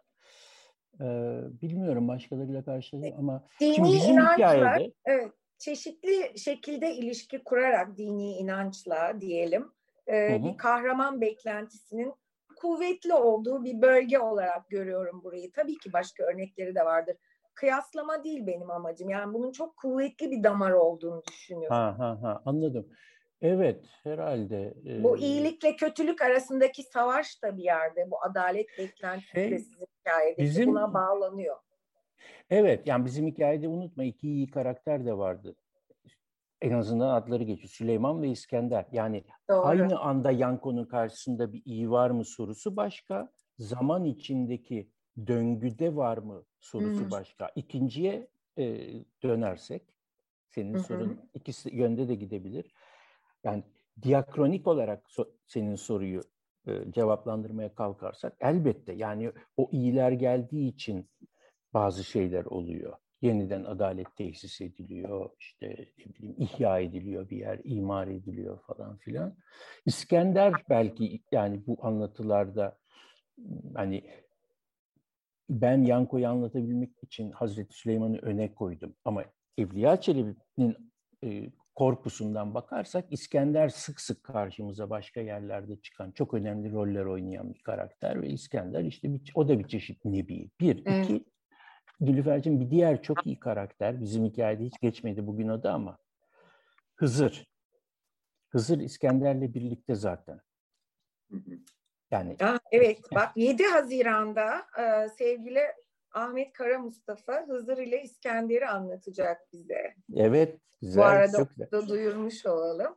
[1.00, 4.92] Ee, bilmiyorum başkalarıyla karşılaştım ama dini şimdi bizim inançlar, hikayede...
[5.04, 9.72] Evet, çeşitli şekilde ilişki kurarak dini inançla diyelim
[10.06, 10.44] e, hı hı.
[10.44, 12.14] bir kahraman beklentisinin
[12.56, 15.52] kuvvetli olduğu bir bölge olarak görüyorum burayı.
[15.52, 17.16] Tabii ki başka örnekleri de vardır
[17.58, 19.10] kıyaslama değil benim amacım.
[19.10, 21.76] Yani bunun çok kuvvetli bir damar olduğunu düşünüyorum.
[21.76, 22.88] Ha ha ha anladım.
[23.42, 24.74] Evet, herhalde.
[24.86, 28.10] E, bu iyilikle kötülük arasındaki savaş da bir yerde.
[28.10, 31.56] Bu adalet beklentisi şey, de sizin hikayedeki bizim, buna bağlanıyor.
[32.50, 35.56] Evet, yani bizim hikayede unutma iki iyi karakter de vardı.
[36.60, 37.68] En azından adları geçiyor.
[37.68, 38.86] Süleyman ve İskender.
[38.92, 39.66] Yani Doğru.
[39.66, 43.32] aynı anda Yanko'nun karşısında bir iyi var mı sorusu başka.
[43.58, 44.90] Zaman içindeki
[45.26, 47.10] döngüde var mı sorusu hmm.
[47.10, 47.50] başka.
[47.56, 48.88] İkinciye e,
[49.22, 49.82] dönersek,
[50.48, 50.80] senin hmm.
[50.80, 52.72] sorun ikisi yönde de gidebilir
[53.44, 53.64] yani
[54.02, 56.22] diakronik olarak so, senin soruyu
[56.66, 61.08] e, cevaplandırmaya kalkarsak elbette yani o iyiler geldiği için
[61.78, 62.96] bazı şeyler oluyor.
[63.22, 69.36] Yeniden adalet tesis ediliyor, işte ne bileyim ihya ediliyor bir yer, imar ediliyor falan filan.
[69.86, 72.78] İskender belki yani bu anlatılarda
[73.74, 74.04] hani
[75.50, 78.94] ben Yanko'yu anlatabilmek için Hazreti Süleyman'ı öne koydum.
[79.04, 79.24] Ama
[79.58, 80.92] Evliya Çelebi'nin
[81.24, 87.62] e, korpusundan bakarsak İskender sık sık karşımıza başka yerlerde çıkan çok önemli roller oynayan bir
[87.62, 90.50] karakter ve İskender işte bir, o da bir çeşit nebi.
[90.60, 91.04] Bir, evet.
[91.04, 91.24] iki,
[92.00, 95.98] Nilüfer'cim bir diğer çok iyi karakter, bizim hikayede hiç geçmedi bugün adı ama
[96.98, 97.48] Hızır.
[98.48, 100.40] Hızır İskender'le birlikte zaten.
[102.10, 105.60] Yani Aa, evet bak 7 Haziran'da e, sevgili
[106.12, 109.94] Ahmet Kara Mustafa Hızır ile İskender'i anlatacak bize.
[110.16, 111.02] Evet, güzel.
[111.02, 111.70] Bu arada çok güzel.
[111.70, 112.96] da duyurmuş olalım.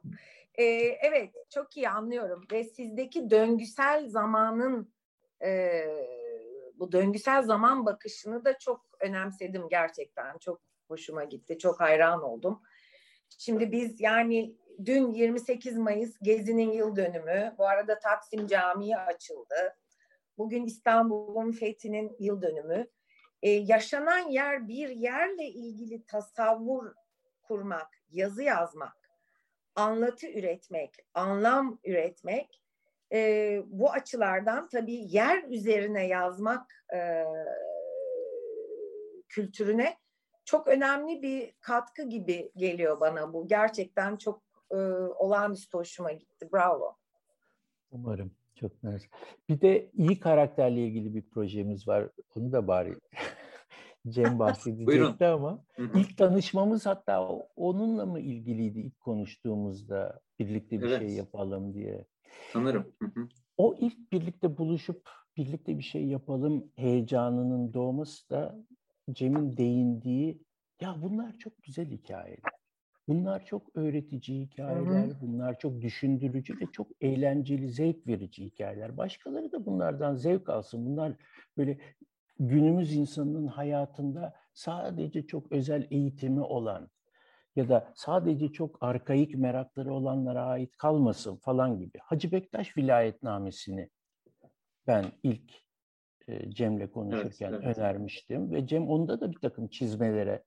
[0.56, 0.64] Ee,
[1.02, 4.94] evet, çok iyi anlıyorum ve sizdeki döngüsel zamanın
[5.44, 5.84] e,
[6.82, 10.38] bu döngüsel zaman bakışını da çok önemsedim gerçekten.
[10.38, 12.62] Çok hoşuma gitti, çok hayran oldum.
[13.38, 14.56] Şimdi biz yani
[14.86, 17.56] dün 28 Mayıs Gezi'nin yıl dönümü.
[17.58, 19.76] Bu arada Taksim Camii açıldı.
[20.38, 22.88] Bugün İstanbul'un fethinin yıl dönümü.
[23.42, 26.94] Ee, yaşanan yer bir yerle ilgili tasavvur
[27.42, 29.10] kurmak, yazı yazmak,
[29.76, 32.62] anlatı üretmek, anlam üretmek
[33.14, 37.26] e, bu açılardan tabii yer üzerine yazmak e,
[39.30, 39.98] kültürüne
[40.46, 43.48] çok önemli bir katkı gibi geliyor bana bu.
[43.48, 44.78] Gerçekten çok e,
[45.16, 46.50] olağanüstü hoşuma gitti.
[46.54, 46.96] Bravo.
[47.92, 48.32] Umarım.
[48.56, 49.08] Çok mersi.
[49.50, 52.10] Bir de iyi karakterle ilgili bir projemiz var.
[52.36, 52.96] Onu da bari
[54.10, 61.08] Cem bahsedecekti ama ilk tanışmamız hatta onunla mı ilgiliydi ilk konuştuğumuzda birlikte bir şey evet.
[61.08, 62.06] şey yapalım diye.
[62.54, 62.94] Sanırım.
[63.58, 68.66] O ilk birlikte buluşup birlikte bir şey yapalım heyecanının doğması da
[69.12, 70.42] Cem'in değindiği
[70.82, 72.52] ya bunlar çok güzel hikayeler.
[73.08, 75.22] Bunlar çok öğretici hikayeler, hı hı.
[75.22, 78.98] bunlar çok düşündürücü ve çok eğlenceli, zevk verici hikayeler.
[78.98, 80.86] Başkaları da bunlardan zevk alsın.
[80.86, 81.14] Bunlar
[81.58, 81.78] böyle
[82.40, 86.90] günümüz insanının hayatında sadece çok özel eğitimi olan
[87.56, 91.98] ya da sadece çok arkaik merakları olanlara ait kalmasın falan gibi.
[92.02, 93.90] Hacı Bektaş vilayetnamesini
[94.88, 95.52] ben ilk
[96.50, 97.78] Cem'le konuşurken evet, evet.
[97.78, 100.44] önermiştim ve Cem onda da bir takım çizmelere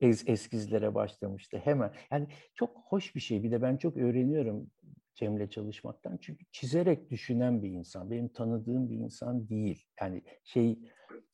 [0.00, 1.92] es, eskizlere başlamıştı hemen.
[2.10, 3.42] Yani çok hoş bir şey.
[3.42, 4.70] Bir de ben çok öğreniyorum
[5.14, 6.18] Cem'le çalışmaktan.
[6.20, 8.10] Çünkü çizerek düşünen bir insan.
[8.10, 9.84] Benim tanıdığım bir insan değil.
[10.00, 10.78] Yani şey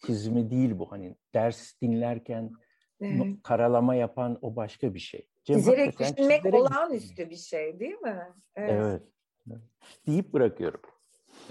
[0.06, 0.92] çizimi değil bu.
[0.92, 2.50] Hani ders dinlerken
[3.00, 3.36] evet.
[3.42, 5.28] karalama yapan o başka bir şey.
[5.44, 8.32] Cem çizerek düşünmek olağanüstü bir şey değil mi?
[8.56, 9.02] Evet.
[9.46, 9.62] evet.
[10.06, 10.80] Deyip bırakıyorum.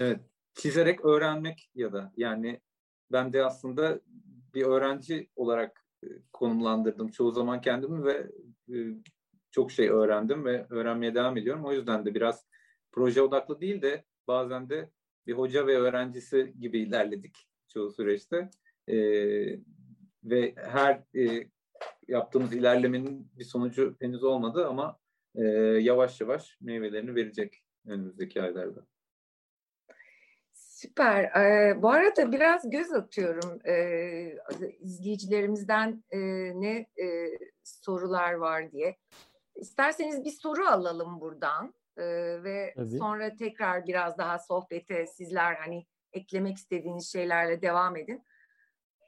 [0.00, 0.20] Evet.
[0.54, 2.60] Çizerek öğrenmek ya da yani
[3.12, 4.00] ben de aslında
[4.54, 5.84] bir öğrenci olarak
[6.32, 8.30] konumlandırdım çoğu zaman kendimi ve
[8.68, 8.76] e,
[9.50, 11.64] çok şey öğrendim ve öğrenmeye devam ediyorum.
[11.64, 12.46] O yüzden de biraz
[12.92, 14.90] proje odaklı değil de bazen de
[15.26, 18.50] bir hoca ve öğrencisi gibi ilerledik çoğu süreçte.
[18.88, 18.96] E,
[20.24, 21.48] ve her e,
[22.08, 24.98] yaptığımız ilerlemenin bir sonucu henüz olmadı ama
[25.34, 25.42] e,
[25.80, 28.86] yavaş yavaş meyvelerini verecek önümüzdeki aylarda.
[30.84, 31.24] Süper.
[31.24, 33.58] Ee, bu arada biraz göz atıyorum.
[33.66, 34.36] Ee,
[34.80, 36.18] izleyicilerimizden e,
[36.60, 38.96] ne e, sorular var diye.
[39.54, 42.04] İsterseniz bir soru alalım buradan ee,
[42.44, 42.98] ve Tabii.
[42.98, 48.24] sonra tekrar biraz daha sohbete sizler hani eklemek istediğiniz şeylerle devam edin.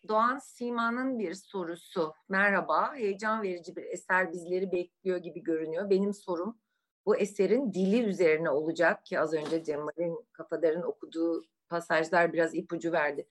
[0.09, 2.15] Doğan Sima'nın bir sorusu.
[2.29, 5.91] Merhaba, heyecan verici bir eser bizleri bekliyor gibi görünüyor.
[5.91, 6.59] Benim sorum
[7.07, 13.29] bu eserin dili üzerine olacak ki az önce Cemal'in Kafadar'ın okuduğu pasajlar biraz ipucu verdi.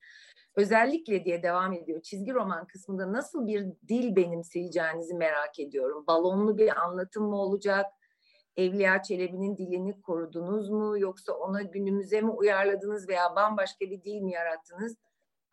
[0.56, 2.02] Özellikle diye devam ediyor.
[2.02, 6.04] Çizgi roman kısmında nasıl bir dil benimseyeceğinizi merak ediyorum.
[6.08, 7.86] Balonlu bir anlatım mı olacak?
[8.58, 14.32] Evliya Çelebi'nin dilini korudunuz mu yoksa ona günümüze mi uyarladınız veya bambaşka bir dil mi
[14.32, 14.98] yarattınız?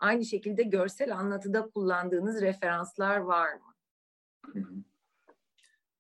[0.03, 3.75] Aynı şekilde görsel anlatıda kullandığınız referanslar var mı?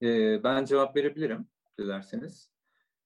[0.02, 1.46] Ee, ben cevap verebilirim
[1.78, 2.50] dilerseniz.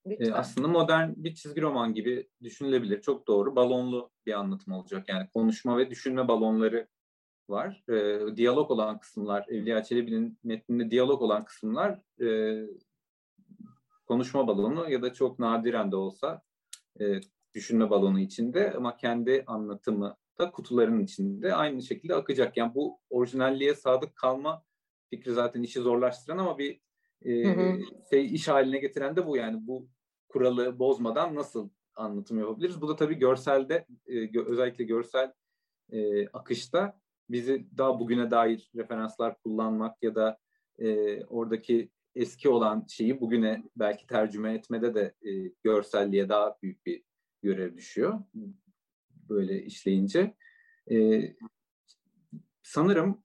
[0.05, 3.01] E, aslında modern bir çizgi roman gibi düşünülebilir.
[3.01, 3.55] Çok doğru.
[3.55, 5.09] Balonlu bir anlatım olacak.
[5.09, 6.87] Yani konuşma ve düşünme balonları
[7.49, 7.83] var.
[7.89, 12.61] E, diyalog olan kısımlar, Evliya Çelebi'nin metninde diyalog olan kısımlar e,
[14.05, 16.41] konuşma balonu ya da çok nadiren de olsa
[16.99, 17.21] e,
[17.53, 22.57] düşünme balonu içinde ama kendi anlatımı da kutuların içinde aynı şekilde akacak.
[22.57, 24.63] Yani bu orijinalliğe sadık kalma
[25.09, 26.81] fikri zaten işi zorlaştıran ama bir
[27.25, 27.79] e, hı hı.
[28.09, 29.89] şey iş haline getiren de bu yani bu
[30.29, 32.81] kuralı bozmadan nasıl anlatım yapabiliriz?
[32.81, 35.33] Bu da tabii görselde e, özellikle görsel
[35.91, 36.99] e, akışta
[37.29, 40.37] bizi daha bugüne dair referanslar kullanmak ya da
[40.79, 47.03] e, oradaki eski olan şeyi bugüne belki tercüme etmede de e, görselliğe daha büyük bir
[47.41, 48.19] görev düşüyor.
[49.29, 50.35] Böyle işleyince.
[50.91, 51.21] E,
[52.63, 53.23] sanırım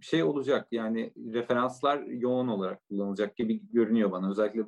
[0.00, 4.30] şey olacak yani referanslar yoğun olarak kullanılacak gibi görünüyor bana.
[4.30, 4.62] Özellikle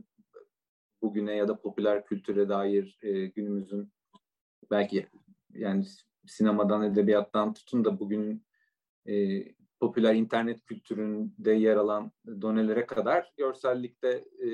[1.03, 3.93] bugüne ya da popüler kültüre dair e, günümüzün
[4.71, 5.07] belki
[5.55, 5.85] yani
[6.27, 8.45] sinemadan, edebiyattan tutun da bugün
[9.07, 9.45] e,
[9.81, 14.49] popüler internet kültüründe yer alan donelere kadar görsellikte e,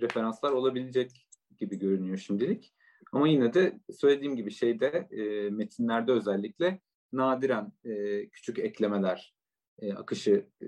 [0.00, 1.28] referanslar olabilecek
[1.58, 2.75] gibi görünüyor şimdilik.
[3.16, 6.80] Ama yine de söylediğim gibi şeyde e, metinlerde özellikle
[7.12, 9.34] nadiren e, küçük eklemeler
[9.78, 10.66] e, akışı e,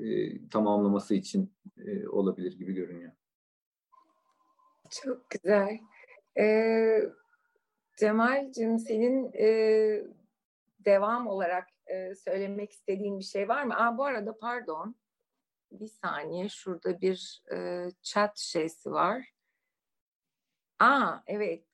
[0.48, 3.12] tamamlaması için e, olabilir gibi görünüyor.
[4.90, 5.78] Çok güzel.
[6.38, 7.00] Ee,
[7.98, 9.48] Cemal'cim senin e,
[10.78, 13.74] devam olarak e, söylemek istediğin bir şey var mı?
[13.76, 14.94] Aa, bu arada pardon.
[15.72, 19.32] Bir saniye şurada bir e, chat şeysi var.
[20.78, 21.67] Aa evet.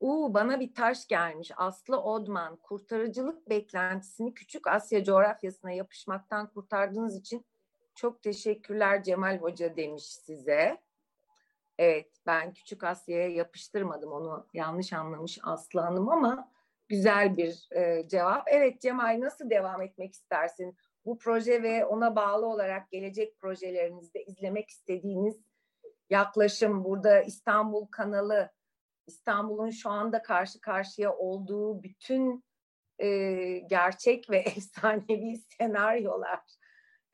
[0.00, 1.50] Uu, bana bir taş gelmiş.
[1.56, 2.56] Aslı Odman.
[2.56, 7.46] Kurtarıcılık beklentisini Küçük Asya coğrafyasına yapışmaktan kurtardığınız için
[7.94, 10.80] çok teşekkürler Cemal Hoca demiş size.
[11.78, 16.52] Evet ben Küçük Asya'ya yapıştırmadım onu yanlış anlamış Aslı Hanım ama
[16.88, 18.42] güzel bir e, cevap.
[18.46, 20.76] Evet Cemal nasıl devam etmek istersin?
[21.04, 25.40] Bu proje ve ona bağlı olarak gelecek projelerinizde izlemek istediğiniz
[26.10, 28.50] yaklaşım burada İstanbul kanalı
[29.10, 32.44] İstanbul'un şu anda karşı karşıya olduğu bütün
[32.98, 33.08] e,
[33.58, 36.40] gerçek ve efsanevi senaryolar.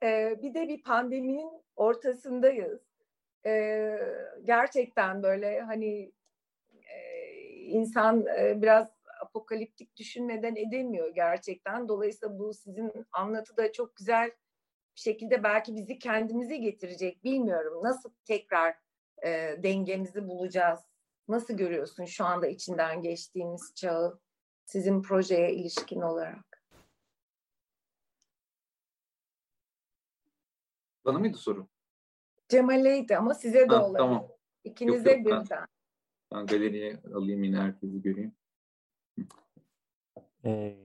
[0.03, 2.81] E, bir de bir pandeminin ortasındayız.
[3.47, 3.93] E,
[4.45, 6.13] gerçekten böyle hani
[6.95, 8.89] e, insan e, biraz
[9.23, 11.89] apokaliptik düşünmeden edemiyor gerçekten.
[11.89, 14.31] Dolayısıyla bu sizin anlatıda çok güzel
[14.97, 17.25] bir şekilde belki bizi kendimize getirecek.
[17.25, 18.75] Bilmiyorum nasıl tekrar
[19.25, 20.81] e, dengemizi bulacağız.
[21.29, 24.21] Nasıl görüyorsun şu anda içinden geçtiğimiz çağı
[24.65, 26.63] sizin projeye ilişkin olarak?
[31.05, 31.69] Bana mıydı soru?
[32.49, 33.99] Cemal'eydi ama size de ha, olabilir.
[33.99, 34.29] Tamam.
[34.65, 35.47] İkinize yok, yok, birden.
[35.51, 35.67] Ben,
[36.33, 38.37] ben galeriye alayım yine herkesi göreyim.
[40.45, 40.77] Ee,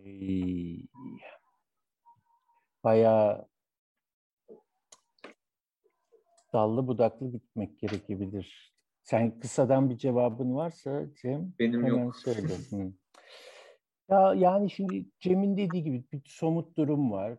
[2.84, 3.48] bayağı
[6.54, 8.76] dallı budaklı gitmek gerekebilir.
[9.04, 12.16] Sen kısadan bir cevabın varsa Cem Benim hemen yok.
[12.16, 12.42] söyle.
[12.70, 12.94] Hı.
[14.10, 17.38] Ya yani şimdi Cem'in dediği gibi bir somut durum var.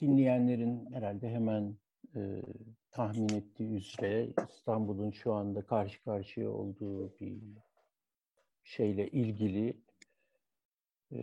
[0.00, 1.76] Dinleyenlerin herhalde hemen
[2.16, 2.42] e,
[2.90, 7.38] tahmin ettiği üzere İstanbul'un şu anda karşı karşıya olduğu bir
[8.64, 9.76] şeyle ilgili
[11.12, 11.18] e,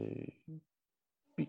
[1.37, 1.47] bir,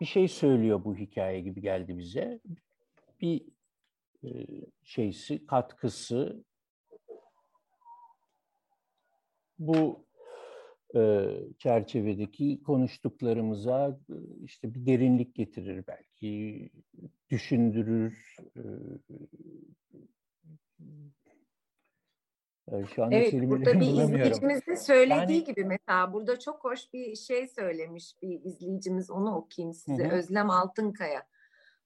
[0.00, 2.40] bir şey söylüyor bu hikaye gibi geldi bize.
[3.20, 3.44] Bir
[4.82, 6.44] şeysi, katkısı
[9.58, 10.06] bu
[10.96, 14.14] e, çerçevedeki konuştuklarımıza e,
[14.44, 16.70] işte bir derinlik getirir belki,
[17.30, 18.36] düşündürür.
[18.56, 18.62] E,
[22.72, 27.16] e, şu anda Evet burada bir izleyicimizin söylediği Yani- gibi mesela burada çok hoş bir
[27.16, 30.08] şey söylemiş bir izleyicimiz onu okuyayım size.
[30.08, 30.12] Hı.
[30.12, 31.26] Özlem Altınkaya.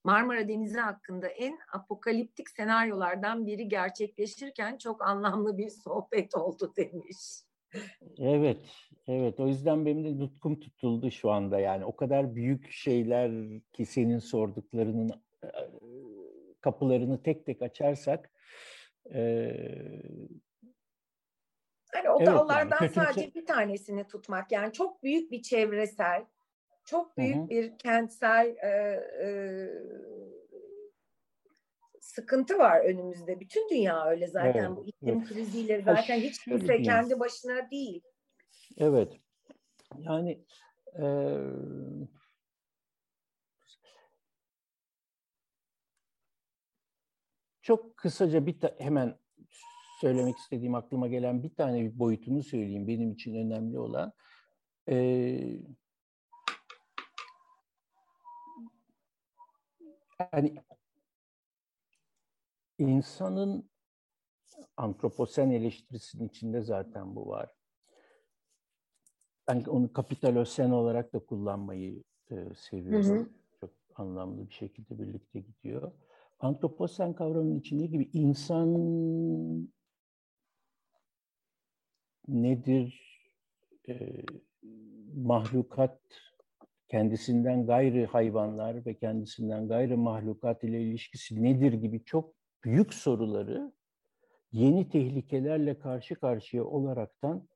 [0.05, 7.19] Marmara Denizi hakkında en apokaliptik senaryolardan biri gerçekleşirken çok anlamlı bir sohbet oldu demiş.
[8.19, 8.66] Evet,
[9.09, 9.41] evet.
[9.41, 11.85] O yüzden benim de nutkum tutuldu şu anda yani.
[11.85, 13.33] O kadar büyük şeyler
[13.73, 15.11] ki senin sorduklarının
[15.45, 15.49] e,
[16.61, 18.31] kapılarını tek tek açarsak
[19.15, 19.53] e,
[21.95, 26.24] Hani o Evet, yani dallardan kötümse- sadece bir tanesini tutmak yani çok büyük bir çevresel,
[26.84, 27.48] çok büyük hı.
[27.48, 28.68] bir kentsel e,
[29.22, 29.28] e,
[32.00, 33.40] sıkıntı var önümüzde.
[33.40, 35.28] Bütün dünya öyle zaten Evet, bu iklim evet.
[35.28, 38.02] kriziyle Ha, zaten hiç kimse kendi başına değil.
[38.78, 39.12] evet.
[39.98, 40.44] Yani
[41.02, 41.04] e,
[47.62, 49.18] çok kısaca bir ta- hemen
[50.00, 54.12] söylemek istediğim aklıma gelen bir tane bir boyutunu söyleyeyim benim için önemli olan.
[54.88, 54.96] E,
[60.32, 60.55] yani
[62.78, 63.70] insanın
[64.77, 67.51] antroposen eleştirisinin içinde zaten bu var.
[69.49, 73.11] Ben onu kapitalosen olarak da kullanmayı e, seviyorum.
[73.11, 73.27] Hı hı.
[73.61, 75.93] Çok anlamlı bir şekilde birlikte gidiyor.
[76.40, 78.69] Antroposen kavramının içinde gibi insan
[82.28, 83.12] nedir?
[83.89, 84.23] E,
[85.15, 86.01] mahlukat
[86.93, 93.73] kendisinden gayrı hayvanlar ve kendisinden gayrı mahlukat ile ilişkisi nedir gibi çok büyük soruları
[94.52, 97.48] yeni tehlikelerle karşı karşıya olaraktan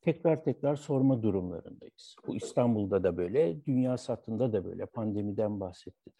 [0.00, 2.16] tekrar tekrar sorma durumlarındayız.
[2.26, 4.86] Bu İstanbul'da da böyle, dünya satında da böyle.
[4.86, 6.12] Pandemiden bahsettim.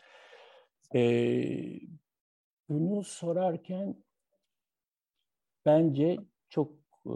[0.95, 1.81] Ee,
[2.69, 4.05] bunu sorarken
[5.67, 6.19] bence
[6.49, 6.73] çok
[7.07, 7.13] e,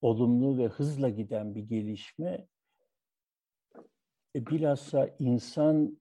[0.00, 2.46] olumlu ve hızla giden bir gelişme
[4.34, 5.98] bilhassa insandan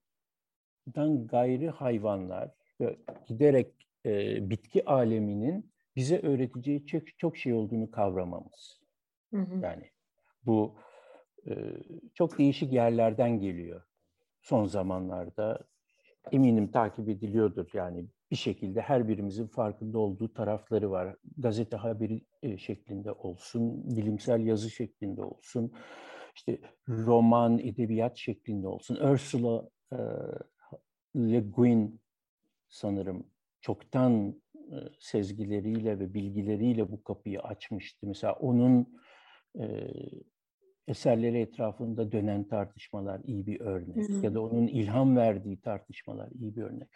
[1.27, 2.51] gayri hayvanlar
[2.81, 2.97] ve
[3.27, 8.81] giderek e, bitki aleminin bize öğreteceği çok, çok şey olduğunu kavramamız.
[9.33, 9.59] Hı hı.
[9.61, 9.91] Yani
[10.45, 10.75] bu
[11.47, 11.51] e,
[12.13, 13.81] çok değişik yerlerden geliyor.
[14.41, 15.59] Son zamanlarda
[16.31, 17.69] eminim takip ediliyordur.
[17.73, 21.15] Yani bir şekilde her birimizin farkında olduğu tarafları var.
[21.37, 25.73] Gazete haberi e, şeklinde olsun, bilimsel yazı şeklinde olsun,
[26.35, 28.95] işte roman, edebiyat şeklinde olsun.
[28.95, 29.97] Ursula e,
[31.15, 32.01] Le Guin
[32.67, 33.27] sanırım
[33.61, 38.07] çoktan e, sezgileriyle ve bilgileriyle bu kapıyı açmıştı.
[38.07, 38.99] Mesela onun
[39.59, 39.87] e,
[40.87, 44.25] eserleri etrafında dönen tartışmalar iyi bir örnek hı hı.
[44.25, 46.87] ya da onun ilham verdiği tartışmalar iyi bir örnek.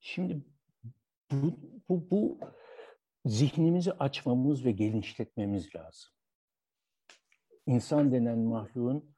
[0.00, 0.42] Şimdi
[1.32, 1.58] bu,
[1.88, 2.38] bu, bu
[3.26, 6.10] zihnimizi açmamız ve genişletmemiz lazım.
[7.68, 9.14] İnsan denen mahluğun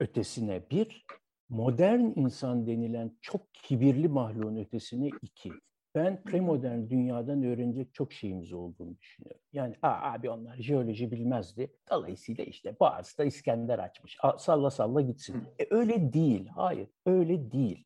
[0.00, 1.06] ötesine bir,
[1.48, 5.50] modern insan denilen çok kibirli mahluğun ötesine iki.
[5.94, 9.40] Ben premodern dünyadan öğrenecek çok şeyimiz olduğunu düşünüyorum.
[9.52, 11.72] Yani Aa, abi onlar jeoloji bilmezdi.
[11.90, 14.16] Dolayısıyla işte Boğaz'da İskender açmış.
[14.22, 15.42] A, salla salla gitsin.
[15.60, 16.46] E, öyle değil.
[16.46, 16.88] Hayır.
[17.06, 17.84] Öyle değil.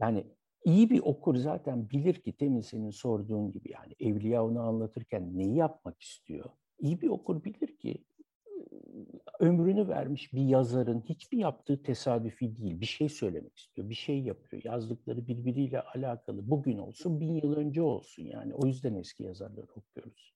[0.00, 0.24] Yani
[0.64, 5.56] iyi bir okur zaten bilir ki temin senin sorduğun gibi yani Evliya onu anlatırken neyi
[5.56, 6.50] yapmak istiyor?
[6.78, 8.04] İyi bir okur bilir ki
[9.38, 12.80] ömrünü vermiş bir yazarın hiçbir yaptığı tesadüfi değil.
[12.80, 14.62] Bir şey söylemek istiyor, bir şey yapıyor.
[14.64, 16.50] Yazdıkları birbiriyle alakalı.
[16.50, 18.54] Bugün olsun, bin yıl önce olsun yani.
[18.54, 20.34] O yüzden eski yazarları okuyoruz.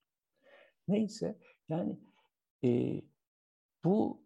[0.89, 1.39] Neyse
[1.69, 1.98] yani
[2.64, 3.02] e,
[3.85, 4.23] bu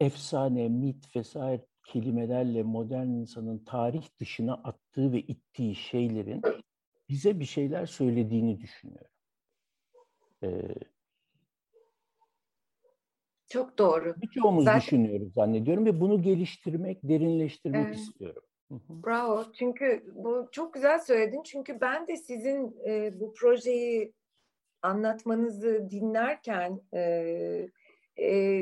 [0.00, 6.42] efsane, mit vesaire kelimelerle modern insanın tarih dışına attığı ve ittiği şeylerin
[7.08, 9.10] bize bir şeyler söylediğini düşünüyorum.
[10.42, 10.74] Ee,
[13.48, 14.14] Çok doğru.
[14.22, 14.80] Birçoğumuz Zaten...
[14.80, 17.96] düşünüyoruz zannediyorum ve bunu geliştirmek, derinleştirmek evet.
[17.96, 18.42] istiyorum.
[18.88, 19.44] Bravo.
[19.52, 21.42] Çünkü bu çok güzel söyledin.
[21.42, 24.12] Çünkü ben de sizin e, bu projeyi
[24.82, 27.00] anlatmanızı dinlerken e,
[28.18, 28.60] e,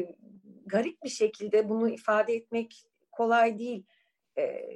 [0.67, 3.85] garip bir şekilde bunu ifade etmek kolay değil.
[4.39, 4.69] E,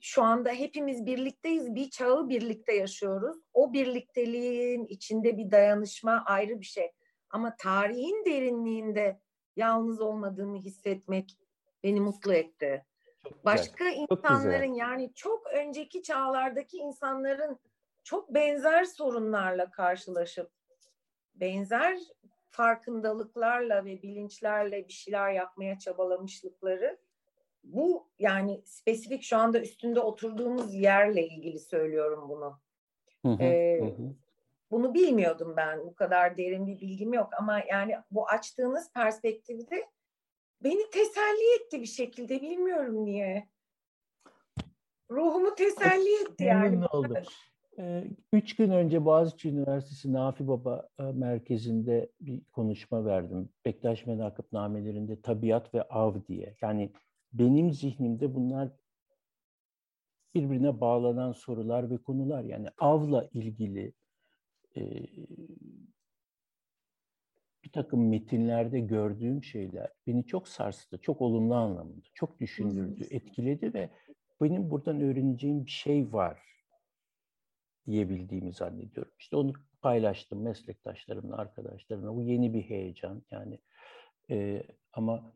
[0.00, 1.74] şu anda hepimiz birlikteyiz.
[1.74, 3.36] Bir çağı birlikte yaşıyoruz.
[3.54, 6.90] O birlikteliğin içinde bir dayanışma ayrı bir şey.
[7.36, 9.20] Ama tarihin derinliğinde
[9.56, 11.38] yalnız olmadığımı hissetmek
[11.84, 12.84] beni mutlu etti.
[13.28, 14.06] Çok Başka güzel.
[14.10, 17.58] insanların çok yani çok önceki çağlardaki insanların
[18.04, 20.50] çok benzer sorunlarla karşılaşıp
[21.34, 21.98] benzer
[22.50, 26.98] farkındalıklarla ve bilinçlerle bir şeyler yapmaya çabalamışlıkları
[27.64, 32.60] bu yani spesifik şu anda üstünde oturduğumuz yerle ilgili söylüyorum bunu.
[33.22, 34.25] Hı hı, ee, hı.
[34.70, 35.78] Bunu bilmiyordum ben.
[35.86, 39.76] Bu kadar derin bir bilgim yok ama yani bu açtığınız perspektifte
[40.64, 42.42] beni teselli etti bir şekilde.
[42.42, 43.48] Bilmiyorum niye.
[45.10, 46.70] Ruhumu teselli etti yani.
[46.70, 47.16] Memnun oldum.
[47.78, 53.48] Ee, üç gün önce Boğaziçi Üniversitesi Nafi Baba e, merkezinde bir konuşma verdim.
[53.64, 56.56] Bektaş Menakıb namelerinde tabiat ve av diye.
[56.62, 56.92] Yani
[57.32, 58.68] benim zihnimde bunlar
[60.34, 62.44] birbirine bağlanan sorular ve konular.
[62.44, 63.92] Yani avla ilgili
[67.64, 73.90] bir takım metinlerde gördüğüm şeyler beni çok sarstı, çok olumlu anlamında, çok düşündürdü, etkiledi ve
[74.40, 76.38] benim buradan öğreneceğim bir şey var
[77.86, 79.12] diyebildiğimi zannediyorum.
[79.18, 82.14] İşte onu paylaştım meslektaşlarımla, arkadaşlarımla.
[82.14, 83.58] Bu yeni bir heyecan yani.
[84.30, 84.62] E,
[84.92, 85.32] ama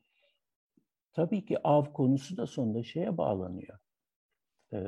[1.13, 3.79] tabii ki av konusu da sonunda şeye bağlanıyor.
[4.73, 4.79] E,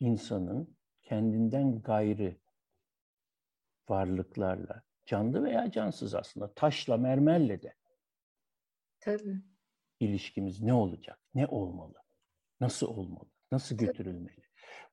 [0.00, 2.36] insanın kendinden gayrı
[3.88, 7.74] varlıklarla, canlı veya cansız aslında, taşla, mermerle de
[9.00, 9.42] Tabii.
[10.00, 11.94] ilişkimiz ne olacak, ne olmalı,
[12.60, 14.44] nasıl olmalı, nasıl götürülmeli?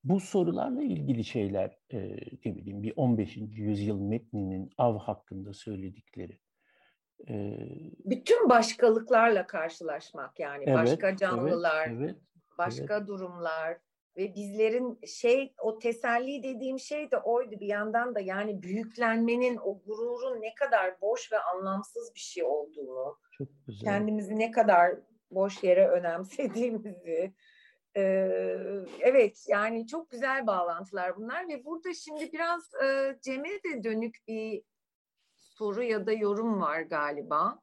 [0.03, 1.99] Bu sorularla ilgili şeyler, e,
[2.45, 3.37] ne bileyim bir 15.
[3.37, 6.39] yüzyıl metninin av hakkında söyledikleri.
[7.29, 7.57] E,
[8.05, 12.15] Bütün başkalıklarla karşılaşmak yani, evet, başka canlılar, evet, evet,
[12.57, 13.07] başka evet.
[13.07, 13.77] durumlar,
[14.17, 19.81] ve bizlerin şey o teselli dediğim şey de oydu bir yandan da yani büyüklenmenin o
[19.85, 23.83] gururun ne kadar boş ve anlamsız bir şey olduğunu Çok güzel.
[23.83, 24.95] kendimizi ne kadar
[25.31, 27.33] boş yere önemsediğimizi
[27.95, 28.29] ee,
[28.99, 34.63] evet yani çok güzel bağlantılar bunlar ve burada şimdi biraz e, Cem'e de dönük bir
[35.35, 37.59] soru ya da yorum var galiba.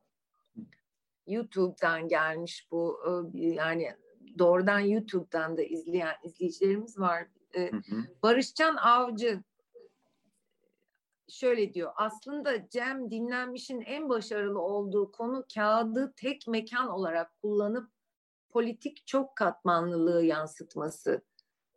[1.26, 3.00] YouTube'dan gelmiş bu
[3.34, 3.96] yani
[4.38, 7.26] doğrudan YouTube'dan da izleyen izleyicilerimiz var.
[7.54, 8.04] Ee, hı hı.
[8.22, 9.42] Barışcan Avcı
[11.28, 11.92] şöyle diyor.
[11.96, 17.90] Aslında Cem dinlenmişin en başarılı olduğu konu kağıdı tek mekan olarak kullanıp
[18.50, 21.22] politik çok katmanlılığı yansıtması.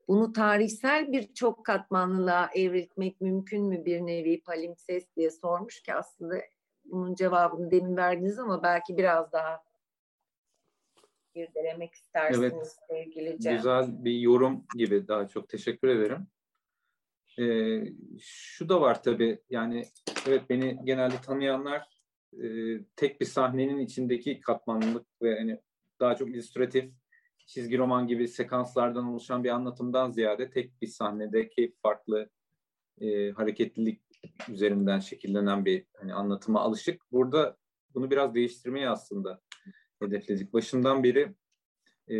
[0.07, 6.35] bunu tarihsel bir çok katmanlılığa evrilmek mümkün mü bir nevi palimpsest diye sormuş ki aslında
[6.85, 9.63] bunun cevabını demin verdiniz ama belki biraz daha
[11.35, 13.55] irdelemek istersiniz evet, sevgili Cem.
[13.55, 16.27] Güzel bir yorum gibi daha çok teşekkür ederim.
[17.39, 17.83] Ee,
[18.19, 19.85] şu da var tabii yani
[20.27, 21.87] evet beni genelde tanıyanlar
[22.33, 22.45] e,
[22.95, 25.59] tek bir sahnenin içindeki katmanlılık ve hani
[25.99, 26.91] daha çok illüstratif
[27.45, 32.29] çizgi roman gibi sekanslardan oluşan bir anlatımdan ziyade tek bir sahnedeki farklı
[33.01, 34.01] e, hareketlilik
[34.49, 37.01] üzerinden şekillenen bir hani anlatıma alışık.
[37.11, 37.57] Burada
[37.93, 39.41] bunu biraz değiştirmeyi aslında
[40.01, 40.53] hedefledik.
[40.53, 41.33] Başından beri
[42.11, 42.17] e,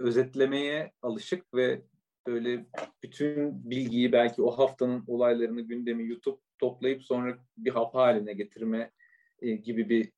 [0.00, 1.82] özetlemeye alışık ve
[2.26, 2.66] böyle
[3.02, 8.90] bütün bilgiyi belki o haftanın olaylarını gündemi YouTube toplayıp sonra bir hap haline getirme
[9.42, 10.12] e, gibi bir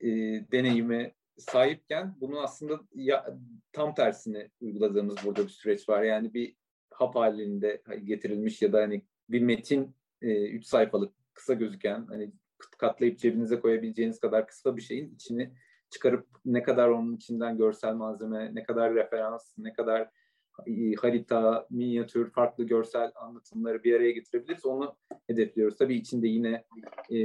[0.00, 0.10] e,
[0.52, 3.38] deneyime sahipken bunu aslında ya,
[3.72, 6.02] tam tersini uyguladığımız burada bir süreç var.
[6.02, 6.54] Yani bir
[6.90, 12.32] hap halinde getirilmiş ya da hani bir metin e, üç sayfalık kısa gözüken hani
[12.80, 15.52] katlayıp cebinize koyabileceğiniz kadar kısa bir şeyin içini
[15.90, 20.10] çıkarıp ne kadar onun içinden görsel malzeme, ne kadar referans, ne kadar
[20.66, 24.66] e, harita, minyatür, farklı görsel anlatımları bir araya getirebiliriz.
[24.66, 24.96] Onu
[25.26, 25.78] hedefliyoruz.
[25.78, 26.64] Tabii içinde yine
[27.12, 27.18] e,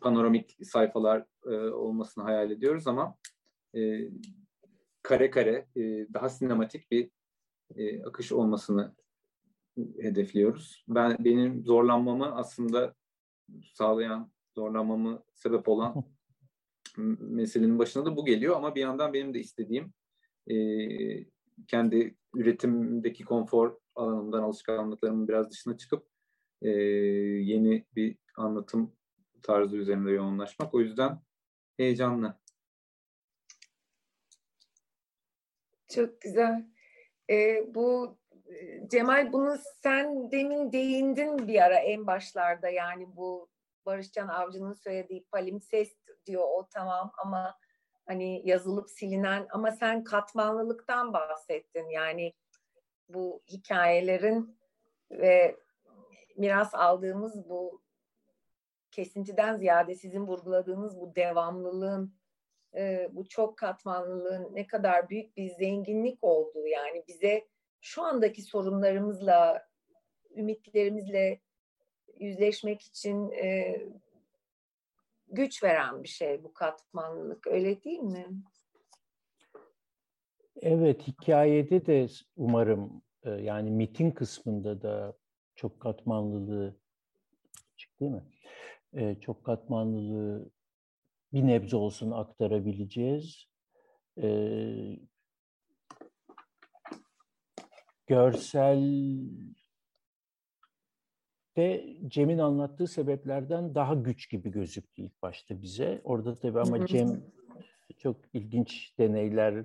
[0.00, 3.16] panoramik sayfalar e, olmasını hayal ediyoruz ama
[3.76, 4.08] e,
[5.02, 5.82] kare kare e,
[6.14, 7.10] daha sinematik bir
[7.76, 8.94] e, akış olmasını
[10.00, 10.84] hedefliyoruz.
[10.88, 12.94] Ben benim zorlanmamı aslında
[13.72, 16.04] sağlayan, zorlanmamı sebep olan
[17.18, 19.92] meselenin başına da bu geliyor ama bir yandan benim de istediğim
[20.50, 20.56] e,
[21.66, 26.06] kendi üretimdeki konfor alanımdan alışkanlıklarımın biraz dışına çıkıp
[26.62, 28.96] e, yeni bir anlatım
[29.42, 30.74] tarzı üzerinde yoğunlaşmak.
[30.74, 31.20] O yüzden
[31.76, 32.38] heyecanlı.
[35.88, 36.68] Çok güzel.
[37.30, 38.18] Ee, bu
[38.90, 43.48] Cemal bunu sen demin değindin bir ara en başlarda yani bu
[43.86, 47.58] Barışcan Avcı'nın söylediği palimpsest diyor o tamam ama
[48.06, 51.88] hani yazılıp silinen ama sen katmanlılıktan bahsettin.
[51.88, 52.32] Yani
[53.08, 54.58] bu hikayelerin
[55.10, 55.56] ve
[56.36, 57.82] miras aldığımız bu
[58.90, 62.14] kesintiden ziyade sizin vurguladığınız bu devamlılığın
[62.74, 67.48] e, bu çok katmanlılığın ne kadar büyük bir zenginlik olduğu yani bize
[67.80, 69.68] şu andaki sorunlarımızla
[70.36, 71.40] ümitlerimizle
[72.20, 73.80] yüzleşmek için e,
[75.28, 78.26] güç veren bir şey bu katmanlılık öyle değil mi?
[80.56, 85.16] Evet hikayede de umarım e, yani mitin kısmında da
[85.56, 86.76] çok katmanlılığı
[87.76, 88.22] çık değil mi?
[88.92, 90.50] E, çok katmanlılığı
[91.32, 93.46] bir nebze olsun aktarabileceğiz.
[94.22, 94.28] E,
[98.06, 98.82] görsel
[101.56, 106.00] de Cem'in anlattığı sebeplerden daha güç gibi gözüktü ilk başta bize.
[106.04, 107.22] Orada tabii ama Cem
[107.98, 109.64] çok ilginç deneyler,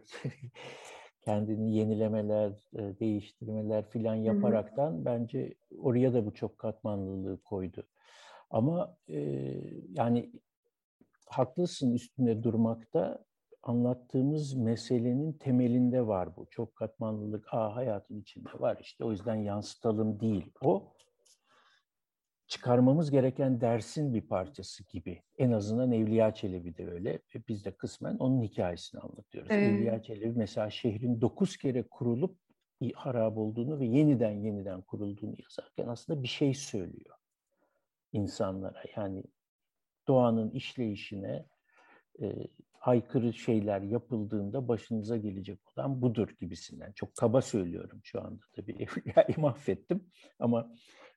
[1.21, 7.83] kendini yenilemeler, e, değiştirmeler filan yaparaktan bence oraya da bu çok katmanlılığı koydu.
[8.49, 9.19] Ama e,
[9.89, 10.31] yani
[11.25, 13.25] haklısın üstünde durmakta
[13.63, 16.45] anlattığımız meselenin temelinde var bu.
[16.49, 20.51] Çok katmanlılık, aa hayatın içinde var işte o yüzden yansıtalım değil.
[20.61, 20.93] O
[22.49, 25.21] çıkarmamız gereken dersin bir parçası gibi.
[25.37, 27.13] En azından Evliya Çelebi de öyle.
[27.35, 29.51] Ve biz de kısmen onun hikayesini anlatıyoruz.
[29.51, 29.71] Evet.
[29.71, 32.37] Evliya Çelebi mesela şehrin dokuz kere kurulup
[32.93, 37.15] harap olduğunu ve yeniden yeniden kurulduğunu yazarken aslında bir şey söylüyor
[38.13, 38.83] insanlara.
[38.95, 39.23] Yani
[40.07, 41.45] doğanın işleyişine
[42.21, 42.47] e,
[42.81, 46.91] aykırı şeyler yapıldığında başınıza gelecek olan budur gibisinden.
[46.91, 48.71] Çok kaba söylüyorum şu anda tabii.
[48.79, 50.03] Evliya'yı mahvettim
[50.39, 50.71] ama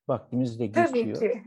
[0.09, 0.87] vaktimiz de geçiyor.
[0.87, 1.43] Tabii ki.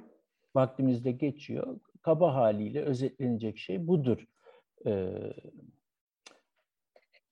[0.56, 1.80] Vaktimiz de geçiyor.
[2.02, 4.26] Kaba haliyle özetlenecek şey budur.
[4.86, 5.34] Ee,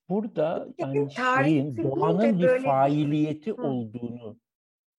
[0.09, 3.61] burada yani şeyin, doğanın bir failiyeti Hı.
[3.61, 4.39] olduğunu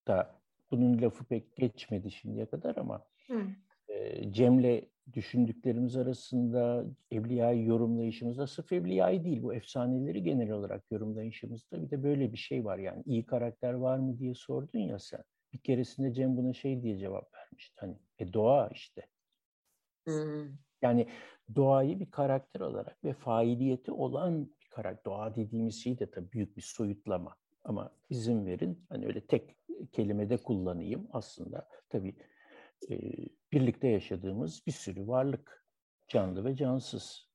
[0.09, 0.41] da
[0.71, 3.41] bunun lafı pek geçmedi şimdiye kadar ama Hı.
[3.89, 4.83] e, Cem'le
[5.13, 12.33] düşündüklerimiz arasında Evliya'yı yorumlayışımızda sırf Evliya'yı değil bu efsaneleri genel olarak yorumlayışımızda bir de böyle
[12.33, 15.23] bir şey var yani iyi karakter var mı diye sordun ya sen.
[15.55, 19.07] Bir keresinde Cem buna şey diye cevap vermişti hani e doğa işte.
[20.07, 20.49] Hmm.
[20.83, 21.09] Yani
[21.55, 25.05] doğayı bir karakter olarak ve failiyeti olan bir karakter.
[25.05, 27.37] Doğa dediğimiz şey de tabii büyük bir soyutlama.
[27.65, 29.57] Ama izin verin hani öyle tek
[29.93, 32.15] kelimede kullanayım aslında tabii
[32.91, 32.99] e,
[33.53, 35.67] birlikte yaşadığımız bir sürü varlık,
[36.09, 37.29] canlı ve cansız.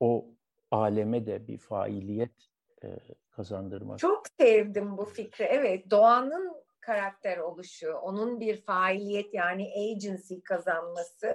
[0.00, 0.34] O
[0.70, 2.48] aleme de bir failiyet
[2.84, 2.98] e,
[3.30, 3.98] kazandırmak.
[3.98, 5.44] Çok sevdim bu fikri.
[5.44, 11.34] Evet, doğanın karakter oluşu, onun bir faaliyet yani agency kazanması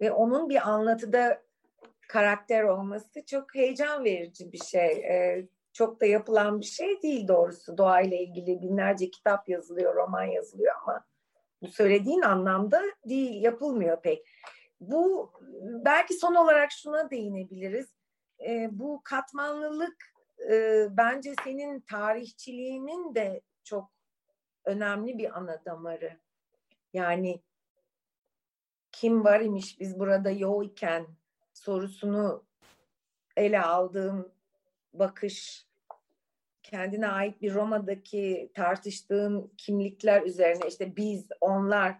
[0.00, 1.42] ve onun bir anlatıda
[2.08, 4.86] karakter olması çok heyecan verici bir şey.
[4.86, 7.78] Ee, çok da yapılan bir şey değil doğrusu.
[7.78, 11.04] Doğayla ilgili binlerce kitap yazılıyor, roman yazılıyor ama
[11.62, 14.26] bu söylediğin anlamda değil, yapılmıyor pek.
[14.80, 15.32] Bu
[15.84, 17.86] belki son olarak şuna değinebiliriz.
[18.46, 19.96] Ee, bu katmanlılık
[20.50, 23.95] e, bence senin tarihçiliğinin de çok
[24.66, 26.18] önemli bir ana damarı.
[26.92, 27.42] Yani
[28.92, 31.06] kim var imiş biz burada yok iken
[31.52, 32.44] sorusunu
[33.36, 34.32] ele aldığım
[34.92, 35.66] bakış
[36.62, 41.98] kendine ait bir Roma'daki tartıştığım kimlikler üzerine işte biz, onlar,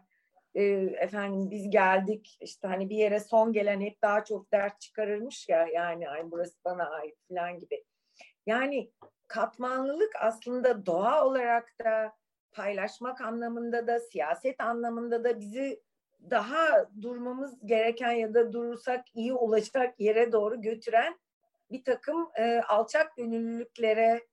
[0.54, 0.62] e,
[0.98, 5.66] efendim biz geldik işte hani bir yere son gelen hep daha çok dert çıkarırmış ya
[5.66, 7.84] yani ay burası bana ait falan gibi.
[8.46, 8.90] Yani
[9.28, 12.12] katmanlılık aslında doğa olarak da
[12.56, 15.82] paylaşmak anlamında da siyaset anlamında da bizi
[16.30, 21.18] daha durmamız gereken ya da durursak iyi olacak yere doğru götüren
[21.70, 24.26] bir takım e, alçak gönüllülüklere,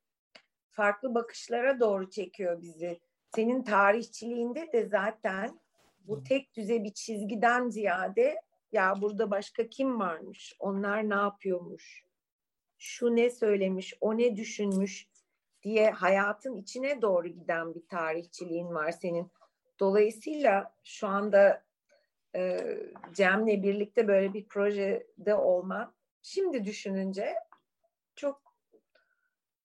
[0.71, 2.99] farklı bakışlara doğru çekiyor bizi.
[3.35, 5.59] Senin tarihçiliğinde de zaten
[5.99, 8.41] bu tek düze bir çizgiden ziyade
[8.71, 12.03] ya burada başka kim varmış, onlar ne yapıyormuş,
[12.77, 15.07] şu ne söylemiş, o ne düşünmüş
[15.63, 19.31] diye hayatın içine doğru giden bir tarihçiliğin var senin.
[19.79, 21.63] Dolayısıyla şu anda
[22.35, 22.59] e,
[23.13, 27.35] Cem'le birlikte böyle bir projede olman şimdi düşününce
[28.15, 28.41] çok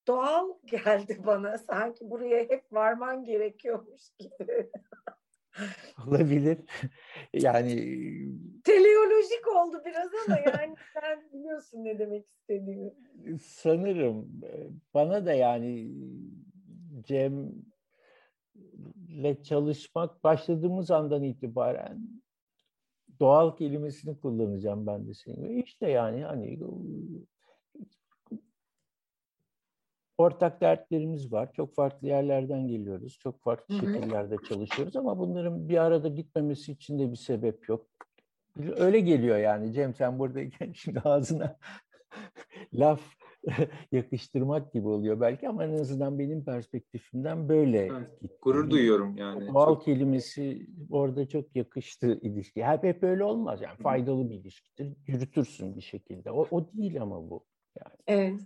[0.06, 1.58] doğal geldi bana.
[1.58, 4.70] Sanki buraya hep varman gerekiyormuş gibi.
[6.06, 6.58] Olabilir.
[7.32, 7.74] Yani
[8.64, 12.92] teleolojik oldu biraz ama yani sen biliyorsun ne demek istediğimi.
[13.42, 14.28] Sanırım
[14.94, 15.92] bana da yani
[17.00, 17.64] Cem'le
[19.42, 22.00] çalışmak başladığımız andan itibaren
[23.20, 25.62] doğal kelimesini kullanacağım ben de senin.
[25.62, 26.60] İşte yani hani
[30.18, 31.52] ortak dertlerimiz var.
[31.52, 33.18] Çok farklı yerlerden geliyoruz.
[33.18, 33.92] Çok farklı Hı-hı.
[33.92, 37.86] şekillerde çalışıyoruz ama bunların bir arada gitmemesi için de bir sebep yok.
[38.76, 41.56] Öyle geliyor yani Cem sen buradayken şimdi ağzına
[42.74, 43.00] laf
[43.92, 47.78] yakıştırmak gibi oluyor belki ama en azından benim perspektifimden böyle.
[47.78, 48.38] Evet, gitti.
[48.42, 49.48] Gurur duyuyorum yani.
[49.48, 49.84] Doğal çok...
[49.84, 52.64] kelimesi orada çok yakıştı ilişki.
[52.64, 54.96] Hep hep öyle olmaz yani faydalı bir ilişkidir.
[55.06, 56.30] Yürütürsün bir şekilde.
[56.30, 57.44] O, o değil ama bu.
[57.78, 57.96] Yani.
[58.06, 58.40] Evet.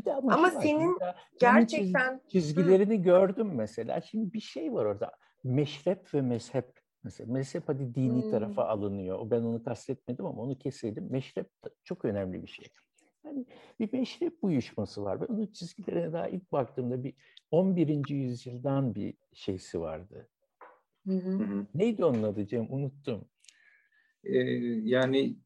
[0.00, 0.98] Bir de ama, ama senin
[1.40, 3.02] gerçekten çizgilerini Hı.
[3.02, 4.00] gördüm mesela.
[4.00, 5.12] Şimdi bir şey var orada.
[5.44, 8.30] Meşrep ve mezhep mesela mezhep hadi dini hmm.
[8.30, 9.18] tarafa alınıyor.
[9.18, 11.06] O ben onu kastetmedim ama onu keseydim.
[11.10, 11.46] Meşrep
[11.84, 12.66] çok önemli bir şey.
[13.24, 13.46] Yani
[13.80, 15.20] bir meşrep uyuşması var.
[15.20, 17.14] Ben onun çizgilerine daha ilk baktığımda bir
[17.50, 18.08] 11.
[18.08, 20.28] yüzyıldan bir şeysi vardı.
[21.06, 21.66] Hı hı.
[21.74, 22.72] Neydi onun adı Cem?
[22.72, 23.24] Unuttum.
[24.24, 24.38] Ee,
[24.84, 25.36] yani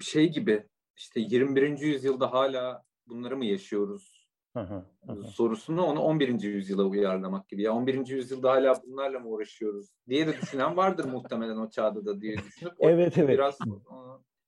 [0.00, 0.64] şey gibi
[0.96, 1.78] işte 21.
[1.78, 4.20] yüzyılda hala bunları mı yaşıyoruz
[5.26, 6.42] sorusunu onu 11.
[6.42, 7.62] yüzyıla uyarlamak gibi.
[7.62, 8.06] Ya 11.
[8.06, 12.72] yüzyılda hala bunlarla mı uğraşıyoruz diye de düşünen vardır muhtemelen o çağda da diye düşünüp
[12.80, 13.38] evet evet.
[13.38, 13.58] Biraz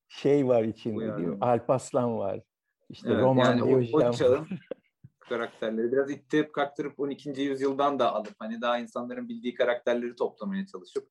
[0.09, 1.39] şey var içinde değil mi?
[1.41, 2.41] Alpaslan var.
[2.89, 3.63] İşte evet, roman yani
[3.93, 4.47] o, o çağın
[5.21, 7.41] karakterleri biraz ittirip kaktırıp 12.
[7.43, 11.09] yüzyıldan da alıp hani daha insanların bildiği karakterleri toplamaya çalışıp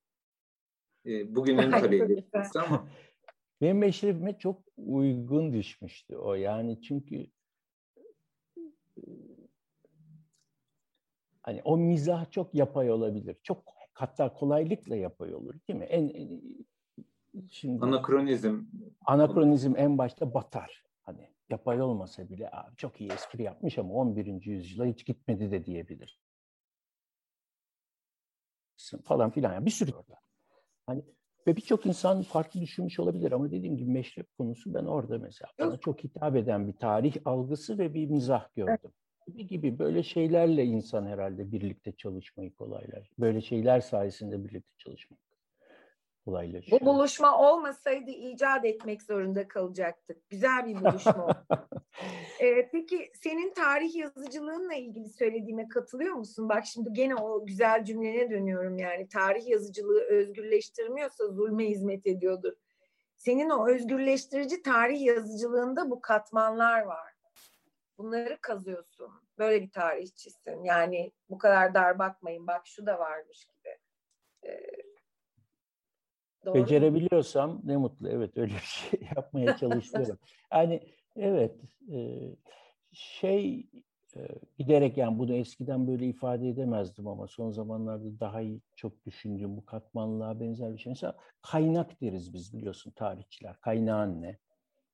[1.05, 2.87] e, bugünün tabii ama
[3.61, 7.27] benim meşrebime çok uygun düşmüştü o yani çünkü
[11.41, 13.37] hani o mizah çok yapay olabilir.
[13.43, 13.63] Çok
[13.93, 15.85] hatta kolaylıkla yapay olur değil mi?
[15.85, 16.41] En, en
[17.49, 18.63] şimdi anakronizm
[19.05, 20.83] anakronizm en başta batar.
[21.01, 24.45] Hani yapay olmasa bile abi çok iyi espri yapmış ama 11.
[24.45, 26.21] yüzyıla hiç gitmedi de diyebilir.
[29.03, 29.53] Falan filan.
[29.53, 30.19] Yani bir sürü orada.
[30.85, 31.03] Hani
[31.47, 35.77] ve birçok insan farklı düşünmüş olabilir ama dediğim gibi meşrep konusu ben orada mesela bana
[35.77, 38.91] çok hitap eden bir tarih algısı ve bir mizah gördüm.
[39.27, 43.09] Gibi gibi böyle şeylerle insan herhalde birlikte çalışmayı kolaylar.
[43.19, 45.19] Böyle şeyler sayesinde birlikte çalışmak
[46.25, 46.81] kolaylaşıyor.
[46.81, 50.29] Bu buluşma olmasaydı icat etmek zorunda kalacaktık.
[50.29, 51.45] Güzel bir buluşma
[52.39, 56.49] ee, peki senin tarih yazıcılığınla ilgili söylediğime katılıyor musun?
[56.49, 59.07] Bak şimdi gene o güzel cümlene dönüyorum yani.
[59.07, 62.53] Tarih yazıcılığı özgürleştirmiyorsa zulme hizmet ediyordur.
[63.15, 67.13] Senin o özgürleştirici tarih yazıcılığında bu katmanlar var.
[67.97, 69.11] Bunları kazıyorsun.
[69.37, 70.63] Böyle bir tarihçisin.
[70.63, 72.47] Yani bu kadar dar bakmayın.
[72.47, 73.77] Bak şu da varmış gibi.
[74.45, 74.91] Ee,
[76.45, 78.09] Doğru Becerebiliyorsam ne mutlu.
[78.09, 80.19] Evet öyle bir şey yapmaya çalışıyorum.
[80.53, 80.83] yani
[81.15, 81.55] evet
[82.91, 83.69] şey
[84.57, 89.65] giderek yani bunu eskiden böyle ifade edemezdim ama son zamanlarda daha iyi çok düşündüğüm bu
[89.65, 90.91] katmanlığa benzer bir şey.
[90.91, 93.55] Mesela kaynak deriz biz biliyorsun tarihçiler.
[93.61, 94.37] Kaynağın ne?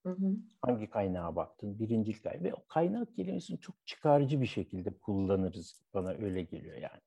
[0.04, 0.36] Hı hı.
[0.62, 1.80] Hangi kaynağa baktın?
[1.80, 2.44] Birinci kaynak.
[2.44, 5.84] Ve o kaynak kelimesini çok çıkarcı bir şekilde kullanırız.
[5.94, 7.02] Bana öyle geliyor yani.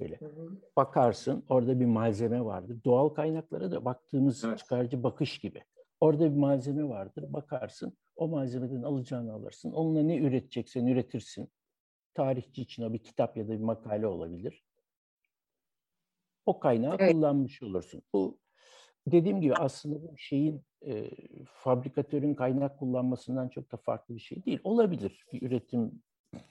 [0.00, 0.50] Böyle hı hı.
[0.76, 2.78] bakarsın orada bir malzeme vardır.
[2.84, 4.58] Doğal kaynaklara da baktığımız evet.
[4.58, 5.62] çıkarcı bakış gibi.
[6.00, 7.32] Orada bir malzeme vardır.
[7.32, 9.72] Bakarsın o malzemeden alacağını alırsın.
[9.72, 11.50] Onunla ne üreteceksen üretirsin.
[12.14, 14.64] Tarihçi için o bir kitap ya da bir makale olabilir.
[16.46, 17.12] O kaynağı evet.
[17.12, 18.02] kullanmış olursun.
[18.12, 18.38] Bu
[19.06, 21.10] dediğim gibi aslında bu şeyin e,
[21.46, 24.60] fabrikatörün kaynak kullanmasından çok da farklı bir şey değil.
[24.64, 26.02] Olabilir bir üretim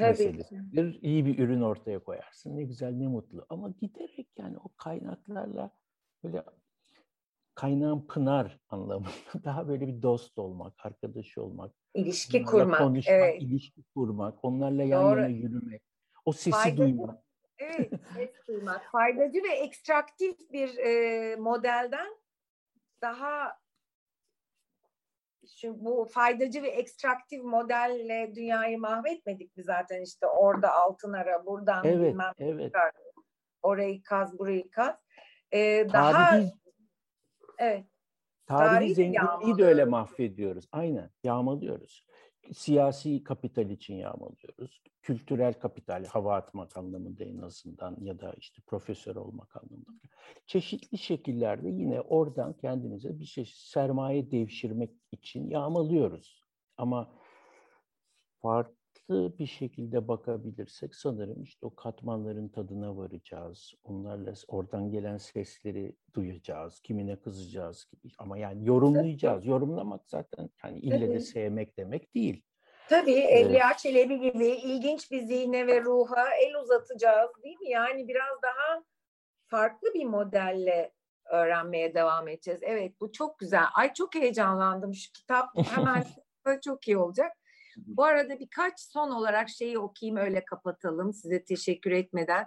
[0.00, 1.02] meselesidir.
[1.02, 2.56] İyi bir ürün ortaya koyarsın.
[2.56, 3.46] Ne güzel ne mutlu.
[3.48, 5.70] Ama giderek yani o kaynaklarla
[6.24, 6.44] böyle
[7.60, 9.10] kaynağın pınar anlamında
[9.44, 11.74] daha böyle bir dost olmak, arkadaş olmak.
[11.94, 12.78] ilişki kurmak.
[12.78, 13.42] Konuşmak, evet.
[13.42, 15.20] ilişki kurmak, onlarla yan Doğru.
[15.20, 15.82] yana yürümek.
[16.24, 17.24] O sesi Faydacı, duymak.
[17.58, 18.90] Evet, ses duymak.
[18.92, 22.16] Faydacı ve ekstraktif bir e, modelden
[23.02, 23.58] daha
[25.60, 31.84] şu bu faydacı ve ekstraktif modelle dünyayı mahvetmedik mi zaten işte orada altın ara buradan
[31.84, 32.64] evet, bilmem evet.
[32.64, 32.92] Çıkar.
[33.62, 34.96] orayı kaz burayı kaz.
[35.52, 36.40] Ee, daha
[37.60, 37.86] Evet.
[38.46, 40.68] Tarihi, Tarihi zenginliği de öyle mahvediyoruz.
[40.72, 42.06] Aynen yağmalıyoruz.
[42.52, 44.82] Siyasi kapital için yağmalıyoruz.
[45.02, 50.08] Kültürel kapital, hava atmak anlamında en azından ya da işte profesör olmak anlamında.
[50.46, 56.44] Çeşitli şekillerde yine oradan kendimize bir şey sermaye devşirmek için yağmalıyoruz.
[56.76, 57.14] Ama
[58.42, 58.79] farklı
[59.10, 63.74] farklı bir şekilde bakabilirsek sanırım işte o katmanların tadına varacağız.
[63.84, 66.80] Onlarla oradan gelen sesleri duyacağız.
[66.80, 68.12] Kimine kızacağız gibi.
[68.18, 69.46] Ama yani yorumlayacağız.
[69.46, 72.42] Yorumlamak zaten yani ille de sevmek demek değil.
[72.88, 77.70] Tabii Evliya Çelebi gibi ilginç bir zihne ve ruha el uzatacağız değil mi?
[77.70, 78.84] Yani biraz daha
[79.46, 80.92] farklı bir modelle
[81.30, 82.60] öğrenmeye devam edeceğiz.
[82.62, 83.64] Evet bu çok güzel.
[83.74, 84.94] Ay çok heyecanlandım.
[84.94, 86.04] Şu kitap hemen
[86.64, 87.39] çok iyi olacak.
[87.76, 92.46] Bu arada birkaç son olarak şeyi okuyayım öyle kapatalım size teşekkür etmeden.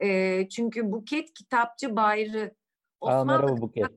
[0.00, 2.54] E, çünkü Buket Kitapçı Bayrı
[3.00, 3.90] Osmanlı, Aa, merhaba Buket.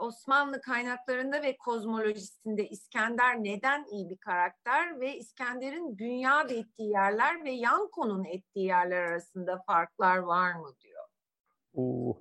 [0.00, 7.50] Osmanlı kaynaklarında ve kozmolojisinde İskender neden iyi bir karakter ve İskender'in bünyat ettiği yerler ve
[7.50, 11.04] Yanko'nun ettiği yerler arasında farklar var mı diyor.
[11.74, 12.18] Oo.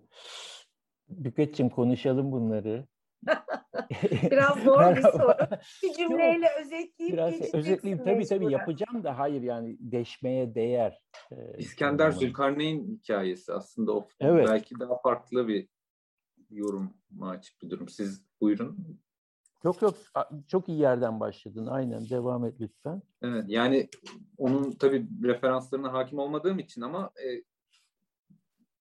[1.09, 2.88] Büket'ciğim konuşalım bunları.
[4.31, 5.37] Biraz zor bir soru.
[5.83, 11.01] Bir cümleyle özetleyip Biraz özetleyeyim tabii tabii yapacağım da hayır yani deşmeye değer.
[11.31, 14.47] Ee, İskender Zülkarneyn hikayesi aslında o evet.
[14.49, 15.67] belki daha farklı bir
[16.49, 17.89] yorum açık bir durum.
[17.89, 18.99] Siz buyurun.
[19.63, 19.95] Yok yok
[20.47, 21.65] çok iyi yerden başladın.
[21.65, 23.01] Aynen devam et lütfen.
[23.21, 23.89] Evet yani
[24.37, 27.43] onun tabii referanslarına hakim olmadığım için ama e,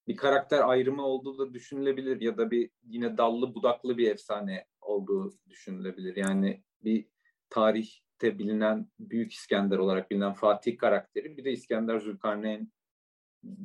[0.08, 5.32] bir karakter ayrımı olduğu da düşünülebilir ya da bir yine dallı budaklı bir efsane olduğu
[5.48, 6.16] düşünülebilir.
[6.16, 7.06] Yani bir
[7.50, 12.72] tarihte bilinen Büyük İskender olarak bilinen Fatih karakteri bir de İskender Zülkarneyn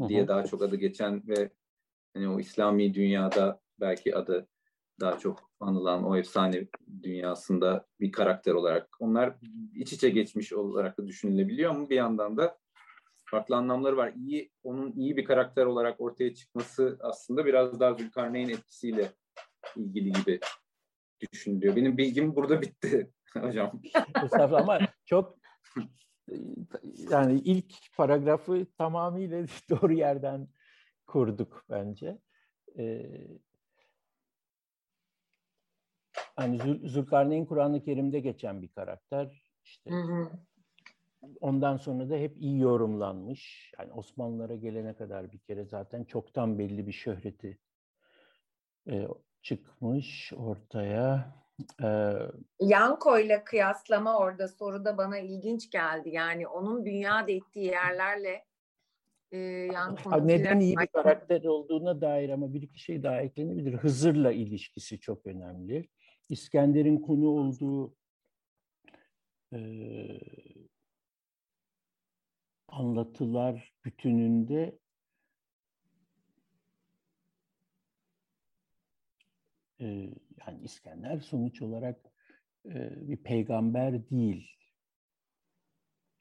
[0.07, 0.27] diye Hı-hı.
[0.27, 1.49] daha çok adı geçen ve
[2.13, 4.47] hani o İslami dünyada belki adı
[4.99, 6.67] daha çok anılan o efsane
[7.03, 9.35] dünyasında bir karakter olarak onlar
[9.75, 12.57] iç içe geçmiş olarak da düşünülebiliyor ama bir yandan da
[13.29, 14.13] farklı anlamları var.
[14.15, 19.11] İyi, onun iyi bir karakter olarak ortaya çıkması aslında biraz daha Zülkarneyn etkisiyle
[19.75, 20.39] ilgili gibi
[21.33, 21.75] düşünülüyor.
[21.75, 23.81] Benim bilgim burada bitti hocam.
[24.51, 25.37] ama çok
[27.11, 30.47] yani ilk paragrafı tamamıyla doğru yerden
[31.07, 32.17] kurduk bence.
[32.77, 33.27] Ee,
[36.35, 39.43] hani Zülkarneyn Kur'an-ı Kerim'de geçen bir karakter.
[39.63, 40.46] İşte hı hı
[41.41, 43.73] ondan sonra da hep iyi yorumlanmış.
[43.79, 47.57] Yani Osmanlılara gelene kadar bir kere zaten çoktan belli bir şöhreti
[48.89, 49.07] e,
[49.41, 51.35] çıkmış ortaya.
[51.83, 52.13] Ee,
[52.59, 56.09] Yanko ile kıyaslama orada soruda bana ilginç geldi.
[56.09, 58.45] Yani onun bünyat ettiği yerlerle
[59.31, 59.37] e,
[59.73, 60.27] Yanko'nun...
[60.27, 63.73] Neden iyi bir karakter olduğuna dair ama bir iki şey daha eklenebilir.
[63.73, 65.89] Hızır'la ilişkisi çok önemli.
[66.29, 67.95] İskender'in konu olduğu
[69.53, 69.59] e,
[72.67, 74.79] anlatılar bütününde
[79.79, 79.85] e,
[80.47, 82.13] yani İskender sonuç olarak
[82.65, 84.51] e, bir peygamber değil.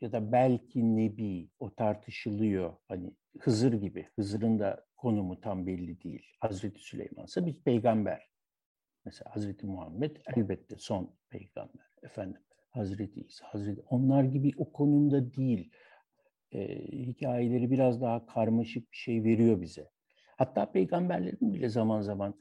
[0.00, 2.76] Ya da belki nebi o tartışılıyor.
[2.88, 4.08] Hani Hızır gibi.
[4.16, 6.26] Hızır'ın da konumu tam belli değil.
[6.40, 8.30] Hazreti Süleyman'sa bir peygamber.
[9.04, 11.86] Mesela Hazreti Muhammed elbette son peygamber.
[12.02, 12.40] Efendim
[12.70, 15.70] Hazreti İsa, Hazreti onlar gibi o konumda değil.
[16.56, 19.90] E, hikayeleri biraz daha karmaşık bir şey veriyor bize.
[20.36, 22.40] Hatta peygamberlerin bile zaman zaman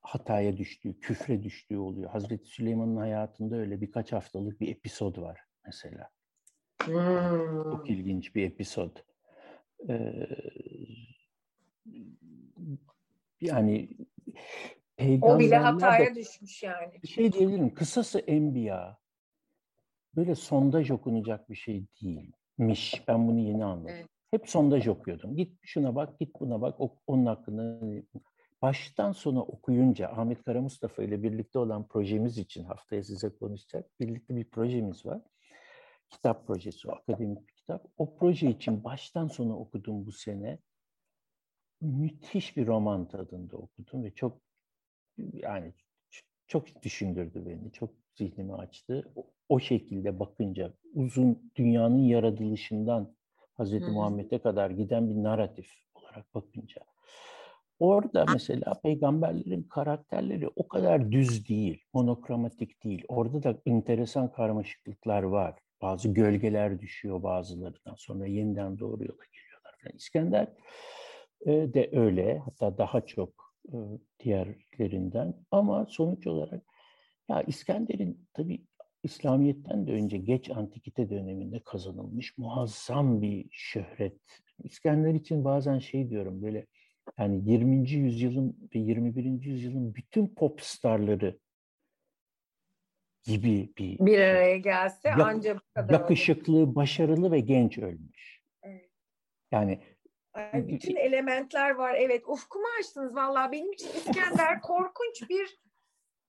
[0.00, 2.10] hataya düştüğü, küfre düştüğü oluyor.
[2.10, 6.10] Hazreti Süleyman'ın hayatında öyle birkaç haftalık bir episod var mesela.
[6.84, 7.62] Hmm.
[7.62, 8.96] Çok ilginç bir episod.
[9.88, 10.28] Ee,
[13.40, 13.88] yani
[15.20, 17.02] o bile hataya düşmüş yani.
[17.02, 17.74] Bir şey diyebilirim.
[17.74, 18.98] Kısası enbiya
[20.16, 21.86] böyle sondaj okunacak bir şey
[22.58, 23.04] değilmiş.
[23.08, 23.94] Ben bunu yeni anladım.
[23.96, 24.08] Evet.
[24.30, 25.36] Hep sondaj okuyordum.
[25.36, 26.80] Git şuna bak, git buna bak.
[27.06, 27.80] Onun hakkında
[28.62, 34.00] baştan sona okuyunca Ahmet Kara Mustafa ile birlikte olan projemiz için haftaya size konuşacak.
[34.00, 35.22] Birlikte bir projemiz var.
[36.10, 37.86] Kitap projesi, o akademik bir kitap.
[37.98, 40.58] O proje için baştan sona okudum bu sene.
[41.80, 44.40] Müthiş bir roman tadında okudum ve çok
[45.32, 45.72] yani
[46.46, 47.72] çok düşündürdü beni.
[47.72, 49.12] Çok zihnimi açtı.
[49.16, 53.14] O, o şekilde bakınca uzun dünyanın yaratılışından
[53.54, 56.82] Hazreti Muhammed'e kadar giden bir narratif olarak bakınca
[57.82, 63.04] Orada mesela peygamberlerin karakterleri o kadar düz değil, monokramatik değil.
[63.08, 65.54] Orada da enteresan karmaşıklıklar var.
[65.82, 69.74] Bazı gölgeler düşüyor bazılarından sonra yeniden doğru yola geliyorlar.
[69.82, 69.96] Falan.
[69.96, 70.48] İskender
[71.46, 73.76] e, de öyle hatta daha çok e,
[74.20, 76.62] diğerlerinden ama sonuç olarak
[77.32, 78.62] ya İskender'in tabii
[79.02, 84.20] İslamiyet'ten de önce geç antikite döneminde kazanılmış muazzam bir şöhret.
[84.62, 86.66] İskender için bazen şey diyorum böyle
[87.18, 87.90] yani 20.
[87.90, 89.24] yüzyılın ve 21.
[89.44, 91.38] yüzyılın bütün pop starları
[93.22, 94.30] gibi bir bir şey.
[94.30, 96.74] araya gelse ya, ancak bu kadar yakışıklı, olur.
[96.74, 98.42] başarılı ve genç ölmüş.
[98.62, 98.90] Evet.
[99.52, 99.80] Yani
[100.34, 101.94] Ay, bütün elementler var.
[101.94, 103.52] Evet, ufkumu açtınız vallahi.
[103.52, 105.61] Benim için İskender korkunç bir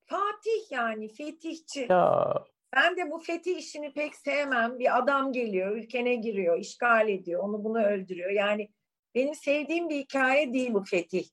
[0.05, 1.87] Fatih yani, fetihçi.
[1.89, 2.33] Ya.
[2.75, 4.79] Ben de bu fetih işini pek sevmem.
[4.79, 8.31] Bir adam geliyor, ülkene giriyor, işgal ediyor, onu bunu öldürüyor.
[8.31, 8.69] Yani
[9.15, 11.25] benim sevdiğim bir hikaye değil bu fetih.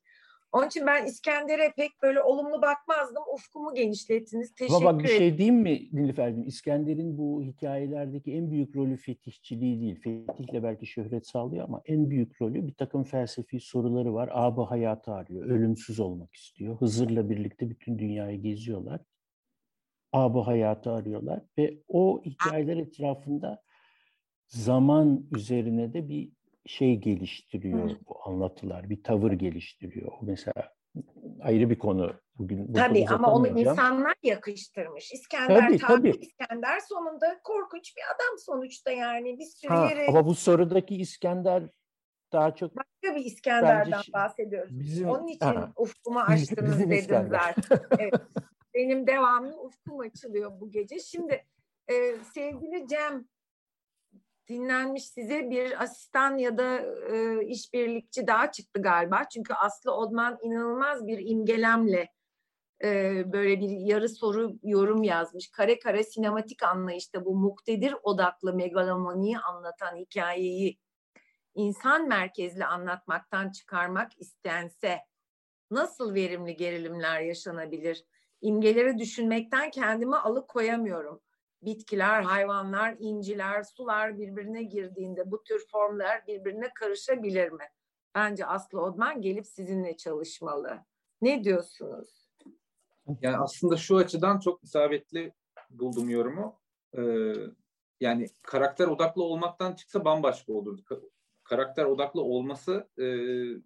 [0.53, 3.23] Onun için ben İskender'e pek böyle olumlu bakmazdım.
[3.35, 4.55] Ufkumu genişlettiniz.
[4.55, 4.99] Teşekkür ederim.
[4.99, 6.47] Bak bir şey diyeyim mi Nilüfer'cim?
[6.47, 10.01] İskender'in bu hikayelerdeki en büyük rolü fetihçiliği değil.
[10.01, 14.31] Fetihle belki şöhret sağlıyor ama en büyük rolü bir takım felsefi soruları var.
[14.33, 15.47] Abı hayatı arıyor.
[15.47, 16.77] Ölümsüz olmak istiyor.
[16.77, 19.01] Hızır'la birlikte bütün dünyayı geziyorlar.
[20.13, 23.63] Abı hayatı arıyorlar ve o hikayeler etrafında
[24.47, 26.33] zaman üzerine de bir
[26.67, 27.99] şey geliştiriyor Hı.
[28.09, 30.13] bu anlatılar, bir tavır geliştiriyor.
[30.23, 30.73] Mesela
[31.41, 32.21] ayrı bir konu.
[32.39, 35.13] Bugün tabii ama onu insanlar yakıştırmış.
[35.13, 36.11] İskender tabii, tabii.
[36.11, 40.07] İskender sonunda korkunç bir adam sonuçta yani bir sürü ha, yere...
[40.07, 41.63] Ama bu sorudaki İskender
[42.33, 42.77] daha çok...
[42.77, 44.81] Başka bir İskender'den bence, bahsediyoruz.
[44.81, 47.81] Bizim, Onun için aha, ufkumu açtınız bizim dedim zaten.
[47.99, 48.15] Evet.
[48.75, 50.99] Benim devamlı ufkum açılıyor bu gece.
[50.99, 51.45] Şimdi
[51.89, 53.25] e, sevgili Cem
[54.51, 56.79] dinlenmiş size bir asistan ya da
[57.13, 59.23] e, işbirlikçi daha çıktı galiba.
[59.35, 62.09] Çünkü Aslı Odman inanılmaz bir imgelemle
[62.85, 65.51] e, böyle bir yarı soru yorum yazmış.
[65.51, 70.79] Kare kare sinematik anlayışta bu muktedir odaklı megalomaniyi anlatan hikayeyi
[71.55, 74.99] insan merkezli anlatmaktan çıkarmak istense
[75.71, 78.05] nasıl verimli gerilimler yaşanabilir?
[78.41, 81.21] İmgeleri düşünmekten kendimi alıkoyamıyorum
[81.63, 87.65] bitkiler, hayvanlar, inciler, sular birbirine girdiğinde bu tür formlar birbirine karışabilir mi?
[88.15, 90.79] Bence Aslı Odman gelip sizinle çalışmalı.
[91.23, 92.31] Ne diyorsunuz?
[93.23, 95.33] Yani aslında şu açıdan çok isabetli
[95.71, 96.61] buldum yorumu.
[96.99, 97.33] Ee,
[98.01, 101.11] yani karakter odaklı olmaktan çıksa bambaşka olurdu.
[101.45, 103.07] Karakter odaklı olması e,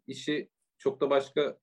[0.07, 1.59] işi çok da başka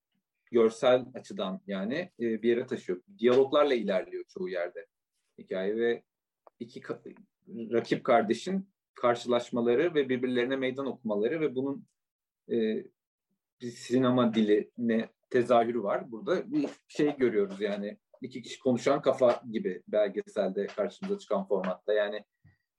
[0.52, 3.02] görsel açıdan yani e, bir yere taşıyor.
[3.18, 4.88] Diyaloglarla ilerliyor çoğu yerde
[5.38, 6.04] hikaye ve
[6.62, 6.82] iki
[7.50, 11.86] rakip kardeşin karşılaşmaları ve birbirlerine meydan okumaları ve bunun
[12.52, 12.86] e,
[13.62, 16.12] bir sinema diline tezahürü var.
[16.12, 21.94] Burada bir şey görüyoruz yani iki kişi konuşan kafa gibi belgeselde karşımıza çıkan formatta.
[21.94, 22.24] Yani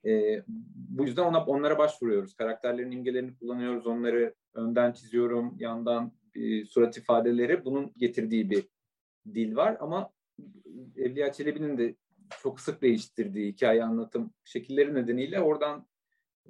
[0.07, 0.43] e,
[0.75, 2.35] bu yüzden ona onlara başvuruyoruz.
[2.35, 3.87] Karakterlerin imgelerini kullanıyoruz.
[3.87, 8.69] Onları önden çiziyorum, yandan e, surat ifadeleri bunun getirdiği bir
[9.35, 10.11] dil var ama
[10.97, 11.97] Evliya Çelebi'nin de
[12.43, 15.87] çok sık değiştirdiği hikaye anlatım şekilleri nedeniyle oradan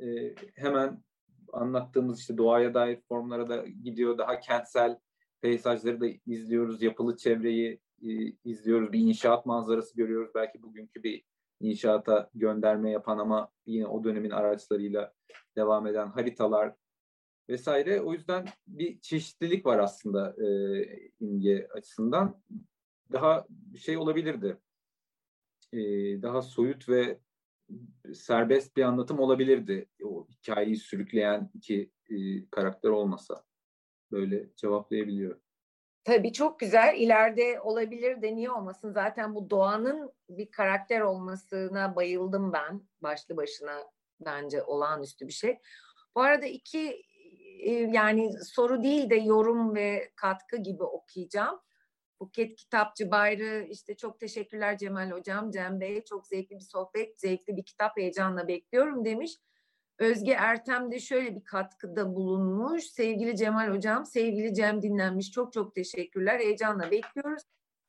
[0.01, 1.03] e, hemen
[1.53, 4.19] anlattığımız işte doğaya dair formlara da gidiyor.
[4.19, 4.99] Daha kentsel
[5.41, 6.83] peyzajları da izliyoruz.
[6.83, 8.09] Yapılı çevreyi e,
[8.45, 8.93] izliyoruz.
[8.93, 10.31] Bir inşaat manzarası görüyoruz.
[10.35, 11.25] Belki bugünkü bir
[11.61, 15.13] inşaata gönderme yapan ama yine o dönemin araçlarıyla
[15.57, 16.75] devam eden haritalar
[17.49, 18.01] vesaire.
[18.01, 20.49] O yüzden bir çeşitlilik var aslında e,
[21.21, 22.43] imge açısından.
[23.13, 23.47] Daha
[23.77, 24.59] şey olabilirdi
[25.73, 25.79] e,
[26.23, 27.19] daha soyut ve
[28.15, 29.89] serbest bir anlatım olabilirdi.
[30.05, 33.45] O hikayeyi sürükleyen iki e, karakter olmasa.
[34.13, 35.41] Böyle cevaplayabiliyorum.
[36.05, 36.95] Tabii çok güzel.
[36.99, 38.93] İleride olabilir de niye olmasın?
[38.93, 42.83] Zaten bu doğanın bir karakter olmasına bayıldım ben.
[43.03, 43.91] Başlı başına
[44.21, 45.59] bence olağanüstü bir şey.
[46.15, 47.03] Bu arada iki
[47.61, 51.61] e, yani soru değil de yorum ve katkı gibi okuyacağım.
[52.23, 56.05] Buket Kitapçı Bayrı işte çok teşekkürler Cemal Hocam, Cem Bey.
[56.05, 59.37] Çok zevkli bir sohbet, zevkli bir kitap heyecanla bekliyorum demiş.
[59.99, 62.85] Özge Ertem de şöyle bir katkıda bulunmuş.
[62.85, 65.31] Sevgili Cemal Hocam, sevgili Cem dinlenmiş.
[65.31, 66.41] Çok çok teşekkürler.
[66.41, 67.43] Heyecanla bekliyoruz.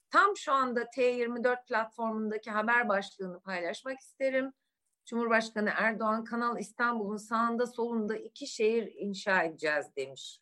[0.10, 4.54] Tam şu anda T24 platformundaki haber başlığını paylaşmak isterim.
[5.06, 10.40] Cumhurbaşkanı Erdoğan Kanal İstanbul'un sağında solunda iki şehir inşa edeceğiz demiş.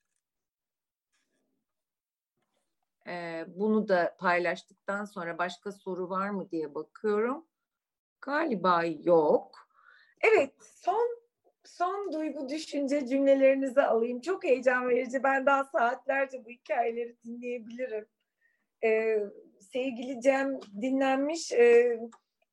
[3.08, 7.46] Ee, bunu da paylaştıktan sonra başka soru var mı diye bakıyorum.
[8.22, 9.68] Galiba yok.
[10.22, 11.22] Evet, son
[11.64, 14.22] son duygu düşünce cümlelerinizi alayım.
[14.22, 15.24] Çok heyecan verici.
[15.24, 18.08] Ben daha saatlerce bu hikayeleri dinleyebilirim.
[18.84, 19.20] Ee,
[19.60, 21.52] sevgili Cem dinlenmiş.
[21.52, 22.00] Ee,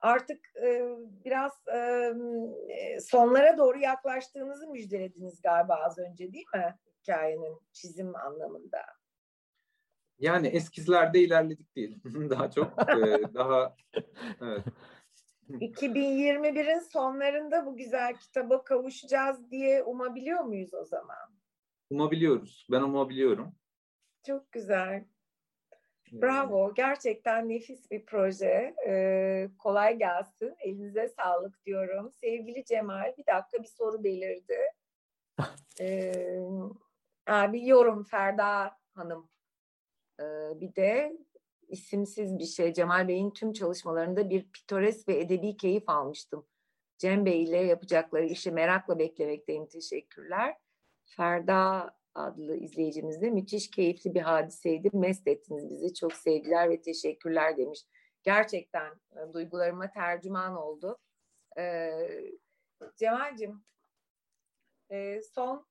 [0.00, 0.82] artık e,
[1.24, 6.74] biraz e, sonlara doğru yaklaştığınızı müjdelediniz galiba az önce değil mi?
[7.02, 8.97] Hikayenin çizim anlamında.
[10.18, 12.00] Yani eskizlerde ilerledik değil.
[12.30, 13.76] daha çok e, daha
[14.40, 14.64] evet.
[15.48, 21.34] 2021'in sonlarında bu güzel kitaba kavuşacağız diye umabiliyor muyuz o zaman?
[21.90, 22.66] Umabiliyoruz.
[22.70, 23.54] Ben umabiliyorum.
[24.26, 25.04] Çok güzel.
[26.12, 26.74] Bravo.
[26.74, 28.74] Gerçekten nefis bir proje.
[28.86, 30.54] Ee, kolay gelsin.
[30.58, 32.12] Elinize sağlık diyorum.
[32.12, 34.58] Sevgili Cemal, bir dakika bir soru belirdi.
[35.80, 36.40] Ee,
[37.28, 39.28] bir yorum Ferda Hanım.
[40.20, 41.18] Ee, bir de
[41.68, 42.72] isimsiz bir şey.
[42.72, 46.46] Cemal Bey'in tüm çalışmalarında bir pitores ve edebi keyif almıştım.
[46.98, 49.66] Cem Bey ile yapacakları işi merakla beklemekteyim.
[49.66, 50.56] Teşekkürler.
[51.04, 54.90] Ferda adlı izleyicimiz müthiş keyifli bir hadiseydi.
[54.92, 55.94] Mest ettiniz bizi.
[55.94, 57.80] Çok sevgiler ve teşekkürler demiş.
[58.22, 60.98] Gerçekten e, duygularıma tercüman oldu.
[61.58, 62.08] Ee,
[62.96, 63.64] Cemal'cim
[64.90, 65.66] e, son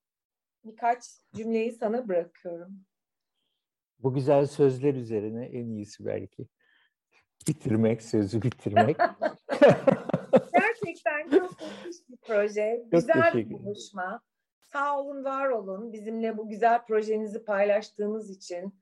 [0.66, 1.04] birkaç
[1.36, 2.86] cümleyi sana bırakıyorum.
[4.00, 6.48] Bu güzel sözler üzerine en iyisi belki.
[7.48, 8.98] Bitirmek, sözü bitirmek.
[10.54, 12.80] Gerçekten çok müthiş bir proje.
[12.84, 14.22] Çok güzel bir buluşma.
[14.66, 15.94] Sağ olun, var olun.
[15.94, 18.76] Bizimle bu güzel projenizi paylaştığınız için.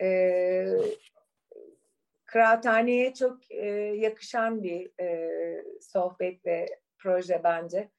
[0.00, 0.66] Ee,
[2.24, 3.66] Kıraathaneye çok e,
[3.96, 6.66] yakışan bir e, sohbet ve
[6.98, 7.90] proje bence.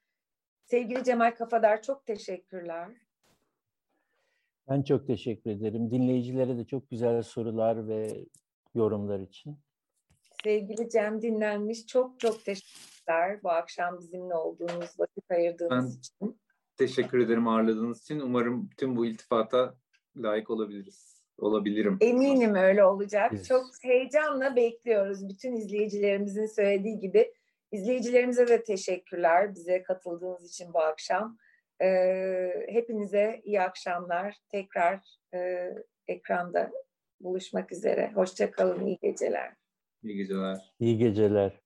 [0.65, 2.89] Sevgili Cemal Kafadar çok teşekkürler.
[4.73, 5.91] Ben çok teşekkür ederim.
[5.91, 8.25] Dinleyicilere de çok güzel sorular ve
[8.75, 9.57] yorumlar için.
[10.43, 11.87] Sevgili Cem dinlenmiş.
[11.87, 16.39] Çok çok teşekkürler bu akşam bizimle olduğunuz, vakit ayırdığınız ben için.
[16.77, 18.19] Teşekkür ederim ağırladığınız için.
[18.19, 19.75] Umarım tüm bu iltifata
[20.17, 21.23] layık olabiliriz.
[21.37, 21.97] Olabilirim.
[22.01, 23.31] Eminim öyle olacak.
[23.31, 23.47] Biz...
[23.47, 25.29] Çok heyecanla bekliyoruz.
[25.29, 27.33] Bütün izleyicilerimizin söylediği gibi.
[27.71, 31.37] İzleyicilerimize de teşekkürler bize katıldığınız için bu akşam.
[31.83, 31.87] E,
[32.69, 34.37] hepinize iyi akşamlar.
[34.49, 35.69] Tekrar e,
[36.07, 36.71] ekranda
[37.19, 38.11] buluşmak üzere.
[38.15, 39.53] Hoşçakalın, iyi geceler.
[40.03, 40.57] İyi geceler.
[40.79, 41.62] İyi geceler.